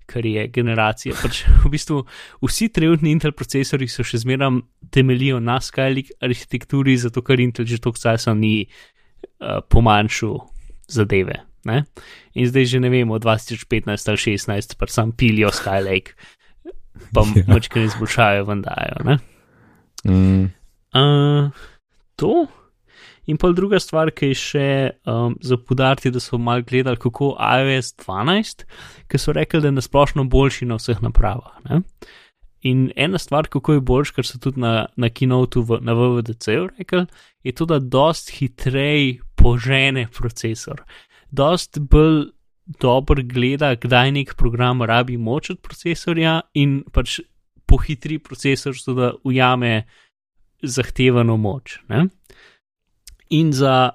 kar 0.09 0.27
je 0.27 0.47
generacija. 0.53 1.15
Pač 1.21 1.45
v 1.65 1.71
bistvu 1.73 2.03
vsi 2.45 2.71
trenutni 2.73 3.13
Intel 3.15 3.35
procesori 3.37 3.89
so 3.93 4.07
še 4.07 4.23
zmeraj 4.25 4.63
temeljijo 4.95 5.41
na 5.45 5.59
Skylake 5.63 6.17
arhitekturi, 6.25 6.97
zato 6.97 7.23
ker 7.23 7.41
Intel 7.45 7.69
že 7.69 7.81
toliko 7.83 8.01
časa 8.01 8.35
ni 8.35 8.65
uh, 8.65 9.61
pomanjšal 9.69 10.41
zadeve. 10.89 11.43
Ne? 11.69 11.83
In 12.39 12.49
zdaj 12.49 12.65
že 12.73 12.81
ne 12.81 12.89
vemo, 12.89 13.19
2015 13.21 14.09
ali 14.09 14.19
2016, 14.19 14.79
pa 14.81 14.89
sam 14.89 15.13
pilijo 15.13 15.53
Skylake, 15.53 16.17
pa 17.13 17.23
Ja. 17.37 17.45
močkaj 17.47 17.85
izboljšajo, 17.93 18.47
vendajo. 18.49 19.19
Mm, 20.09 20.49
Uh, 20.95 21.53
to. 22.17 22.47
In 23.29 23.37
pa 23.37 23.51
druga 23.53 23.77
stvar, 23.81 24.09
ki 24.17 24.31
je 24.31 24.37
še 24.41 24.69
um, 25.05 25.35
za 25.45 25.59
podariti, 25.61 26.09
da 26.11 26.21
so 26.21 26.39
mal 26.41 26.63
gledali, 26.65 26.97
kako 26.97 27.35
iOS 27.37 27.93
12, 28.01 28.65
ki 29.09 29.21
so 29.21 29.35
rekli, 29.37 29.61
da 29.61 29.69
je 29.69 29.77
nasplošno 29.77 30.25
boljši 30.33 30.69
na 30.71 30.79
vseh 30.81 31.03
napravah. 31.05 31.59
Ne? 31.69 31.83
In 32.71 32.89
ena 32.97 33.21
stvar, 33.21 33.51
kako 33.53 33.77
je 33.77 33.85
boljši, 33.85 34.15
kar 34.17 34.27
so 34.27 34.41
tudi 34.41 34.65
na, 34.65 34.73
na 34.97 35.13
keynotu 35.13 35.61
v, 35.61 35.79
na 35.85 35.93
VVDC-ju 35.99 36.71
rekli, 36.79 37.05
je 37.45 37.53
to, 37.53 37.69
da 37.69 37.79
dost 37.79 38.33
hitrej 38.39 39.21
požene 39.37 40.09
procesor. 40.09 40.83
Dost 41.31 41.79
bolj 41.85 42.31
dobro 42.81 43.23
gleda, 43.25 43.75
kdaj 43.77 44.13
nek 44.13 44.35
program 44.41 44.83
rabi 44.83 45.17
moč 45.17 45.53
od 45.53 45.61
procesorja 45.65 46.41
in 46.57 46.81
pač 46.93 47.21
pohitri 47.69 48.19
procesor, 48.19 48.73
zato 48.73 48.97
da 48.97 49.13
ujame 49.25 49.83
zahtevano 50.63 51.37
moč. 51.37 51.79
Ne? 51.93 52.09
In 53.31 53.53
za, 53.53 53.91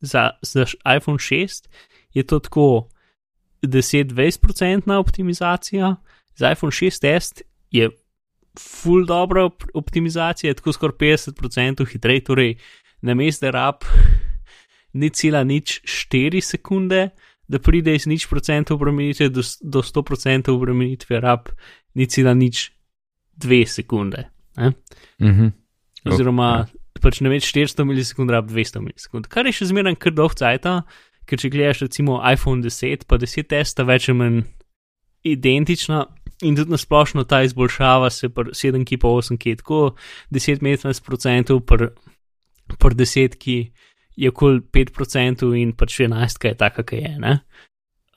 za, 0.00 0.30
za 0.42 0.64
iPhone 0.96 1.18
6 1.18 1.68
je 2.14 2.22
to 2.22 2.38
tako 2.38 2.88
10-20% 3.62 4.92
optimizacija, 4.92 5.96
za 6.34 6.52
iPhone 6.52 6.70
6S 6.70 7.42
je 7.70 7.90
full 8.58 9.06
dobro 9.06 9.44
op- 9.44 9.64
optimizacija, 9.74 10.54
tako 10.54 10.72
skoraj 10.72 10.96
50% 10.96 11.92
hitreje, 11.92 12.24
torej 12.24 12.56
na 13.00 13.14
mestu 13.14 13.50
rab 13.50 13.74
ni 14.92 15.10
cela 15.10 15.44
nič 15.44 15.80
4 15.84 16.40
sekunde, 16.40 17.08
da 17.48 17.58
pride 17.58 17.94
iz 17.94 18.06
nič 18.06 18.26
procentov 18.28 18.76
obremenitve 18.76 19.28
do, 19.28 19.42
do 19.60 19.82
100% 19.82 20.50
obremenitve 20.50 21.20
rab, 21.20 21.48
ni 21.94 22.06
cela 22.06 22.34
nič 22.34 22.72
2 23.36 23.66
sekunde. 23.66 24.28
Ne? 24.56 24.72
mhm. 25.20 25.46
oziroma 26.04 26.66
pač 27.02 27.20
ne 27.20 27.32
več 27.32 27.50
400 27.52 27.86
milisekund, 27.88 28.32
rab 28.32 28.50
200 28.50 28.82
milisekund, 28.84 29.28
kar 29.32 29.48
je 29.48 29.56
še 29.58 29.70
zmeraj 29.72 29.98
kar 30.02 30.14
dolg 30.16 30.36
cajt, 30.38 30.68
ker 31.28 31.38
če 31.38 31.52
gledaš 31.52 31.84
recimo 31.86 32.18
iPhone 32.26 32.64
10, 32.64 33.06
pa 33.06 33.18
10S 33.20 33.74
sta 33.74 33.86
več 33.86 34.08
ali 34.10 34.18
manj 34.18 34.42
identična 35.22 36.06
in 36.42 36.56
tudi 36.58 36.74
nasplošno 36.74 37.24
ta 37.30 37.42
izboljšava 37.46 38.10
se 38.10 38.28
pri 38.28 38.50
7 38.58 38.84
ki 38.84 38.98
pa 38.98 39.08
8 39.08 39.38
ki 39.38 39.54
je 39.54 39.60
tako 39.60 39.80
10-15%, 40.34 41.60
pri, 41.66 41.92
pri 42.78 42.98
10 42.98 43.38
ki 43.38 43.56
je 44.16 44.28
okoli 44.28 44.60
5% 44.60 45.52
in 45.56 45.72
pač 45.78 46.00
11 46.00 46.38
ki 46.42 46.50
je 46.50 46.58
taka, 46.58 46.82
ki 46.82 46.96
je, 46.96 47.12
ne? 47.18 47.38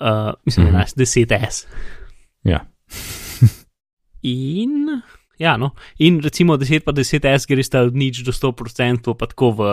Uh, 0.02 0.34
mislim, 0.46 0.68
Mhm. 0.68 0.76
11, 0.76 0.98
10S. 0.98 1.68
Ja. 2.44 2.66
In, 4.22 5.02
ja, 5.40 5.58
no, 5.58 5.74
in 6.00 6.22
recimo 6.24 6.58
10 6.58 6.86
pa 6.86 6.94
10 6.96 7.26
S 7.26 7.48
gre 7.50 7.64
sta 7.64 7.86
od 7.86 7.96
nič 7.96 8.24
do 8.26 8.32
100%, 8.32 9.14
pa 9.14 9.26
tako 9.32 9.52
v. 9.52 9.70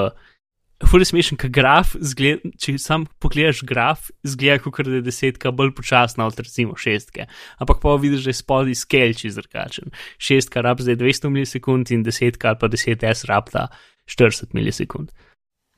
Fully 0.83 1.07
smešen, 1.07 1.39
ker 1.39 1.47
graf, 1.55 1.93
zgled, 2.03 2.43
če 2.59 2.75
sam 2.83 3.05
pogledaš 3.23 3.61
graf, 3.63 4.09
zgleda, 4.27 4.59
kot 4.67 4.83
da 4.83 4.97
je 4.99 5.05
desetka 5.07 5.53
bolj 5.55 5.71
počasna 5.79 6.27
od 6.27 6.41
recimo 6.43 6.75
šestke. 6.75 7.29
Ampak 7.63 7.79
pa 7.79 7.95
vidiš, 8.03 8.27
da 8.27 8.35
je 8.35 8.41
spodaj 8.41 8.75
skelči 8.81 9.31
zrkačen. 9.31 9.95
Šestka 10.19 10.65
rab 10.67 10.83
zdaj 10.83 10.99
200 10.99 11.31
milisekund 11.31 11.95
in 11.95 12.03
desetka 12.03 12.51
ali 12.51 12.59
pa 12.59 12.67
10 12.67 13.07
S 13.07 13.31
rabta 13.31 13.69
40 14.11 14.59
milisekund. 14.59 15.15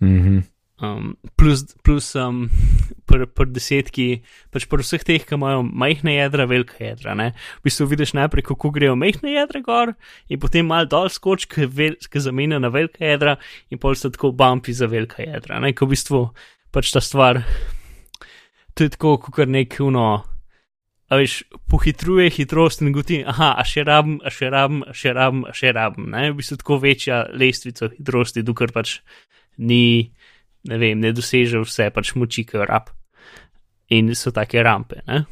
Mhm. 0.01 0.54
Um, 0.83 1.17
plus 1.37 1.63
plus 1.83 2.17
um, 2.19 2.51
pri 3.07 3.29
pr 3.31 3.47
desetki, 3.47 4.25
pač 4.51 4.67
pri 4.67 4.83
vseh 4.83 5.05
teh, 5.07 5.23
ki 5.23 5.37
imajo 5.37 5.63
majhne 5.63 6.17
jedra, 6.17 6.49
velika 6.51 6.81
jedra. 6.83 7.15
Ne? 7.15 7.29
V 7.63 7.69
bistvu 7.69 7.87
vidiš 7.93 8.17
najprej, 8.19 8.43
kako 8.49 8.73
grejo 8.75 8.97
majhne 8.99 9.37
jedra 9.37 9.63
gor, 9.63 9.95
in 10.27 10.41
potem 10.43 10.67
mal 10.67 10.91
dol 10.91 11.07
skoč, 11.15 11.47
ki 11.47 11.69
vel, 11.71 11.95
ki 11.95 12.23
zamenja 12.25 12.59
na 12.59 12.73
velika 12.75 13.07
jedra, 13.07 13.37
in 13.71 13.79
pol 13.79 13.95
so 13.95 14.11
tako 14.11 14.33
bumpi 14.35 14.75
za 14.75 14.91
velika 14.91 15.23
jedra. 15.23 15.61
Ne? 15.63 15.71
Ko 15.79 15.87
v 15.87 15.95
bistvu 15.95 16.25
pač 16.75 16.91
ta 16.91 16.99
stvar, 16.99 17.45
to 18.75 18.89
je 18.89 18.95
tako, 18.97 19.21
kot 19.23 19.47
nek 19.47 19.79
uno. 19.79 20.25
A 21.07 21.21
veš, 21.21 21.45
pohitruje 21.71 22.33
hitrost 22.35 22.83
in 22.83 22.91
goti, 22.91 23.21
aha, 23.23 23.53
a 23.61 23.63
še 23.63 23.85
rabim, 23.87 24.19
a 24.25 24.33
še 24.33 24.51
rabim, 24.51 24.83
a 24.91 24.97
še 24.97 25.15
rabim, 25.15 25.45
a 25.47 25.55
še 25.55 25.71
rabim. 25.77 26.11
Ne? 26.11 26.33
V 26.33 26.41
bistvu 26.41 26.59
tako 26.59 26.81
večja 26.83 27.29
lestvica 27.31 27.93
hitrosti, 27.95 28.43
dokler 28.43 28.75
pač 28.75 28.99
ni, 29.63 30.11
ne 30.65 30.79
vem, 30.79 31.01
ne 31.01 31.13
doseže 31.13 31.61
vse 31.65 31.91
pač 31.95 32.15
moči, 32.15 32.45
ki 32.45 32.57
jo 32.57 32.65
rab. 32.69 32.91
In 33.91 34.15
so 34.15 34.31
take 34.33 34.63
rampe. 34.65 35.03
Ne? 35.07 35.25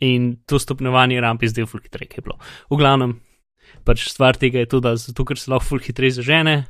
In 0.00 0.36
to 0.46 0.58
stopnjevanje 0.58 1.20
ramp 1.20 1.42
je 1.42 1.48
zdaj 1.52 1.66
ful 1.68 1.80
hitreje, 1.84 2.08
ki 2.08 2.18
je 2.18 2.22
bilo. 2.24 2.38
V 2.70 2.78
glavnem, 2.80 3.20
pač 3.84 4.08
stvar 4.08 4.36
tega 4.40 4.58
je 4.64 4.66
to, 4.72 4.80
da 4.80 4.96
zato, 4.96 5.24
ker 5.24 5.36
se 5.38 5.50
lahko 5.52 5.64
ful 5.68 5.82
hitreje 5.84 6.16
zažene, 6.18 6.64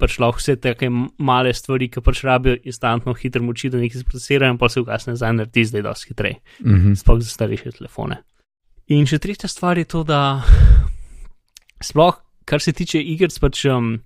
pač 0.00 0.18
lahko 0.18 0.40
vse 0.40 0.56
te 0.56 0.74
male 1.18 1.52
stvari, 1.54 1.88
ki 1.88 2.00
pač 2.02 2.24
rabijo 2.24 2.56
instantno 2.64 3.14
hitro 3.14 3.42
moči, 3.42 3.70
da 3.70 3.78
nekaj 3.78 4.02
sprocesirajo, 4.02 4.52
in 4.52 4.58
pa 4.58 4.68
se 4.68 4.80
ugasne 4.80 5.14
za 5.16 5.30
naredi 5.32 5.64
zdaj 5.64 5.82
dosti 5.82 6.08
hitreje 6.10 6.40
Mhm. 6.64 6.94
sploh 6.94 7.20
za 7.20 7.30
starejše 7.30 7.78
telefone. 7.78 8.22
In 8.88 9.06
še 9.06 9.18
tretja 9.18 9.48
stvar 9.48 9.78
je 9.78 9.84
to, 9.84 10.02
da 10.04 10.42
sploh, 11.82 12.16
kar 12.44 12.60
se 12.60 12.72
tiče 12.72 12.98
iger, 12.98 13.28
pač 13.40 13.64
um, 13.70 14.00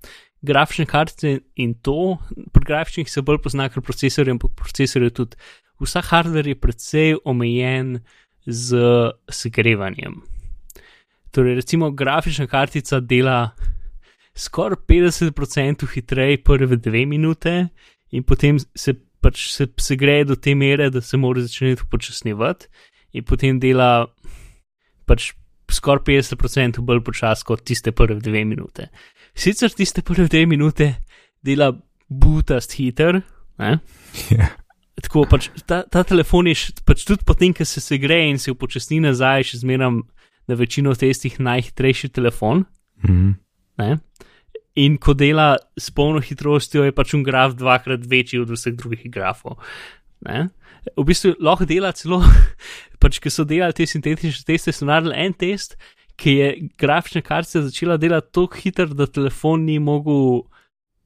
grafične 0.44 0.86
kartice 0.86 1.38
in 1.56 1.74
to, 1.74 2.18
pri 2.52 2.64
grafičnih 2.66 3.10
se 3.10 3.22
bolj 3.22 3.40
pozna, 3.44 3.68
ker 3.72 3.82
procesorjem, 3.82 4.38
procesorju 4.38 5.10
tudi 5.10 5.40
vsa 5.82 6.02
hardware 6.04 6.52
je 6.52 6.60
precej 6.60 7.16
omejen 7.24 7.98
z 8.46 8.78
segrevanjem. 9.28 10.20
Torej, 11.34 11.54
recimo, 11.54 11.90
grafična 11.90 12.46
kartica 12.46 13.00
dela 13.00 13.50
skoraj 14.34 14.76
50% 14.88 15.86
hitreje 15.94 16.42
prve 16.42 16.76
dve 16.76 17.06
minute, 17.06 17.68
in 18.10 18.22
potem 18.22 18.58
se 18.74 18.94
pač 19.20 19.48
se, 19.50 19.66
se 19.80 19.96
gre 19.96 20.24
do 20.24 20.36
te 20.36 20.54
mere, 20.54 20.90
da 20.90 21.00
se 21.00 21.16
mora 21.16 21.42
začeti 21.42 21.82
upočasnjevati, 21.86 22.68
in 23.12 23.24
potem 23.24 23.58
dela 23.60 24.06
pač 25.08 25.32
skoraj 25.72 26.04
50% 26.06 26.84
bolj 26.84 27.02
počasi 27.04 27.46
kot 27.48 27.64
tiste 27.64 27.92
prve 27.92 28.20
dve 28.20 28.44
minute. 28.44 28.90
Sicer 29.34 29.72
tiste 29.74 30.02
prve 30.02 30.28
dve 30.28 30.46
minute 30.46 30.94
dela 31.44 31.72
butast 32.08 32.76
hiter. 32.78 33.22
Yeah. 33.58 34.50
Tako 35.02 35.26
pač 35.30 35.50
ta, 35.66 35.82
ta 35.90 36.04
telefon 36.06 36.48
je 36.48 36.72
pač 36.86 37.04
tudi 37.06 37.26
potem, 37.26 37.52
ko 37.54 37.66
se, 37.66 37.82
se 37.82 37.98
gre 37.98 38.22
in 38.30 38.38
se 38.38 38.54
upočasni 38.54 39.00
nazaj, 39.02 39.50
še 39.50 39.62
zmeram 39.64 40.04
na 40.48 40.58
večino 40.58 40.94
testih 40.94 41.40
najhitrejši 41.42 42.12
telefon. 42.14 42.66
Mm 43.06 43.40
Ne? 43.78 43.98
In 44.78 44.98
ko 44.98 45.14
dela 45.14 45.54
s 45.78 45.90
polno 45.94 46.20
hitrostjo, 46.22 46.84
je 46.86 46.94
pač 46.94 47.14
un 47.14 47.22
graf 47.26 47.54
dvakrat 47.58 48.06
večji 48.10 48.42
od 48.42 48.50
vseh 48.54 48.74
drugih 48.78 49.06
grafov. 49.10 49.58
Ne? 50.26 50.48
V 50.98 51.06
bistvu 51.06 51.34
lahko 51.42 51.66
dela 51.68 51.92
celo, 51.96 52.20
pač 53.02 53.20
ki 53.22 53.32
so 53.32 53.46
delali 53.46 53.76
te 53.76 53.86
sintetične 53.86 54.46
teste, 54.46 54.74
so 54.74 54.86
naredili 54.88 55.16
en 55.26 55.34
test, 55.34 55.78
ki 56.16 56.32
je 56.32 56.48
grafična 56.78 57.20
kartica 57.20 57.62
začela 57.62 57.96
delati 57.96 58.32
tako 58.32 58.56
hitro, 58.62 58.86
da 58.86 59.06
telefon 59.06 59.64
ni 59.64 59.78
mogel. 59.78 60.42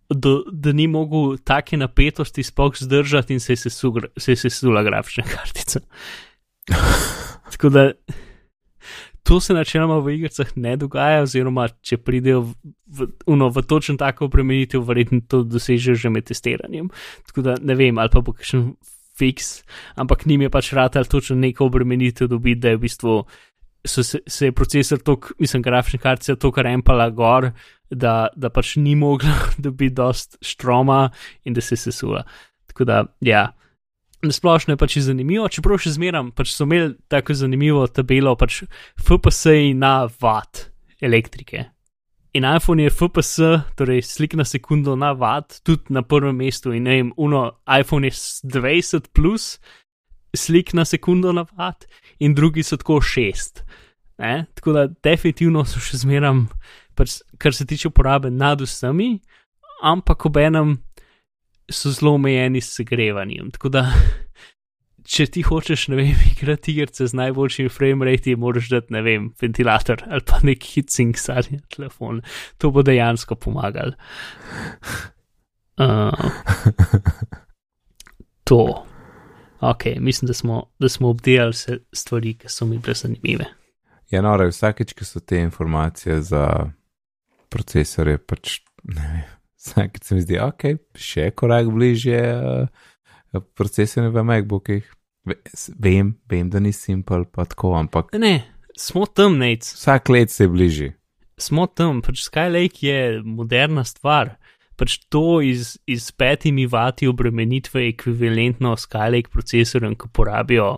Do, 0.09 0.39
da 0.53 0.73
ni 0.73 0.87
mogel 0.89 1.37
take 1.45 1.77
napetosti 1.77 2.43
sploh 2.43 2.73
zdržati, 2.81 3.35
in 3.37 3.41
se 3.41 3.53
je 3.53 4.37
sesula, 4.37 4.83
grafična 4.83 5.25
kartica. 5.35 5.81
Tako 7.51 7.69
da 7.69 7.91
to 9.29 9.41
se 9.41 9.55
načeloma 9.55 9.99
v 9.99 10.15
igrah 10.15 10.57
ne 10.57 10.77
dogaja, 10.81 11.23
oziroma 11.23 11.67
če 11.85 11.99
pridejo 12.01 12.41
v, 12.47 12.55
v, 12.87 13.09
uno, 13.29 13.51
v 13.53 13.63
točno 13.69 13.99
tako 14.01 14.31
premenitev, 14.33 14.81
verjetno 14.89 15.21
to 15.29 15.43
dosežejo 15.45 15.99
že 16.01 16.13
med 16.13 16.25
testiranjem. 16.31 16.89
Tako 17.29 17.45
da 17.45 17.59
ne 17.61 17.77
vem, 17.77 17.99
ali 18.01 18.09
pa 18.09 18.23
bo 18.25 18.33
kakšen 18.33 18.71
fiks, 19.19 19.51
ampak 20.01 20.25
njim 20.25 20.47
je 20.47 20.51
pač 20.55 20.73
rad 20.73 20.97
ali 20.97 21.11
točno 21.11 21.37
neko 21.37 21.69
obremenitev 21.69 22.31
dobiti, 22.33 22.61
da 22.61 22.73
je 22.73 22.81
v 22.81 22.85
bistvu. 22.87 23.19
Se, 23.87 24.03
se 24.03 24.47
je 24.47 24.53
procesor, 24.53 24.99
tok, 24.99 25.31
mislim, 25.39 25.63
grafična 25.63 25.99
kartica, 26.03 26.37
to 26.37 26.51
kar 26.53 26.67
empala 26.67 27.09
gor, 27.11 27.51
da, 27.91 28.29
da 28.37 28.51
pač 28.51 28.77
ni 28.77 28.95
mogla 28.99 29.35
dobiti 29.65 29.95
dost 29.95 30.37
štroma 30.43 31.11
in 31.45 31.55
da 31.55 31.61
se 31.61 31.77
je 31.77 31.85
sesula. 31.87 32.25
Tako 32.67 32.85
da, 32.85 33.05
ja, 33.21 33.53
nasplošno 34.23 34.73
je 34.75 34.81
pač 34.81 34.99
zanimivo, 35.07 35.49
čeprav 35.49 35.81
še 35.83 35.95
zmeram, 35.97 36.31
pač 36.35 36.53
so 36.53 36.67
imeli 36.67 36.95
tako 37.09 37.37
zanimivo 37.39 37.87
tabelo, 37.87 38.35
pač 38.37 38.63
FPS 38.99 39.75
na 39.79 40.09
vat 40.21 40.69
elektrike. 41.01 41.69
In 42.37 42.45
iPhone 42.45 42.83
je 42.83 42.91
FPS, 42.93 43.41
torej 43.75 44.03
slik 44.05 44.35
na 44.37 44.45
sekundo 44.45 44.97
na 44.97 45.15
vat, 45.17 45.61
tudi 45.65 45.95
na 45.95 46.03
prvem 46.03 46.37
mestu. 46.37 46.75
In 46.77 46.85
ne 46.85 46.97
vem, 46.99 47.13
uno, 47.17 47.47
iPhone 47.65 48.07
je 48.07 48.13
20 48.53 49.09
plus 49.17 49.57
slik 50.37 50.73
na 50.75 50.85
sekundo 50.85 51.33
na 51.33 51.47
vat, 51.57 51.87
in 52.19 52.35
drugi 52.35 52.63
so 52.63 52.77
tako 52.77 53.01
6. 53.01 53.63
Ne? 54.19 54.47
Tako 54.55 54.73
da 54.73 54.87
definitivno 55.05 55.65
so 55.65 55.81
še 55.83 56.03
zmeram, 56.03 56.47
pač, 56.99 57.21
kar 57.39 57.55
se 57.55 57.67
tiče 57.67 57.93
uporabe 57.93 58.31
nad 58.35 58.61
vsemi, 58.61 59.19
ampak 59.87 60.27
ob 60.27 60.41
enem 60.43 60.79
so 61.71 61.93
zelo 61.95 62.17
omejeni 62.19 62.61
s 62.61 62.75
segrevanjem. 62.81 63.53
Tako 63.55 63.71
da, 63.77 63.85
če 65.13 65.29
ti 65.33 65.45
hočeš, 65.47 65.87
ne 65.93 66.01
vem, 66.01 66.25
igrati 66.33 66.75
igrice 66.75 67.07
z 67.09 67.17
najboljšimi 67.21 67.73
frame 67.73 68.11
rate, 68.11 68.35
moraš 68.37 68.73
dati, 68.75 68.93
ne 68.97 69.05
vem, 69.07 69.31
ventilator 69.41 70.03
ali 70.09 70.27
pa 70.27 70.43
nek 70.45 70.67
hitsing 70.75 71.17
sadje 71.21 71.61
na 71.61 71.67
telefon. 71.77 72.21
To 72.59 72.73
bo 72.75 72.85
dejansko 72.85 73.39
pomagalo. 73.39 73.95
Uh, 75.79 76.11
to. 78.49 78.63
Ok, 79.61 79.85
mislim, 79.99 80.27
da 80.27 80.35
smo, 80.35 80.71
da 80.79 80.89
smo 80.89 81.09
obdelali 81.09 81.51
vse 81.51 81.79
stvari, 81.93 82.35
ki 82.39 82.49
so 82.49 82.67
mi 82.67 82.79
bile 82.79 82.95
zanimive. 82.95 83.45
Ja, 84.11 84.23
no, 84.23 84.37
vsakeč, 84.49 84.95
ki 84.97 85.05
so 85.05 85.21
te 85.21 85.41
informacije 85.43 86.21
za 86.23 86.71
procesore, 87.53 88.19
pač 88.19 88.61
ne 88.85 89.03
vem, 89.03 89.25
vsakeč 89.61 90.05
se 90.05 90.15
mi 90.15 90.23
zdi, 90.23 90.39
ok, 90.41 90.69
še 90.97 91.31
korak 91.37 91.73
bližje 91.75 92.23
uh, 92.37 93.43
procesore 93.59 94.13
v 94.15 94.25
MacBookih. 94.31 94.87
Vem, 95.77 96.15
vem, 96.31 96.49
da 96.49 96.63
ni 96.63 96.73
simpel, 96.73 97.27
pa 97.29 97.45
tako, 97.45 97.75
ampak. 97.77 98.15
Ne, 98.17 98.47
smo 98.79 99.05
tam, 99.07 99.37
nec. 99.43 99.67
Vsak 99.75 100.09
let 100.09 100.33
se 100.33 100.49
bliži. 100.49 100.93
Smo 101.39 101.67
tam, 101.67 102.01
pač 102.03 102.23
Skylake 102.25 102.87
je 102.87 103.01
moderna 103.23 103.85
stvar. 103.85 104.38
Pač 104.79 104.99
to 105.11 105.41
iz, 105.43 105.77
iz 105.91 106.13
petimi 106.15 106.67
vati 106.71 107.09
obremenitve 107.11 107.83
je 107.83 107.95
ekvivalentno 107.95 108.77
Skylake 108.79 109.33
procesorjem, 109.33 109.97
ki 109.99 110.11
porabijo 110.15 110.69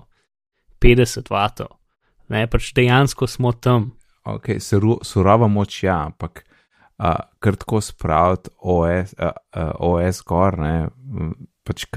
50 0.80 1.28
vatov. 1.30 1.76
Ne, 2.32 2.46
pač 2.48 2.70
dejansko 2.76 3.26
smo 3.28 3.52
tam. 3.52 3.90
Ok, 4.24 4.54
surova 4.60 5.48
moč, 5.48 5.82
ja, 5.84 5.98
ampak 6.06 6.44
uh, 6.44 7.18
kar 7.42 7.58
tako 7.60 7.80
spraviti 7.84 8.52
OS, 8.58 9.14
uh, 9.18 9.34
uh, 9.56 9.74
OS 9.90 10.22
gor, 10.28 10.56
ne, 10.60 10.74
pač 11.66 11.88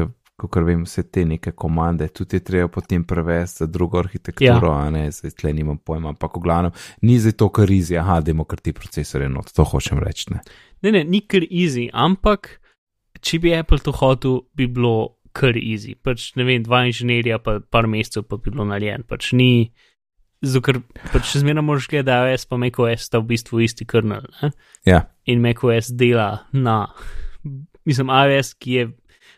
kot 0.44 0.58
vem, 0.66 0.84
vse 0.88 1.06
te 1.14 1.24
neke 1.28 1.54
komande, 1.56 2.08
tudi 2.12 2.40
je 2.40 2.44
treba 2.44 2.68
potem 2.72 3.04
prevesti 3.08 3.64
za 3.64 3.68
drugo 3.70 4.02
arhitekturo, 4.02 4.74
ja. 4.74 4.90
ne, 4.92 5.06
zdaj 5.14 5.38
tle 5.40 5.54
nimam 5.54 5.78
pojma, 5.78 6.16
ampak 6.16 6.38
v 6.40 6.44
glavnem, 6.44 6.76
ni 7.06 7.20
za 7.22 7.32
to 7.38 7.50
kar 7.54 7.72
easy, 7.72 7.96
aha, 8.00 8.20
demokrati 8.26 8.74
procesor 8.74 9.24
je 9.24 9.30
not, 9.30 9.54
to 9.54 9.64
hočem 9.68 10.02
reči. 10.04 10.34
Ne. 10.34 10.42
Ne, 10.84 10.92
ne, 10.92 11.04
ni 11.04 11.22
kar 11.22 11.46
easy, 11.50 11.88
ampak 11.94 12.58
če 13.24 13.40
bi 13.44 13.54
Apple 13.56 13.82
to 13.84 13.94
hotel, 13.96 14.42
bi 14.58 14.68
bilo 14.68 15.16
kar 15.34 15.58
easy. 15.58 15.96
Pač 15.96 16.32
ne 16.38 16.46
vem, 16.48 16.64
dva 16.66 16.84
inženirja, 16.90 17.40
pa 17.44 17.58
par 17.74 17.88
mesecev 17.90 18.28
pa 18.30 18.38
bi 18.38 18.54
bilo 18.54 18.68
narejen, 18.70 19.06
pač 19.10 19.32
ni. 19.38 19.72
Ker 20.44 20.82
pač 21.14 21.30
še 21.32 21.40
zmeraj 21.40 21.64
moraš 21.64 21.88
gledati, 21.88 22.10
da 22.10 22.28
je 22.28 22.34
iOS 22.36 22.50
pa 22.50 22.60
macOS 22.60 23.08
sta 23.08 23.22
v 23.22 23.30
bistvu 23.32 23.64
isti 23.64 23.88
kernel. 23.88 24.28
Ja. 24.84 25.06
In 25.30 25.40
macOS 25.44 25.94
dela 25.96 26.44
na, 26.52 26.90
mislim, 27.88 28.12
iOS, 28.12 28.52
ki 28.60 28.76
je 28.76 28.90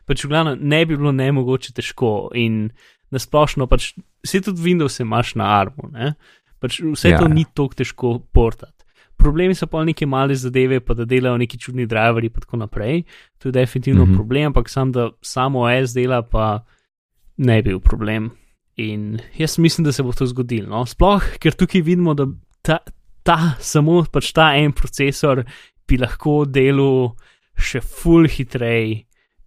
pač 0.09 0.25
v 0.25 0.31
glavnem 0.33 0.61
ne 0.61 0.81
bi 0.85 0.97
bilo 0.97 1.13
ne 1.13 1.29
mogoče 1.33 1.75
težko 1.77 2.31
in 2.37 2.69
nasplošno 3.13 3.67
pač 3.69 3.93
vse 4.25 4.41
tudi 4.45 4.65
Windows 4.65 4.97
imaš 5.01 5.35
na 5.39 5.49
armu, 5.59 5.89
ne? 5.93 6.15
pač 6.61 6.79
vse 6.81 7.13
ja. 7.13 7.21
to 7.21 7.29
ni 7.29 7.45
tako 7.45 7.77
težko 7.77 8.15
portati. 8.33 8.84
Problemi 9.18 9.55
so 9.55 9.68
pa 9.68 9.84
neke 9.84 10.05
male 10.05 10.36
zadeve, 10.36 10.80
pa 10.80 10.93
da 10.93 11.05
delajo 11.05 11.38
neki 11.38 11.59
čudni 11.59 11.86
driverji 11.86 12.30
in 12.30 12.41
tako 12.41 12.57
naprej. 12.57 13.03
To 13.39 13.47
je 13.47 13.51
definitivno 13.51 14.05
mm 14.05 14.11
-hmm. 14.11 14.16
problem, 14.16 14.45
ampak 14.45 14.70
sam 14.70 14.91
da 14.91 15.09
samo 15.22 15.59
OS 15.59 15.93
dela 15.93 16.22
pa 16.22 16.66
ne 17.38 17.61
bi 17.61 17.70
bil 17.70 17.80
problem. 17.80 18.32
In 18.76 19.20
jaz 19.38 19.59
mislim, 19.59 19.86
da 19.86 19.91
se 19.91 20.03
bo 20.03 20.11
to 20.11 20.26
zgodilo. 20.26 20.70
No? 20.70 20.86
Sploh, 20.86 21.24
ker 21.39 21.53
tukaj 21.53 21.82
vidimo, 21.82 22.13
da 22.13 22.28
ta, 22.61 22.80
ta 23.24 23.55
samo 23.59 24.03
pač 24.11 24.32
ta 24.36 24.51
en 24.55 24.74
procesor 24.76 25.43
bi 25.88 25.97
lahko 25.97 26.43
delal 26.45 27.16
še 27.55 27.80
full 27.82 28.28
hitrej, 28.28 29.05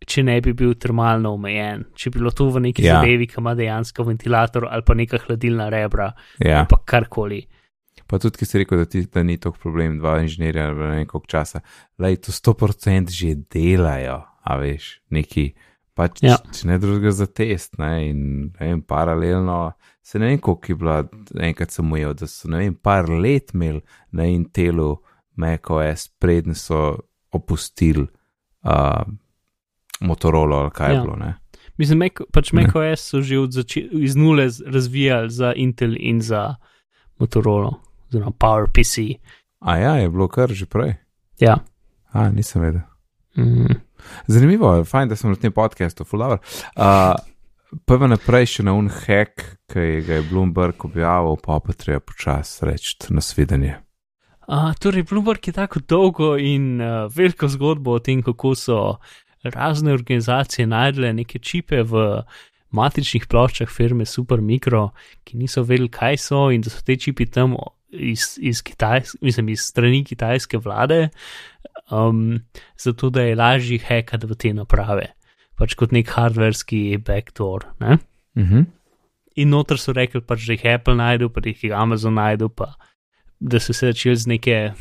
če 0.08 0.22
ne 0.24 0.38
bi 0.40 0.54
bil 0.56 0.72
termalno 0.80 1.34
omejen. 1.36 1.84
Če 1.98 2.10
bi 2.10 2.22
bilo 2.22 2.32
to 2.32 2.48
v 2.54 2.62
neki 2.70 2.86
ja. 2.86 2.98
zadevi, 2.98 3.26
ki 3.28 3.40
ima 3.42 3.54
dejansko 3.58 4.06
ventilator 4.06 4.68
ali 4.70 4.86
pa 4.86 4.96
neka 4.96 5.20
hladilna 5.26 5.68
rebra 5.74 6.12
Ja. 6.38 6.60
ali 6.62 6.70
pa 6.70 6.80
karkoli. 6.84 7.42
Pa 8.08 8.16
tudi, 8.16 8.38
ki 8.38 8.46
si 8.46 8.58
rekel, 8.58 8.78
da, 8.78 8.86
ti, 8.86 9.02
da 9.04 9.20
ni 9.22 9.36
to 9.36 9.52
problem, 9.52 9.98
dva 9.98 10.18
inženirja 10.18 10.68
ali 10.68 10.86
ne 10.94 11.06
koliko 11.06 11.28
časa. 11.28 11.60
Lej, 11.98 12.16
to 12.18 12.32
100% 12.32 13.10
že 13.10 13.34
delajo, 13.46 14.14
a 14.40 14.56
veš, 14.56 15.00
neki. 15.10 15.50
Pač, 15.94 16.22
Ja. 16.22 16.38
če 16.48 16.68
ne 16.68 16.78
drugega 16.78 17.10
za 17.12 17.26
test, 17.26 17.76
ne, 17.76 18.08
in 18.08 18.18
ne 18.50 18.66
vem, 18.66 18.80
paralelno, 18.82 19.72
se 20.00 20.16
ne 20.16 20.26
vem, 20.26 20.38
koliko 20.38 20.66
je 20.66 20.76
bila, 20.76 20.96
enkrat 21.42 21.70
sem 21.70 21.92
ujel, 21.92 22.14
da 22.14 22.26
so, 22.26 22.48
ne 22.48 22.58
vem, 22.58 22.74
par 22.74 23.10
let 23.10 23.50
imeli 23.52 23.82
na 24.10 24.24
Intelu 24.24 24.96
macOS, 25.36 26.08
predn 26.18 26.54
so 26.54 26.96
opustili 27.30 28.06
uh, 28.64 29.02
Motorola 30.00 30.56
ali 30.58 30.70
kaj 30.70 30.88
je 30.88 30.94
Ja. 30.94 31.02
bilo, 31.02 31.16
ne. 31.16 31.34
Mislim, 31.76 31.98
Mac, 31.98 32.12
pač 32.32 32.52
macOS 32.52 33.00
so 33.02 33.20
že 33.20 33.38
od 33.38 33.50
zače- 33.50 33.88
iz 33.92 34.16
nule 34.16 34.48
razvijali 34.66 35.30
za 35.30 35.52
Intel 35.52 35.94
in 35.96 36.20
za 36.20 36.54
Motorola, 37.18 37.74
oziroma 38.08 38.32
PowerPC. 38.32 39.18
A 39.60 39.76
ja, 39.78 39.96
je 40.02 40.10
bilo 40.10 40.28
kar 40.28 40.52
že 40.52 40.66
prej. 40.66 40.96
Ja. 41.40 41.60
A, 42.12 42.28
nisem 42.30 42.62
vedel. 42.62 42.84
Mm. 43.36 43.80
Zanimivo 44.26 44.74
je, 44.74 44.84
fajn, 44.84 45.08
da 45.08 45.16
sem 45.16 45.30
na 45.30 45.36
tem 45.36 45.52
podkastu, 45.52 46.04
fulover. 46.04 46.38
Uh, 46.76 47.14
Prvo 47.84 48.06
naprej 48.08 48.46
še 48.48 48.62
na 48.64 48.72
un 48.72 48.86
hack, 48.88 49.42
ki 49.68 50.00
ga 50.06 50.18
je 50.18 50.24
Bloomberg 50.30 50.86
objavil, 50.88 51.36
pa 51.36 51.58
pa 51.60 51.74
treba 51.76 52.00
počasi 52.00 52.64
reči 52.64 53.12
nasvidenje. 53.12 53.74
A, 54.48 54.72
torej, 54.80 55.04
Bloomberg 55.10 55.44
je 55.44 55.52
tako 55.52 55.82
dolgo 55.84 56.30
in 56.40 56.80
uh, 56.80 57.12
veliko 57.12 57.50
zgodbo 57.52 57.98
o 57.98 58.00
tem, 58.00 58.22
kako 58.24 58.54
so 58.56 58.78
razne 59.44 59.92
organizacije 59.92 60.64
najdele 60.66 61.12
neke 61.12 61.38
čipe 61.38 61.82
v 61.84 62.22
matičnih 62.72 63.28
ploščah 63.28 63.68
firme 63.68 64.08
Supermicro, 64.08 64.88
ki 65.28 65.36
niso 65.36 65.62
vedeli, 65.68 65.92
kaj 65.92 66.16
so 66.24 66.46
in 66.48 66.64
da 66.64 66.72
so 66.72 66.80
te 66.84 66.96
čipi 66.96 67.28
tam 67.28 67.52
iz, 67.90 68.38
iz, 68.40 68.62
Kitajs, 68.62 69.16
mislim, 69.20 69.48
iz 69.48 69.60
strani 69.60 70.04
kitajske 70.04 70.58
vlade, 70.58 71.08
um, 71.90 72.40
zato 72.78 73.10
da 73.10 73.22
je 73.22 73.36
lažje 73.36 73.78
hekati 73.78 74.26
v 74.26 74.36
te 74.36 74.52
naprave, 74.52 75.12
pač 75.58 75.74
kot 75.74 75.92
nek 75.92 76.10
hardverski 76.12 76.98
backdoor. 77.04 77.66
Ne? 77.80 77.98
Uh 78.36 78.42
-huh. 78.42 78.66
In 79.36 79.48
noter 79.48 79.78
so 79.78 79.92
rekli, 79.92 80.20
pač, 80.20 80.46
da 80.46 80.52
jih 80.52 80.66
Apple 80.74 80.94
najdu, 80.94 81.30
pa 81.30 81.40
da 81.40 81.48
jih 81.48 81.72
Amazon 81.72 82.14
najdu, 82.14 82.48
pa 82.48 82.74
da 83.40 83.60
so 83.60 83.72
se 83.72 83.86
začeli 83.86 84.16
z 84.16 84.26
neke 84.26 84.72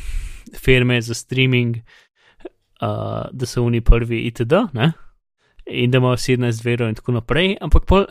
firme 0.57 1.01
za 1.01 1.13
streaming, 1.13 1.77
uh, 2.81 3.27
da 3.31 3.45
so 3.45 3.63
oni 3.63 3.81
prvi 3.81 4.25
itd. 4.27 4.53
Ne? 4.73 4.91
In 5.65 5.91
da 5.91 5.97
imajo 5.97 6.17
17 6.17 6.65
verov 6.65 6.89
in 6.89 6.95
tako 6.95 7.11
naprej, 7.11 7.57
ampak 7.61 7.85
pol, 7.85 8.05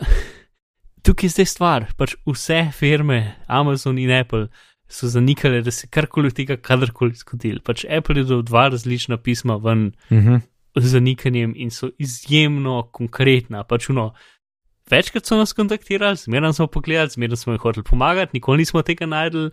tukaj 1.03 1.25
je 1.25 1.29
zdaj 1.29 1.45
stvar, 1.45 1.85
pač 1.97 2.15
vse 2.25 2.71
firme, 2.71 3.35
Amazon 3.47 3.97
in 3.97 4.11
Apple, 4.11 4.47
so 4.89 5.07
zanikali, 5.07 5.61
da 5.61 5.71
se 5.71 5.87
karkoli 5.87 6.31
tega 6.31 6.57
kadarkoli 6.57 7.13
zgodilo. 7.15 7.59
Pač 7.63 7.85
Apple 7.89 8.21
je 8.21 8.23
dal 8.23 8.41
dva 8.41 8.67
različna 8.69 9.17
pisma 9.17 9.55
ven 9.55 9.91
Uh 10.09 10.17
-huh. 10.17 10.41
z 10.75 10.87
zanikanjem 10.87 11.53
in 11.55 11.71
so 11.71 11.89
izjemno 11.99 12.89
konkretna. 12.91 13.63
Pač 13.63 13.89
uno, 13.89 14.13
večkrat 14.91 15.25
so 15.25 15.37
nas 15.37 15.53
kontaktirali, 15.53 16.15
zmeraj 16.15 16.53
smo 16.53 16.67
pogledali, 16.67 17.09
zmeraj 17.09 17.37
smo 17.37 17.53
jim 17.53 17.59
hoteli 17.59 17.83
pomagati, 17.83 18.31
nikoli 18.33 18.57
nismo 18.57 18.81
tega 18.81 19.05
najdel. 19.05 19.49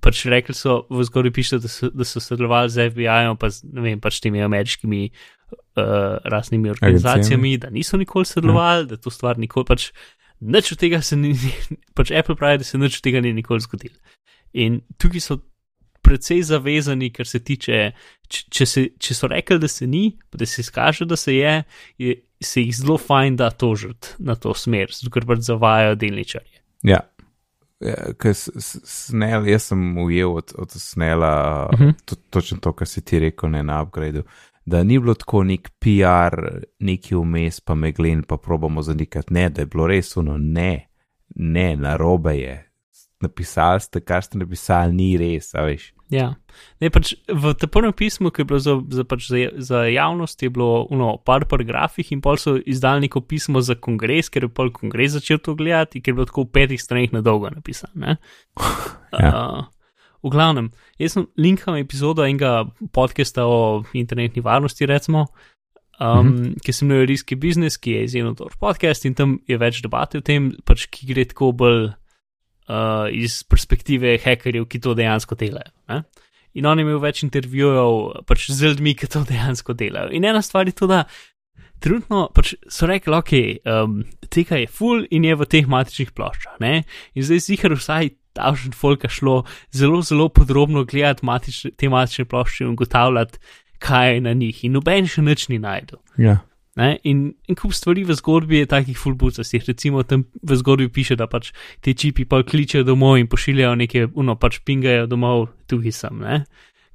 Pač 0.00 0.24
rekli 0.26 0.54
so, 0.54 0.86
v 0.90 1.04
zgodi 1.04 1.30
piše, 1.30 1.58
da, 1.58 1.68
so- 1.68 1.90
da 1.94 2.04
so 2.04 2.20
sodelovali 2.20 2.70
z 2.70 2.90
FBI-jem, 2.90 3.36
pa 3.36 3.48
ne 3.72 3.80
vem, 3.80 4.00
pač 4.00 4.20
temi 4.20 4.42
ameriškimi 4.42 5.10
uh, 5.76 6.18
raznimi 6.24 6.70
organizacijami, 6.70 7.58
da 7.58 7.70
niso 7.70 7.96
nikoli 7.96 8.24
sodelovali, 8.24 8.86
da 8.86 8.96
to 8.96 9.10
stvar 9.10 9.38
nikoli 9.38 9.64
pač. 9.64 9.92
Nič 10.40 10.72
od 10.72 10.78
tega 10.78 11.00
se 11.02 11.16
ni, 11.16 11.32
pač 11.96 12.10
Apple 12.10 12.34
pravi, 12.36 12.58
da 12.58 12.64
se 12.64 12.78
nič 12.78 12.96
od 12.96 13.02
tega 13.02 13.20
ni 13.20 13.32
nikoli 13.32 13.60
zgodilo. 13.60 13.94
In 14.54 14.80
tukaj 14.96 15.20
so 15.20 15.38
precej 16.02 16.42
zavezani, 16.42 17.08
kar 17.10 17.26
se 17.26 17.40
tiče, 17.40 17.92
če, 18.28 18.42
če, 18.50 18.66
se, 18.66 18.88
če 18.98 19.14
so 19.14 19.26
rekli, 19.26 19.58
da 19.58 19.68
se 19.68 19.86
ni, 19.86 20.18
pa 20.30 20.38
da 20.38 20.46
se 20.46 20.60
izkaže, 20.60 21.04
da 21.04 21.16
se 21.16 21.34
je, 21.34 21.54
je 21.98 22.14
se 22.42 22.60
jih 22.60 22.74
zelo 22.76 22.98
fajn 22.98 23.36
da 23.36 23.50
tožiti 23.50 24.08
na 24.18 24.34
to 24.34 24.52
smer, 24.54 24.92
zato 24.92 25.10
ker 25.10 25.24
pač 25.26 25.38
zavajajo 25.40 25.94
delničarje. 25.96 26.60
Ja. 26.82 27.00
Ja, 27.80 28.12
ker 28.14 28.30
s- 28.30 28.52
s- 28.54 28.80
Snell, 28.84 29.48
jaz 29.48 29.62
sem 29.62 29.98
ujel 29.98 30.34
od, 30.34 30.52
od 30.58 30.70
Snella 30.70 31.66
uh 31.66 31.80
Mhm. 31.80 31.88
-huh. 31.88 31.94
to, 32.04 32.16
točno 32.30 32.58
to, 32.58 32.72
kar 32.72 32.88
si 32.88 33.00
ti 33.04 33.18
rekel 33.18 33.50
ne, 33.50 33.62
na 33.62 33.82
upgradu. 33.82 34.22
Da 34.66 34.82
ni 34.82 34.98
bilo 34.98 35.14
tako 35.14 35.42
nek 35.44 35.70
PR, 35.78 36.38
neki 36.78 37.14
vmes, 37.14 37.60
pa 37.60 37.74
meglen, 37.74 38.22
pa 38.22 38.36
probamo 38.36 38.82
zanikati. 38.82 39.34
Ne, 39.34 39.48
da 39.50 39.62
je 39.62 39.66
bilo 39.66 39.86
res 39.86 40.16
uno, 40.16 40.36
ne, 40.38 40.88
ne, 41.36 41.76
narobe 41.76 42.36
je. 42.36 42.63
Napisali 43.24 43.82
ste, 43.84 44.00
kar 44.04 44.24
ste 44.24 44.40
napisali, 44.40 44.94
ni 44.94 45.10
res, 45.20 45.50
a 45.56 45.64
veš. 45.66 45.90
Ja. 46.12 46.34
Ne, 46.78 46.90
pač 46.92 47.14
v 47.26 47.54
tem 47.58 47.70
prvem 47.72 47.94
pismu, 47.96 48.30
ki 48.30 48.44
je 48.44 48.48
bilo 48.48 48.60
za, 48.62 48.76
za, 48.92 49.04
pač 49.08 49.26
za, 49.30 49.40
za 49.56 49.84
javnost, 49.88 50.42
je 50.44 50.52
bilo 50.52 50.84
uno, 50.92 51.16
par 51.24 51.46
paragrafih 51.50 52.12
in 52.14 52.20
pol 52.24 52.38
so 52.38 52.56
izdali 52.60 53.06
neko 53.06 53.24
pismo 53.24 53.62
za 53.64 53.74
kongres, 53.74 54.28
ker 54.30 54.46
je 54.46 54.52
pol 54.52 54.70
kongres 54.74 55.16
začel 55.16 55.40
to 55.42 55.56
gledati, 55.58 56.04
ker 56.04 56.12
je 56.12 56.18
bilo 56.20 56.28
tako 56.28 56.44
v 56.46 56.52
petih 56.54 56.82
straneh 56.82 57.14
na 57.14 57.24
dolgo 57.24 57.50
napisano. 57.50 58.16
Ja. 59.14 59.30
Uh, 59.30 59.60
v 60.26 60.30
glavnem, 60.34 60.72
jaz 60.98 61.12
sem 61.14 61.28
linkal 61.38 61.76
epizodo 61.78 62.24
enega 62.26 62.64
podcasta 62.90 63.44
o 63.46 63.84
internetni 63.94 64.42
varnosti, 64.42 64.88
recimo, 64.90 65.28
um, 66.00 66.26
mm 66.26 66.32
-hmm. 66.34 66.54
ki 66.64 66.72
se 66.72 66.84
imenuje 66.84 67.06
Riski 67.06 67.36
Business, 67.36 67.76
ki 67.76 67.90
je 67.90 68.04
izjemno 68.04 68.32
dober 68.32 68.56
podcast 68.58 69.04
in 69.04 69.14
tam 69.14 69.38
je 69.46 69.58
več 69.58 69.82
debate 69.82 70.18
o 70.18 70.20
tem, 70.20 70.50
pač, 70.64 70.86
ki 70.90 71.06
gre 71.06 71.24
tako 71.24 71.52
bolj 71.52 71.92
uh, 72.68 73.06
iz 73.12 73.42
perspektive 73.48 74.16
hekerjev, 74.22 74.68
ki 74.70 74.80
to 74.80 74.94
dejansko 74.98 75.38
delajo. 75.38 75.72
Ne? 75.90 76.02
In 76.54 76.66
on 76.70 76.78
je 76.78 76.86
imel 76.86 77.00
več 77.02 77.24
intervjujev 77.26 78.24
pač 78.28 78.48
z 78.50 78.68
ljudmi, 78.68 78.94
ki 78.98 79.10
to 79.10 79.24
dejansko 79.26 79.74
delajo. 79.78 80.12
In 80.14 80.24
ena 80.24 80.42
stvar 80.42 80.70
je 80.70 80.76
to, 80.78 80.86
da 80.90 81.04
trenutno 81.82 82.28
pač 82.34 82.54
so 82.70 82.88
rekli, 82.88 83.14
ok, 83.16 83.32
um, 83.68 83.98
tega 84.32 84.62
je 84.62 84.70
full 84.70 85.04
in 85.10 85.26
je 85.26 85.34
v 85.40 85.48
teh 85.50 85.66
matičnih 85.70 86.14
ploščah. 86.16 86.60
Ne? 86.64 86.84
In 87.14 87.26
zdaj 87.26 87.42
zihar 87.48 87.74
vsaj 87.76 88.14
tašen 88.34 88.74
folka 88.74 89.10
šlo 89.10 89.42
zelo, 89.74 90.00
zelo 90.02 90.28
podrobno 90.28 90.84
gledati 90.88 91.26
matične, 91.26 91.74
te 91.78 91.90
matične 91.90 92.26
plošče 92.30 92.64
in 92.64 92.72
ugotavljati, 92.72 93.38
kaj 93.84 94.14
je 94.14 94.24
na 94.24 94.32
njih. 94.32 94.64
In 94.64 94.78
noben 94.78 95.10
še 95.10 95.22
nič 95.22 95.48
ni 95.52 95.60
najdel. 95.62 96.00
Ja. 96.18 96.40
Ne? 96.76 96.98
In, 97.06 97.34
in 97.46 97.54
kup 97.54 97.74
stvari 97.74 98.02
v 98.04 98.16
zgodbi 98.18 98.62
je 98.62 98.70
takih 98.70 98.98
fulbucastih. 98.98 99.62
Recimo 99.68 100.02
tam 100.02 100.26
v 100.42 100.58
zgodbi 100.58 100.88
piše, 100.90 101.16
da 101.16 101.28
pač 101.30 101.52
te 101.80 101.94
čipi 101.94 102.26
pa 102.26 102.42
kličejo 102.42 102.82
domov 102.86 103.18
in 103.20 103.30
pošiljajo 103.30 103.74
neke, 103.78 104.08
uno 104.14 104.34
pač 104.34 104.58
pingajo 104.66 105.06
domov, 105.10 105.48
tukaj 105.70 105.94
sem. 105.94 106.18
Ne? 106.18 106.42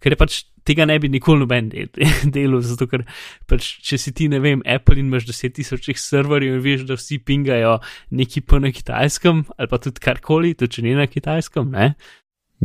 Ker 0.03 0.15
je 0.15 0.19
pač 0.19 0.43
tega 0.67 0.85
ne 0.85 0.99
bi 0.99 1.09
nikoli 1.11 1.43
noben 1.43 1.69
del, 1.71 1.89
delal, 2.35 2.61
zato 2.65 2.87
ker 2.91 3.05
pač, 3.49 3.71
če 3.85 3.99
si 4.01 4.13
ti, 4.15 4.29
ne 4.31 4.41
vem, 4.43 4.63
Apple 4.67 4.99
in 4.99 5.09
imaš 5.09 5.27
10 5.31 5.55
tisočih 5.57 5.99
serverjev 5.99 6.59
in 6.59 6.63
veš, 6.65 6.85
da 6.89 6.99
vsi 6.99 7.19
pingajo 7.23 7.77
neki 8.15 8.43
pa 8.45 8.61
na 8.63 8.73
kitajskem 8.75 9.45
ali 9.57 9.71
pa 9.71 9.79
tudi 9.81 10.03
karkoli, 10.03 10.55
tudi 10.59 10.79
če 10.79 10.85
ni 10.85 10.95
na 10.99 11.07
kitajskem, 11.09 11.71
ne. 11.71 11.93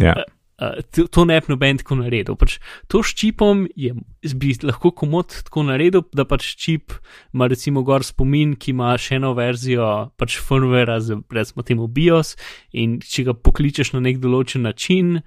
Ja. 0.01 0.19
Uh, 0.55 0.79
to, 1.11 1.25
ne 1.27 1.41
bi 1.43 1.51
noben 1.51 1.81
tako 1.81 1.97
naredil. 1.99 2.37
Pač 2.39 2.61
to 2.87 3.01
s 3.03 3.11
čipom 3.19 3.65
je, 3.75 3.91
bi 4.39 4.53
lahko 4.63 4.93
komod 4.95 5.35
tako 5.49 5.65
naredil, 5.67 6.05
da 6.15 6.23
pač 6.31 6.53
čip 6.55 6.95
ima 7.35 7.49
recimo 7.51 7.83
gor 7.83 8.07
spomin, 8.07 8.55
ki 8.55 8.71
ima 8.71 8.93
še 8.95 9.19
eno 9.19 9.33
verzijo 9.35 9.89
pač 10.15 10.39
firmware, 10.39 11.01
za 11.03 11.19
recimo 11.35 11.67
temu 11.67 11.89
BIOS 11.91 12.37
in 12.71 13.01
če 13.03 13.27
ga 13.27 13.35
pokličeš 13.35 13.97
na 13.97 14.05
nek 14.07 14.23
določen 14.23 14.63
način, 14.63 15.19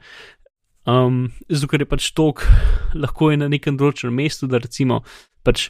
um, 0.87 1.25
zato 1.51 1.73
ker 1.73 1.83
je 1.83 1.91
pač 1.91 2.07
tok, 2.15 2.47
lahko 2.95 3.33
je 3.33 3.43
na 3.43 3.51
nekem 3.51 3.75
določenem 3.75 4.15
mestu, 4.23 4.47
da 4.47 4.63
recimo 4.63 5.03
pač 5.43 5.67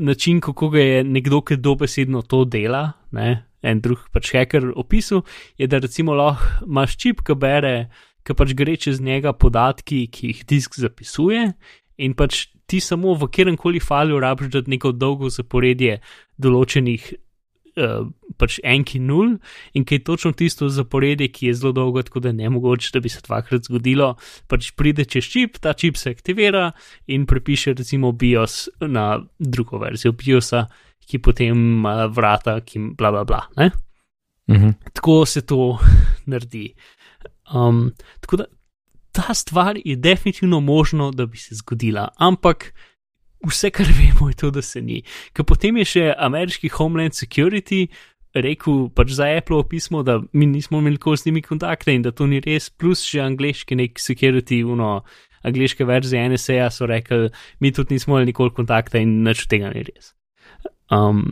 način, 0.00 0.40
kako 0.40 0.72
ga 0.72 0.80
je 0.80 1.04
nekdo, 1.04 1.44
ki 1.44 1.60
dobesedno 1.60 2.24
to 2.24 2.46
dela, 2.48 2.96
ne, 3.12 3.44
en 3.62 3.80
drug 3.84 4.08
pač 4.14 4.32
hacker 4.32 4.72
opisal, 4.80 5.22
je, 5.60 5.68
da 5.68 5.80
recimo 5.82 6.16
lahko 6.16 6.66
imaš 6.66 6.96
čip, 6.96 7.20
ki 7.20 7.36
bere, 7.36 7.76
ki 8.26 8.34
pač 8.34 8.54
gre 8.58 8.76
čez 8.76 9.00
njega 9.00 9.32
podatki, 9.32 10.06
ki 10.10 10.32
jih 10.32 10.44
disk 10.50 10.78
zapisuje, 10.80 11.52
in 12.02 12.16
pač 12.18 12.46
ti 12.66 12.80
samo 12.82 13.14
v 13.14 13.28
kjerem 13.30 13.56
koli 13.56 13.80
failu 13.80 14.18
rabiš 14.20 14.50
dati 14.52 14.72
neko 14.74 14.92
dolgo 14.92 15.30
zaporedje 15.32 16.00
določenih. 16.42 17.14
Uh, 17.76 18.06
pač 18.40 18.54
enki 18.64 18.96
nul 19.04 19.34
in 19.76 19.84
ki 19.84 19.98
je 19.98 20.04
točno 20.08 20.30
tisto 20.32 20.64
zaporedje, 20.72 21.28
ki 21.28 21.50
je 21.50 21.56
zelo 21.58 21.74
dolgo, 21.76 22.00
tako 22.00 22.22
da 22.24 22.30
ne 22.32 22.48
mogoče, 22.48 22.88
da 22.94 23.02
bi 23.04 23.12
se 23.12 23.20
dvakrat 23.26 23.68
zgodilo. 23.68 24.14
Pač 24.48 24.70
pride 24.72 25.04
čez 25.04 25.28
čip, 25.28 25.58
ta 25.60 25.74
čip 25.76 26.00
se 26.00 26.14
aktivira 26.16 26.70
in 27.12 27.26
prepiše 27.28 27.74
recimo 27.76 28.14
BIOS 28.16 28.80
na 28.80 29.20
drugo 29.36 29.82
verzijo 29.82 30.16
BIOSa, 30.16 30.64
ki 31.04 31.20
potem 31.20 31.52
ima 31.52 32.08
vrata, 32.08 32.62
ki 32.64 32.80
bla 32.96 33.12
bla 33.12 33.26
bla. 33.28 33.42
Ne? 33.60 33.70
Uh 34.48 34.56
-huh. 34.56 34.74
Tako 34.96 35.26
se 35.26 35.44
to 35.44 35.78
naredi. 36.32 36.72
Um, 37.54 37.92
tako 38.20 38.36
da 38.42 38.46
ta 39.12 39.34
stvar 39.34 39.78
je 39.84 39.96
definitivno 39.96 40.60
možno, 40.60 41.10
da 41.10 41.26
bi 41.26 41.38
se 41.38 41.54
zgodila, 41.54 42.08
ampak 42.16 42.72
vse, 43.46 43.70
kar 43.70 43.86
vemo, 43.86 44.28
je 44.28 44.34
to, 44.34 44.50
da 44.50 44.62
se 44.62 44.82
ni. 44.82 45.02
Ker 45.32 45.46
potem 45.48 45.76
je 45.80 45.84
še 45.84 46.04
ameriški 46.18 46.68
Homeland 46.76 47.16
Security 47.16 47.86
rekel, 48.36 48.88
pač 48.92 49.14
za 49.16 49.28
Apple 49.38 49.62
pismo, 49.68 50.02
da 50.02 50.18
mi 50.32 50.46
nismo 50.46 50.78
imeli 50.78 50.98
nikoli 50.98 51.16
z 51.16 51.26
njimi 51.26 51.42
kontakte 51.42 51.94
in 51.94 52.02
da 52.02 52.12
to 52.12 52.26
ni 52.26 52.40
res, 52.44 52.68
plus 52.70 53.04
še 53.06 53.22
angliški 53.24 53.78
nek 53.78 54.00
security, 54.02 54.60
uno, 54.64 55.00
angliške 55.46 55.86
verzije 55.88 56.28
NSA 56.28 56.68
so 56.74 56.88
rekli, 56.90 57.30
mi 57.60 57.72
tudi 57.72 57.96
nismo 57.96 58.16
imeli 58.16 58.32
nikoli 58.32 58.52
kontakta 58.56 59.00
in 59.00 59.22
nič 59.24 59.46
od 59.46 59.52
tega 59.54 59.72
ni 59.72 59.86
res. 59.88 60.12
Um, 60.92 61.30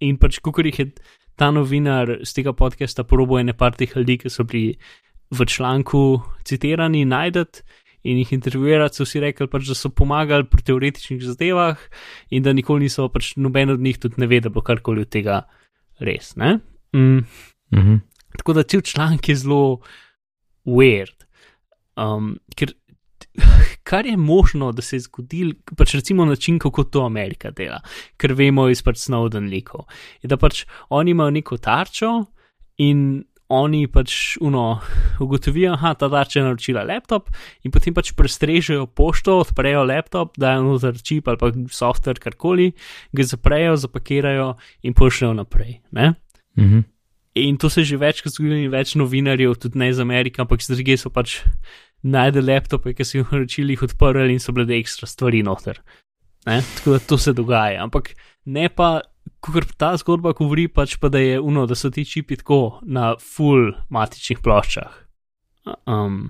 in 0.00 0.16
pač, 0.20 0.40
kako 0.44 0.64
jih 0.66 0.80
je 0.80 0.88
ta 1.36 1.50
novinar 1.52 2.18
z 2.24 2.32
tega 2.38 2.52
podcasta 2.56 3.04
porobo 3.04 3.38
ene 3.38 3.52
par 3.56 3.76
teh 3.76 3.92
ljudi, 3.96 4.18
ki 4.22 4.32
so 4.32 4.44
bili 4.44 4.76
v 5.30 5.46
članku 5.46 6.22
citirani, 6.44 7.04
najdete 7.04 7.62
in 8.06 8.20
jih 8.22 8.32
intervjuirati, 8.36 8.96
so 8.96 9.06
si 9.08 9.20
rekli, 9.20 9.48
pač, 9.50 9.66
da 9.66 9.74
so 9.74 9.90
pomagali 9.90 10.46
pri 10.46 10.62
teoretičnih 10.68 11.22
zadevah 11.26 11.80
in 12.30 12.44
da 12.46 12.54
nikoli 12.54 12.86
niso, 12.86 13.08
pač 13.10 13.34
noben 13.36 13.74
od 13.74 13.82
njih 13.82 13.98
tudi 13.98 14.22
ne 14.22 14.30
ve, 14.30 14.40
da 14.40 14.52
bo 14.52 14.62
karkoli 14.62 15.02
od 15.02 15.10
tega 15.10 15.42
res. 15.98 16.36
Ne? 16.36 16.60
Mm. 16.94 17.24
Uh 17.74 17.82
-huh. 17.82 18.00
Tako 18.38 18.52
da 18.52 18.62
cel 18.62 18.80
članek 18.80 19.28
je 19.28 19.36
zelo 19.36 19.80
weird. 20.64 21.26
Um, 21.96 22.38
ker 22.56 22.72
kar 23.86 24.06
je 24.06 24.16
možno, 24.16 24.72
da 24.72 24.82
se 24.82 24.96
je 24.96 25.06
zgodil, 25.06 25.54
pač 25.78 25.94
recimo 25.94 26.24
način, 26.26 26.58
kako 26.58 26.84
to 26.84 27.04
Amerika 27.06 27.52
dela, 27.54 27.78
ker 28.18 28.34
vemo 28.34 28.66
iz 28.68 28.82
pač 28.82 29.04
Snowden 29.06 29.46
likov, 29.52 29.86
je 30.22 30.30
da 30.32 30.36
pač 30.36 30.64
oni 30.90 31.14
imajo 31.14 31.34
neko 31.38 31.58
tarčo 31.62 32.12
in 32.82 33.22
oni 33.48 33.86
pač 33.86 34.36
uno 34.42 34.80
ugotovijo, 35.22 35.76
da 35.82 35.94
ta 35.94 36.08
tarča 36.10 36.40
je 36.40 36.44
naročila 36.48 36.82
laptop 36.82 37.30
in 37.62 37.70
potem 37.70 37.94
pač 37.94 38.10
prestrežejo 38.18 38.88
pošto, 38.90 39.38
odprejo 39.44 39.84
laptop, 39.86 40.34
dajo 40.34 40.64
noter 40.66 40.98
čip 40.98 41.30
ali 41.30 41.38
pa 41.38 41.52
software, 41.70 42.18
karkoli, 42.18 42.72
ga 43.14 43.22
zaprejo, 43.22 43.78
zapakirajo 43.86 44.56
in 44.82 44.98
pošljajo 44.98 45.34
naprej. 45.34 45.80
Ne? 45.90 46.14
-huh. 46.56 46.82
In 47.34 47.56
to 47.56 47.68
se 47.70 47.80
je 47.80 47.84
že 47.84 47.96
večkrat 47.96 48.32
zgodilo 48.32 48.56
in 48.56 48.70
več 48.72 48.94
novinarjev, 48.96 49.58
tudi 49.60 49.78
ne 49.78 49.90
iz 49.92 49.98
Amerike, 50.00 50.40
ampak 50.40 50.60
iz 50.60 50.70
druge 50.72 50.96
so 50.96 51.10
pač 51.10 51.42
najdel 52.02 52.46
laptope, 52.50 52.94
ki 52.94 53.04
so 53.04 53.18
jih 53.18 53.32
naročili, 53.32 53.76
jih 53.76 53.86
odprli 53.88 54.36
in 54.36 54.42
so 54.42 54.54
bile 54.56 54.76
ekstra 54.78 55.08
stvari 55.08 55.42
noter. 55.46 55.80
Ne? 56.46 56.60
Tako 56.76 56.96
da 56.96 56.98
to 56.98 57.18
se 57.18 57.32
dogaja. 57.32 57.82
Ampak 57.82 58.12
ne 58.44 58.68
pa, 58.68 59.00
kot 59.40 59.74
ta 59.78 59.94
zgodba 59.98 60.32
govori, 60.36 60.68
pač 60.68 60.96
pa 61.02 61.10
da 61.12 61.22
je 61.22 61.40
uno, 61.40 61.66
da 61.66 61.74
so 61.74 61.90
ti 61.90 62.04
čipi 62.06 62.38
tako 62.42 62.78
na 62.82 63.14
full 63.18 63.72
matičnih 63.90 64.42
ploščah. 64.44 65.02
Um, 65.90 66.28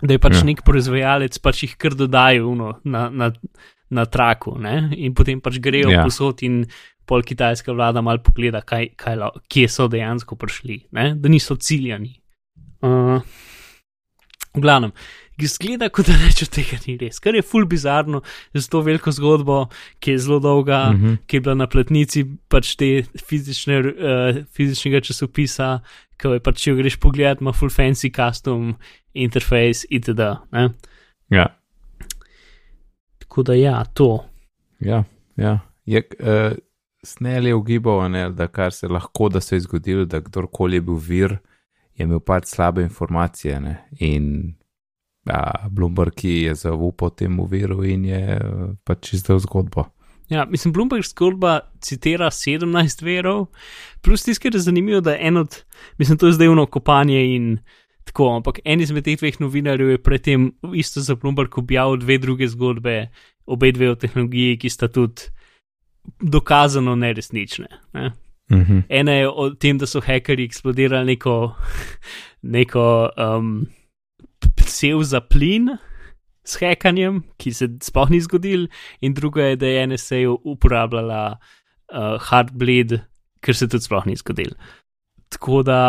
da 0.00 0.14
je 0.14 0.22
pač 0.22 0.38
ja. 0.38 0.44
nek 0.48 0.62
proizvajalec, 0.64 1.40
pač 1.44 1.64
jih 1.66 1.74
kar 1.80 1.96
dodajo 1.98 2.48
uno, 2.52 2.76
na, 2.84 3.08
na, 3.10 3.32
na 3.90 4.06
traku 4.06 4.54
ne? 4.62 4.88
in 4.96 5.16
potem 5.16 5.42
pač 5.44 5.58
grejo 5.60 5.90
ja. 5.92 6.04
posod 6.06 6.44
in 6.46 6.62
pol 7.08 7.24
kitajska 7.24 7.72
vlada 7.72 8.00
mal 8.04 8.20
pogleda, 8.24 8.60
kaj, 8.64 8.92
kaj, 9.00 9.20
kje 9.48 9.68
so 9.72 9.88
dejansko 9.92 10.36
prišli, 10.40 10.78
ne? 10.96 11.10
da 11.16 11.32
niso 11.32 11.56
ciljani. 11.56 12.14
Uh, 12.84 13.18
v 14.56 14.62
glavnem, 14.64 14.92
zgleda, 15.46 15.88
kot 15.94 16.08
da 16.08 16.16
reče, 16.18 16.48
tega 16.50 16.78
ni 16.86 16.96
res, 16.98 17.20
kar 17.22 17.36
je 17.36 17.44
ful 17.46 17.66
bizarno 17.68 18.22
za 18.54 18.66
to 18.70 18.80
veliko 18.82 19.12
zgodbo, 19.14 19.68
ki 20.02 20.16
je 20.16 20.18
zelo 20.24 20.40
dolga, 20.40 20.88
uh 20.88 20.94
mhm. 20.94 21.06
-huh. 21.06 21.16
ki 21.26 21.36
je 21.36 21.40
bila 21.40 21.54
na 21.54 21.66
pletnici 21.66 22.24
pač 22.48 22.74
te 22.76 23.02
fizične, 23.26 23.78
uh, 23.78 24.44
fizičnega 24.56 25.00
časopisa, 25.00 25.80
ki 26.16 26.28
je 26.28 26.40
pač, 26.40 26.62
če 26.62 26.74
greš 26.74 26.96
pogled, 26.96 27.40
ima 27.40 27.52
full 27.52 27.70
fancy 27.70 28.10
custom 28.10 28.76
interface 29.14 29.86
itd. 29.90 30.20
Ne? 30.52 30.68
Ja. 31.30 31.46
Tako 33.18 33.42
da 33.42 33.54
ja, 33.54 33.84
to. 33.84 34.24
Ja, 34.80 35.04
ja. 35.36 35.58
Je, 35.86 36.02
uh, 36.20 36.56
Snell 37.04 37.46
je 37.46 37.54
ugibal, 37.54 38.10
ne, 38.10 38.30
da 38.30 38.48
kar 38.48 38.72
se 38.72 38.88
lahko, 38.88 39.28
da 39.28 39.40
se 39.40 39.56
je 39.56 39.60
zgodilo, 39.60 40.04
da 40.04 40.20
kdorkoli 40.20 40.76
je 40.76 40.80
bil 40.80 40.94
vir, 40.94 41.38
je 41.98 42.06
imel 42.06 42.20
pač 42.20 42.46
slabe 42.46 42.82
informacije 42.82 43.60
ne, 43.60 43.74
in 43.98 44.54
ja, 45.26 45.68
Bloomberg 45.70 46.24
je 46.24 46.54
zaupal 46.54 47.10
temu 47.10 47.46
viru 47.50 47.82
in 47.84 48.04
je 48.04 48.40
pač 48.84 49.12
izdal 49.18 49.40
zgodbo. 49.42 49.88
Ja, 50.28 50.44
mislim, 50.44 50.72
Bloomberg 50.72 51.04
zgodba 51.08 51.60
citira 51.80 52.30
17 52.30 53.02
verov, 53.04 53.46
plus 54.04 54.22
tiskaj 54.22 54.50
je 54.54 54.60
zanimivo, 54.60 55.00
da 55.00 55.16
en 55.16 55.36
od, 55.36 55.56
mislim, 55.98 56.18
to 56.18 56.26
je 56.26 56.36
zdaj 56.36 56.52
eno 56.52 56.66
kopanje 56.66 57.22
in 57.34 57.58
tako, 58.04 58.28
ampak 58.36 58.60
en 58.64 58.80
izmed 58.80 59.04
teh 59.04 59.18
dveh 59.20 59.40
novinarjev 59.40 59.90
je 59.90 60.02
predtem 60.02 60.52
isto 60.74 61.00
za 61.00 61.16
Bloomberg 61.16 61.58
objavil 61.58 61.96
dve 61.96 62.18
druge 62.18 62.48
zgodbe, 62.48 63.08
obe 63.46 63.72
dve 63.72 63.90
o 63.90 63.96
tehnologiji, 63.96 64.58
ki 64.60 64.70
sta 64.70 64.88
tudi 64.88 65.28
dokazano 66.20 66.94
neresnične. 66.96 67.68
Ne? 67.92 68.12
-huh. 68.50 68.82
Ena 68.88 69.12
je 69.12 69.28
o 69.28 69.50
tem, 69.50 69.78
da 69.78 69.86
so 69.86 70.00
hekerji 70.00 70.44
eksplodirali 70.44 71.06
neko, 71.06 71.54
neko 72.42 73.10
um, 73.16 73.66
sev 74.66 75.02
za 75.02 75.20
plin 75.20 75.68
s 76.44 76.56
hekanjem, 76.56 77.22
ki 77.38 77.52
se 77.52 77.68
sploh 77.82 78.10
ni 78.10 78.20
zgodil, 78.20 78.68
in 79.00 79.14
druga 79.14 79.42
je, 79.42 79.56
da 79.56 79.66
je 79.66 79.86
NSA 79.86 80.16
uporabljala 80.44 81.38
uh, 81.92 82.16
Hardbleed, 82.20 83.00
ker 83.40 83.54
se 83.54 83.68
tudi 83.68 83.84
sploh 83.84 84.06
ni 84.06 84.16
zgodil. 84.16 84.54
Tako 85.28 85.62
da, 85.62 85.80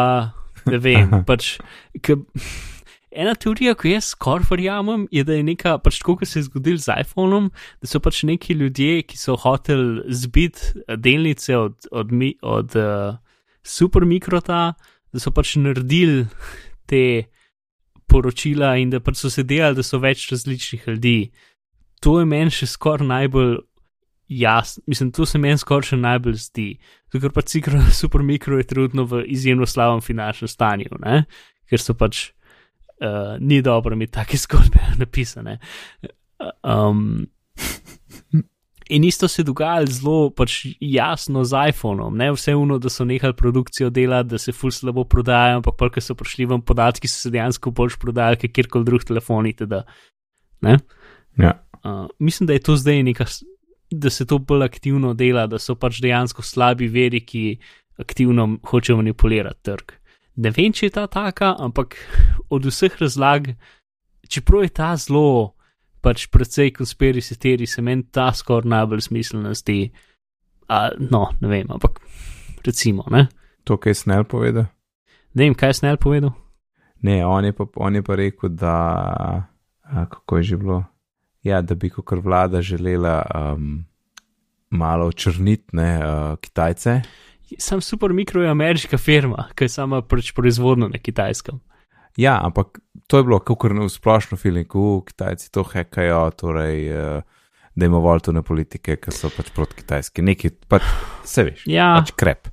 ne 0.65 0.77
vem, 0.77 1.09
pač. 1.29 1.57
Ena 3.09 3.33
teorija, 3.33 3.73
ki 3.73 3.95
jaz 3.95 4.11
skoraj 4.13 4.45
verjamem, 4.51 5.07
je, 5.11 5.23
da 5.25 5.33
je 5.33 5.45
nekaj, 5.47 5.79
pač 5.81 5.97
tako, 5.97 6.19
kot 6.19 6.29
se 6.29 6.39
je 6.39 6.45
zgodil 6.45 6.77
z 6.77 6.93
iPhonom, 7.01 7.49
da 7.81 7.89
so 7.89 8.01
pač 8.05 8.21
neki 8.29 8.53
ljudje, 8.59 9.01
ki 9.09 9.17
so 9.17 9.33
hoteli 9.39 10.03
zbiti 10.13 10.83
eh, 10.85 10.97
delnice 10.97 11.57
od, 11.57 11.89
od, 11.91 12.13
od 12.41 12.77
uh, 12.77 13.17
supermikrota, 13.65 14.61
da 15.09 15.21
so 15.21 15.33
pač 15.33 15.55
naredili 15.57 16.27
te 16.85 17.03
poročila 18.09 18.75
in 18.77 18.93
da 18.93 19.01
pač 19.01 19.23
so 19.23 19.33
se 19.33 19.43
delali, 19.43 19.79
da 19.79 19.85
so 19.85 19.97
več 20.01 20.29
različnih 20.29 20.85
ljudi. 20.91 21.31
To 22.05 22.19
je 22.21 22.29
meni 22.29 22.53
še 22.53 22.69
skoraj 22.69 23.09
najbolj 23.09 23.57
jasno, 24.29 24.83
mislim, 24.87 25.11
to 25.11 25.25
se 25.25 25.41
meni 25.41 25.57
skoraj 25.57 25.95
še 25.95 25.97
najbolj 25.97 26.37
zdi, 26.45 26.69
ker 27.09 27.33
pač 27.33 27.57
supermikro 28.01 28.61
je 28.61 28.69
trenutno 28.69 29.09
v 29.09 29.25
izjemno 29.33 29.65
slabem 29.65 30.05
finančnem 30.05 30.51
stanju, 30.51 31.01
ne? 31.01 31.23
ker 31.69 31.81
so 31.81 31.93
pač 31.93 32.31
uh, 33.01 33.37
ni 33.39 33.61
dobro 33.61 33.93
imeti 33.93 34.11
take 34.11 34.37
zgodbe 34.43 34.79
napisane. 34.97 35.59
Um, 36.63 37.27
in 38.89 39.03
isto 39.03 39.27
se 39.27 39.41
je 39.41 39.45
dogajalo 39.45 39.85
zelo 39.85 40.29
pač 40.29 40.65
jasno 40.79 41.43
z 41.43 41.55
iPhonom, 41.69 42.17
ne 42.17 42.31
vse 42.31 42.55
uno, 42.55 42.79
da 42.79 42.89
so 42.89 43.05
nehali 43.05 43.33
produkcijo 43.33 43.89
delati, 43.89 44.29
da 44.29 44.37
se 44.37 44.51
ful 44.51 44.71
slabo 44.71 45.03
prodajajo, 45.03 45.59
ampak 45.61 45.77
pa, 45.77 45.89
ker 45.93 46.03
so 46.03 46.15
prišli 46.15 46.47
vam 46.49 46.61
podatki, 46.61 47.07
so 47.07 47.21
se 47.21 47.33
dejansko 47.33 47.71
boljš 47.71 47.99
prodajali, 48.01 48.39
kot 48.41 48.55
kjerkoli 48.55 48.85
drug 48.85 49.03
telefon. 49.03 49.51
Ja. 51.37 51.53
Uh, 51.83 52.07
mislim, 52.19 52.47
da 52.47 52.53
je 52.53 52.63
to 52.65 52.75
zdaj 52.75 53.03
nekaj, 53.03 53.25
da 53.91 54.09
se 54.09 54.25
to 54.25 54.37
bolj 54.37 54.65
aktivno 54.65 55.13
dela, 55.13 55.45
da 55.47 55.59
so 55.59 55.75
pač 55.75 56.01
dejansko 56.01 56.41
slabi 56.41 56.87
veri, 56.87 57.21
ki 57.25 57.59
aktivno 57.99 58.57
hočejo 58.65 58.97
manipulirati 58.97 59.63
trg 59.63 59.98
ne 60.39 60.51
vem, 60.55 60.73
če 60.73 60.87
je 60.87 60.95
ta 60.95 61.05
taka, 61.11 61.53
ampak 61.59 61.97
od 62.55 62.67
vseh 62.69 62.95
razlag, 63.01 63.51
čeprav 64.29 64.65
je 64.65 64.73
ta 64.81 64.93
zelo, 64.99 65.55
pač 65.99 66.29
precej 66.31 66.71
konspiracy 66.77 67.35
teori, 67.35 67.67
se 67.67 67.83
meni 67.83 68.07
ta 68.11 68.29
skoraj 68.35 68.69
najbolj 68.71 69.07
smiselna 69.09 69.53
zdi. 69.57 69.89
A, 70.69 70.89
no, 70.99 71.27
ne 71.41 71.49
vem, 71.51 71.67
ampak 71.67 71.99
recimo. 72.63 73.03
Ne? 73.11 73.27
To, 73.67 73.79
kaj 73.81 73.91
je 73.91 74.01
Snell 74.05 74.27
povedal? 74.29 74.69
Ne 75.35 75.49
vem, 75.49 75.57
kaj 75.57 75.73
je 75.73 75.79
Snell 75.81 75.99
povedal. 75.99 76.31
Ne, 77.03 77.23
on 77.25 77.45
je 77.47 77.55
pa, 77.55 77.65
on 77.79 77.95
je 77.95 78.03
pa 78.03 78.15
rekel, 78.19 78.51
da 78.53 78.75
a, 79.83 80.05
kako 80.05 80.39
je 80.39 80.43
že 80.53 80.57
bilo. 80.61 80.83
Ja, 81.43 81.61
da 81.63 81.75
bi 81.75 81.87
kot 81.89 82.19
vlada 82.19 82.59
želela 82.61 83.23
um, 83.31 83.85
malo 84.75 85.07
očrniti 85.07 85.71
uh, 85.71 86.35
Kitajce 86.35 87.01
sam 87.57 87.81
super 87.81 88.13
mikro 88.13 88.43
je 88.43 88.49
ameriška 88.49 88.97
firma, 88.97 89.49
ki 89.55 89.65
je 89.65 89.73
sama 89.73 90.01
pač 90.01 90.33
proizvodna 90.35 90.87
na 90.87 91.01
kitajskem. 91.01 91.59
Ja, 92.17 92.39
ampak 92.43 92.79
to 93.07 93.17
je 93.17 93.23
bilo 93.23 93.39
kot 93.39 93.63
v 93.63 93.89
splošno 93.89 94.37
filmiku, 94.37 95.01
Kitajci 95.07 95.51
to 95.51 95.63
hekajo, 95.63 96.29
torej 96.35 96.89
uh, 96.91 97.21
da 97.75 97.85
ima 97.85 97.97
voljtone 97.97 98.41
politike, 98.41 98.97
ki 98.99 99.13
so 99.13 99.29
pač 99.33 99.51
proti 99.55 99.79
kitajski. 99.79 100.25
Nekaj, 100.25 100.55
pač, 100.67 100.87
se 101.23 101.45
veš, 101.47 101.63
ja. 101.69 101.93
pač 101.99 102.11
krep. 102.17 102.49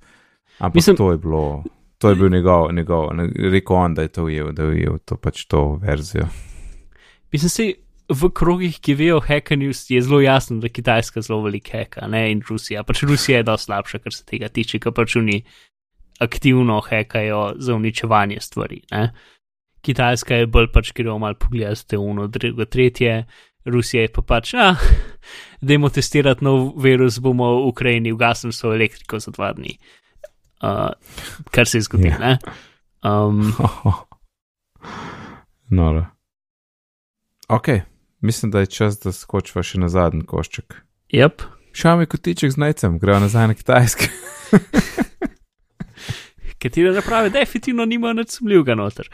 Ampak 0.58 0.78
Mislim, 0.78 0.96
to 0.96 1.10
je 1.12 1.18
bilo, 1.18 1.64
to 1.98 2.12
je 2.12 2.16
bil 2.16 2.30
njegov, 2.30 2.70
njegov 2.72 3.10
rekel 3.52 3.76
on, 3.76 3.94
da 3.94 4.06
je 4.06 4.12
to 4.14 4.24
ujel, 4.24 4.52
da 4.52 4.62
je 4.62 4.76
ujel 4.76 5.00
to 5.04 5.16
pač 5.16 5.44
to 5.50 5.64
verzijo. 5.82 6.28
Mislim, 7.32 7.74
v 8.08 8.30
krogih, 8.30 8.78
ki 8.80 8.94
vejo 8.94 9.20
hekanju, 9.20 9.72
je 9.88 10.02
zelo 10.02 10.20
jasno, 10.20 10.60
da 10.62 10.68
Kitajska 10.68 11.20
zelo 11.20 11.42
veliko 11.42 11.70
heka 11.72 12.06
ne? 12.06 12.30
in 12.30 12.42
Rusija. 12.48 12.84
Pač 12.86 13.02
Rusija 13.02 13.40
je 13.40 13.46
dosti 13.46 13.64
slabša, 13.64 13.98
kar 13.98 14.14
se 14.14 14.24
tega 14.24 14.48
tiče, 14.48 14.78
ker 14.78 14.94
pač 14.94 15.16
oni 15.16 15.42
aktivno 16.22 16.80
hekajo 16.80 17.54
za 17.58 17.74
uničevanje 17.74 18.40
stvari. 18.40 18.80
Ne? 18.90 19.10
Kitajska 19.82 20.42
je 20.42 20.46
bolj 20.46 20.70
pač, 20.72 20.92
ker 20.94 21.10
jo 21.10 21.18
malo 21.18 21.34
pogledate, 21.34 21.98
uno, 21.98 22.26
drugo, 22.26 22.64
tretje. 22.64 23.24
Rusija 23.66 24.04
je 24.04 24.12
pa 24.14 24.22
pač, 24.22 24.54
ah, 24.54 24.78
da 25.60 25.74
jim 25.74 25.88
testirati 25.90 26.44
nov 26.46 26.76
virus, 26.78 27.18
bomo 27.18 27.50
v 27.56 27.66
Ukrajini 27.72 28.12
ugasnili 28.14 28.54
svojo 28.54 28.76
elektriko 28.78 29.18
za 29.18 29.34
dva 29.34 29.50
dni. 29.52 29.74
Uh, 30.62 30.94
kar 31.50 31.66
se 31.66 31.78
je 31.78 31.82
zgodilo. 31.82 32.14
Yeah. 32.14 32.38
Um, 33.02 33.52
no, 35.70 36.06
ok. 37.48 37.95
Mislim, 38.20 38.50
da 38.50 38.60
je 38.60 38.66
čas, 38.66 39.00
da 39.00 39.12
skočiva 39.12 39.62
še 39.62 39.78
na 39.78 39.88
zadnji 39.88 40.24
košček. 40.26 40.74
Yep. 41.12 41.42
Šami 41.76 42.06
kotiček 42.06 42.52
z 42.52 42.56
najcem, 42.56 42.98
grejo 42.98 43.20
nazaj 43.20 43.48
na 43.48 43.54
Kitajsko. 43.54 44.08
Katero 46.62 46.94
naprave 46.96 47.30
definitivno 47.30 47.84
nima 47.84 48.14
nič 48.16 48.38
sumljivega 48.38 48.74
noter. 48.74 49.10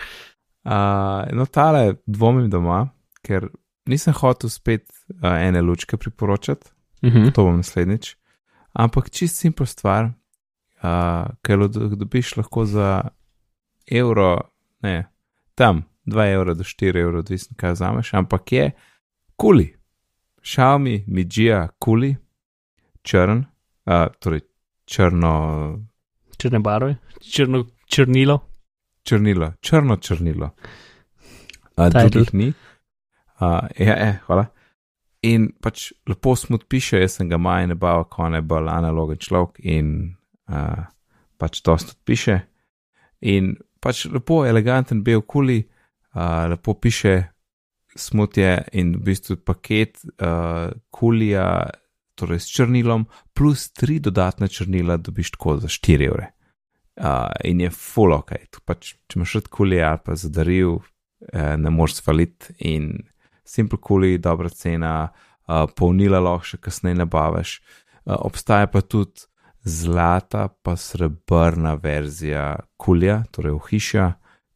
Uh, 0.63 1.27
no, 1.35 1.47
tale 1.51 1.97
dvomim 2.07 2.47
doma, 2.51 2.85
ker 3.27 3.49
nisem 3.91 4.15
hotel 4.15 4.51
spet 4.51 4.87
uh, 4.87 5.43
ene 5.43 5.63
lučke 5.63 5.97
priporočati, 5.97 6.71
uh 7.03 7.11
mhm. 7.11 7.19
-huh. 7.19 7.35
to 7.35 7.45
bom 7.45 7.57
naslednjič. 7.57 8.17
Ampak 8.73 9.11
čist 9.11 9.37
simpel 9.37 9.67
stvar, 9.67 10.05
uh, 10.05 11.27
ker 11.43 11.59
jo 11.59 11.69
dobiš 11.69 12.37
lahko 12.37 12.65
za 12.65 13.09
evro, 13.91 14.39
ne, 14.83 15.11
tam 15.55 15.83
2 16.07 16.33
evra 16.33 16.55
do 16.55 16.65
4 16.65 17.01
evra, 17.01 17.19
odvisno 17.19 17.57
kaj 17.57 17.73
vzameš, 17.73 18.15
ampak 18.15 18.53
je 18.53 18.71
kuli. 19.37 19.69
Xiaomi, 20.43 21.05
Mijia, 21.07 21.69
kuli, 21.79 22.17
črn, 23.03 23.45
uh, 23.87 24.07
torej 24.19 24.41
črno. 24.85 25.33
Črne 26.39 26.59
barve, 26.59 26.97
črno 27.21 27.65
črnilo. 27.87 28.41
Črnilo, 29.05 29.53
črno 29.61 29.97
črnilo. 29.97 30.51
Uh, 31.77 31.89
drugih 31.89 32.35
ni. 32.35 32.53
Uh, 33.41 33.69
ja, 33.79 33.97
eh, 33.97 34.19
hvala. 34.27 34.47
In 35.23 35.53
pač 35.63 35.93
lepo 36.09 36.35
smut 36.37 36.67
piše, 36.69 36.99
jaz 36.99 37.19
sem 37.19 37.29
ga 37.31 37.39
maj 37.39 37.67
ne 37.71 37.75
bal, 37.79 38.05
ko 38.11 38.29
ne 38.29 38.43
bolj 38.43 38.71
analogen 38.71 39.19
človek 39.23 39.61
in 39.63 40.17
uh, 40.51 40.83
pač 41.39 41.63
to 41.63 41.77
tudi 41.77 42.03
piše. 42.05 42.41
In 43.21 43.55
pač 43.81 44.07
lepo, 44.11 44.43
eleganten 44.47 45.03
bel 45.07 45.23
kuli, 45.23 45.61
uh, 46.15 46.51
lepo 46.51 46.75
piše 46.75 47.32
smutje 47.97 48.65
in 48.73 48.95
v 48.97 49.03
bistvu 49.11 49.37
paket 49.45 50.01
uh, 50.05 50.73
kulija, 50.91 51.71
torej 52.15 52.43
s 52.45 52.53
črnilom, 52.53 53.07
plus 53.35 53.71
tri 53.73 53.99
dodatne 54.01 54.49
črnila, 54.49 54.97
dobiš 54.97 55.33
tako 55.37 55.57
za 55.65 55.69
4 55.69 56.07
evre. 56.07 56.31
Uh, 56.97 57.33
in 57.45 57.61
je 57.61 57.71
full 57.73 58.13
ok, 58.13 58.35
pač, 58.69 58.95
če 59.09 59.19
imaš 59.19 59.39
rad 59.39 59.49
kulija 59.49 59.91
ali 59.95 60.03
pa 60.05 60.17
zadaril, 60.21 60.75
eh, 61.33 61.55
ne 61.57 61.71
moreš 61.73 62.03
svaliti 62.03 62.53
in 62.69 62.91
simple 63.45 63.79
kuli, 63.81 64.19
dobra 64.19 64.51
cena, 64.53 65.09
uh, 65.09 65.65
polnila 65.77 66.21
lahko 66.21 66.53
še 66.53 66.61
kasneje 66.61 67.01
nabaviš. 67.01 67.55
Uh, 68.05 68.19
obstaja 68.29 68.69
pa 68.69 68.83
tudi 68.85 69.25
zlata, 69.65 70.49
pa 70.63 70.77
srebrna 70.77 71.75
verzija 71.81 72.57
kulja, 72.77 73.23
torej 73.33 73.57
ohišja, 73.57 74.09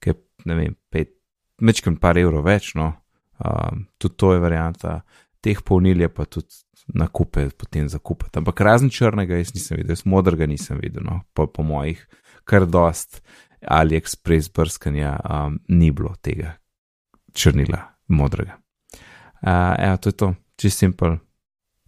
ki 0.03 0.11
je, 0.11 0.16
ne 0.51 0.59
vem, 0.59 0.76
pet, 0.91 1.14
mečkam 1.62 1.97
par 1.97 2.18
evrov 2.18 2.45
več, 2.47 2.74
no, 2.76 2.93
um, 3.39 3.87
tudi 3.99 4.16
to 4.16 4.32
je 4.34 4.43
varianta, 4.43 5.01
teh 5.41 5.61
polnil 5.64 6.01
je 6.01 6.09
pa 6.09 6.24
tudi 6.24 6.62
nakupe, 6.95 7.49
potem 7.59 7.89
zakupati. 7.89 8.39
Ampak 8.39 8.61
razen 8.61 8.91
črnega, 8.91 9.41
jaz 9.41 9.55
nisem 9.55 9.80
videl, 9.80 9.97
jaz 9.97 10.05
modrega 10.07 10.47
nisem 10.47 10.78
videl, 10.82 11.03
no, 11.07 11.20
po, 11.34 11.49
po 11.51 11.64
mojih, 11.66 12.03
kar 12.47 12.66
dost 12.66 13.22
AliExpress 13.66 14.53
brskanja 14.55 15.16
um, 15.24 15.59
ni 15.68 15.91
bilo 15.91 16.14
tega 16.22 16.57
črnila, 17.34 17.82
modrega. 18.09 18.61
Uh, 19.43 19.74
ja, 19.82 19.97
to 20.01 20.12
je 20.12 20.16
to, 20.16 20.32
čist 20.61 20.84
simpel, 20.84 21.18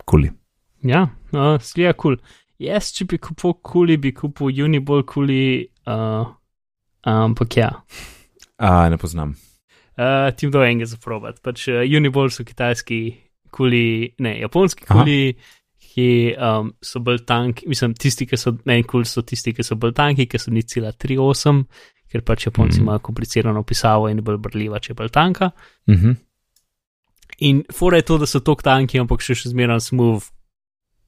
kuli. 0.04 0.32
Ja, 0.86 1.06
uh, 1.32 1.56
slija 1.62 1.94
kul. 1.94 2.18
Cool. 2.18 2.44
Jaz, 2.58 2.90
če 2.90 3.06
bi 3.06 3.20
kupil 3.22 3.54
kuli, 3.62 3.96
bi 4.02 4.10
kupil 4.10 4.50
Unibol 4.64 5.04
kuli, 5.06 5.68
uh, 5.86 6.26
ampak 7.06 7.56
ja. 7.60 7.68
A, 8.58 8.88
ne 8.90 8.98
poznam. 8.98 9.36
Uh, 9.98 10.30
Tim 10.38 10.52
do 10.54 10.62
enega 10.62 10.86
zaprobat. 10.86 11.40
Pač 11.42 11.66
uh, 11.72 11.82
Unibol 11.82 12.30
so 12.30 12.44
kitajski 12.46 13.00
kuli, 13.50 14.14
ne, 14.22 14.36
japonski 14.38 14.86
kuli, 14.86 15.20
Aha. 15.34 15.56
ki 15.88 16.08
um, 16.36 16.70
so 16.84 17.00
bolj 17.02 17.24
tanki, 17.26 17.66
mislim, 17.66 17.96
tisti, 17.98 18.28
ki 18.28 18.38
so 18.38 18.52
meni 18.68 18.86
kul, 18.86 19.02
so 19.08 19.24
tisti, 19.26 19.54
ki 19.56 19.66
so 19.66 19.78
bolj 19.80 19.96
tanki, 19.98 20.28
ki 20.30 20.38
so 20.38 20.52
ni 20.54 20.62
cela 20.68 20.92
3,8, 20.92 21.64
ker 22.08 22.24
pač 22.24 22.46
Japonci 22.46 22.78
mm. 22.78 22.86
imajo 22.86 23.02
komplicirano 23.08 23.64
pisavo 23.66 24.08
in 24.12 24.22
bolj 24.24 24.38
brljiva, 24.44 24.80
če 24.80 24.92
je 24.92 24.98
bolj 25.00 25.10
tanka. 25.12 25.50
Mm 25.88 25.94
-hmm. 25.94 26.16
In 27.38 27.62
fora 27.72 27.96
je 27.96 28.02
to, 28.02 28.18
da 28.18 28.26
so 28.26 28.40
tok 28.40 28.62
tanki, 28.62 28.98
ampak 28.98 29.20
še 29.22 29.34
še 29.34 29.48
zmeraj 29.48 29.80
smooth, 29.80 30.24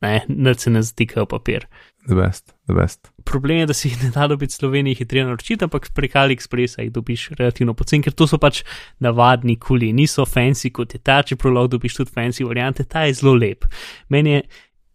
ne, 0.00 0.24
ne 0.28 0.54
se 0.54 0.70
ne 0.70 0.82
zatikajo 0.82 1.26
papir. 1.26 1.66
The 2.08 2.14
best, 2.14 2.54
the 2.66 2.74
best. 2.74 3.10
Problem 3.24 3.58
je, 3.58 3.66
da 3.66 3.74
si 3.76 3.88
jih 3.88 3.98
ne 4.04 4.10
da 4.14 4.26
dobiti 4.26 4.54
v 4.54 4.56
Sloveniji 4.56 4.94
hitreje 5.02 5.26
naročiti, 5.28 5.64
ampak 5.64 5.90
prek 5.94 6.16
AliExpressa 6.16 6.82
jih 6.82 6.92
dobiš 6.92 7.28
relativno 7.36 7.74
pocen, 7.76 8.02
ker 8.02 8.16
to 8.16 8.26
so 8.26 8.38
pač 8.40 8.62
navadni 9.04 9.58
kuli, 9.60 9.92
niso 9.92 10.24
fancy 10.24 10.72
kot 10.72 10.96
je 10.96 11.02
ta, 11.04 11.20
čeprav 11.22 11.54
lahko 11.54 11.74
dobiš 11.76 12.00
tudi 12.00 12.14
fancy 12.16 12.46
variante, 12.48 12.88
ta 12.88 13.04
je 13.04 13.18
zelo 13.20 13.34
lep. 13.36 13.68
Meni 14.08 14.38
je, 14.38 14.42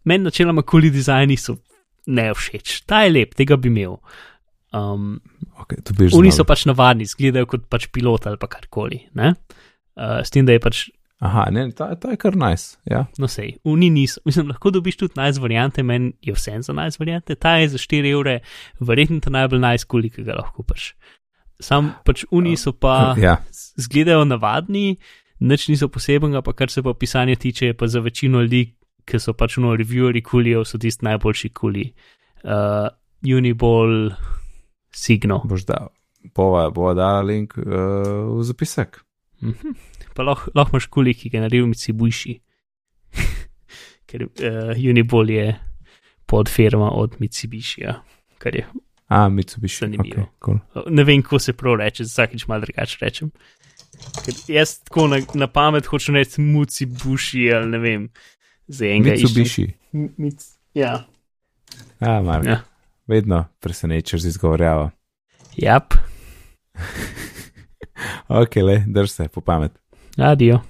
meni 0.04 0.26
načeloma 0.26 0.66
kuli 0.66 0.90
dizajni 0.90 1.38
so 1.38 1.60
ne 2.06 2.32
všeč, 2.34 2.80
ta 2.90 3.04
je 3.06 3.14
lep, 3.14 3.38
tega 3.38 3.58
bi 3.60 3.70
imel. 3.70 4.00
Um, 4.74 5.20
okay, 5.62 5.78
oni 6.10 6.34
so 6.34 6.44
pač 6.44 6.66
navadni, 6.66 7.06
izgledajo 7.06 7.46
kot 7.54 7.70
pač 7.70 7.86
pilot 7.94 8.26
ali 8.26 8.42
pa 8.42 8.50
karkoli. 8.50 9.04
Uh, 9.14 9.36
s 10.26 10.34
tem, 10.34 10.46
da 10.46 10.58
je 10.58 10.62
pač 10.66 10.88
Aha, 11.24 11.46
ne, 11.50 11.70
ta, 11.72 11.88
ta 11.96 12.12
je 12.12 12.18
kar 12.20 12.36
nice. 12.36 12.76
Ja. 12.84 13.06
No, 13.18 13.28
sej, 13.28 13.54
uni 13.64 13.88
niso, 13.90 14.20
mislim, 14.28 14.50
lahko 14.52 14.70
dobiš 14.74 14.98
tudi 15.00 15.16
najz 15.16 15.38
variante, 15.40 15.82
meni 15.82 16.12
je 16.20 16.34
vse 16.36 16.58
za 16.60 16.74
najz 16.76 16.98
variante, 17.00 17.34
ta 17.34 17.56
je 17.56 17.70
za 17.72 17.80
4 17.80 18.10
evre, 18.12 18.40
verjetno 18.80 19.20
ta 19.24 19.32
najbolj 19.32 19.62
najz, 19.62 19.86
koliko 19.88 20.26
ga 20.26 20.36
lahko 20.36 20.66
paš. 20.68 20.90
Sam 21.60 21.94
pač 22.04 22.26
uni 22.30 22.52
so 22.60 22.74
pa, 22.76 23.14
ja. 23.16 23.38
zgledajo 23.80 24.26
navadni, 24.28 24.98
nič 25.40 25.68
niso 25.72 25.88
posebenega, 25.88 26.44
pa 26.44 26.52
kar 26.52 26.68
se 26.72 26.84
pa 26.84 26.92
pisanja 26.92 27.36
tiče, 27.40 27.72
pa 27.72 27.88
za 27.88 28.04
večino 28.04 28.44
ljudi, 28.44 28.74
ki 29.08 29.20
so 29.22 29.32
pač 29.32 29.56
no 29.62 29.72
revieweri 29.78 30.20
kulijev, 30.20 30.66
so 30.68 30.76
tisti 30.82 31.06
najboljši 31.06 31.52
kuli. 31.56 31.86
Uh, 32.44 32.92
Uniball, 33.24 34.12
Signo. 34.92 35.40
Boš 35.48 35.64
dal, 35.64 35.88
bova, 36.36 36.68
bova 36.70 36.92
dala 36.94 37.24
link 37.24 37.56
uh, 37.56 37.64
v 38.36 38.44
zapisek. 38.44 39.05
Mhm 39.42 39.76
pa 40.16 40.24
lahko 40.24 40.50
lah 40.56 40.70
imaš 40.72 40.88
kuli, 40.88 41.14
ki 41.14 41.30
ga 41.30 41.44
naredijo 41.44 41.68
Mitsubishi. 41.68 42.38
Ker 44.08 44.24
uh, 44.24 44.72
Unibol 44.90 45.30
je 45.30 45.50
pod 46.26 46.48
firma 46.48 46.90
od 46.90 47.18
Mitsubishi, 47.20 47.82
ja. 47.84 47.98
kar 48.38 48.56
je. 48.56 48.64
A, 49.08 49.28
Mitsubishi. 49.28 49.84
Zanimivo. 49.84 50.24
Okay, 50.24 50.26
cool. 50.44 50.86
Ne 50.90 51.04
vem, 51.04 51.22
kako 51.22 51.38
se 51.38 51.52
prav 51.52 51.76
reče, 51.82 52.06
vsakeč 52.08 52.46
malo 52.46 52.64
drugače 52.64 52.98
rečem. 53.00 53.30
Ker 54.24 54.40
jaz 54.48 54.78
tako 54.84 55.06
na, 55.12 55.20
na 55.34 55.46
pamet 55.46 55.86
hočem 55.86 56.16
reči 56.16 56.40
Mitsubishi 56.40 57.50
ali 57.54 57.70
ne 57.74 57.82
vem, 57.82 58.08
za 58.66 58.88
enega. 58.88 59.18
Mitsubishi. 59.20 59.68
Mit, 59.92 60.48
ja. 60.74 61.04
A, 62.00 62.16
Mark. 62.22 62.46
Ja. 62.46 62.62
Vedno 63.06 63.44
presenečaš 63.60 64.24
z 64.24 64.34
izgovorjavo. 64.34 64.90
Jap. 65.56 65.94
ok, 68.28 68.56
le, 68.56 68.84
drž 68.86 69.10
se, 69.10 69.28
po 69.28 69.40
pamet. 69.40 69.72
Adiós. 70.18 70.60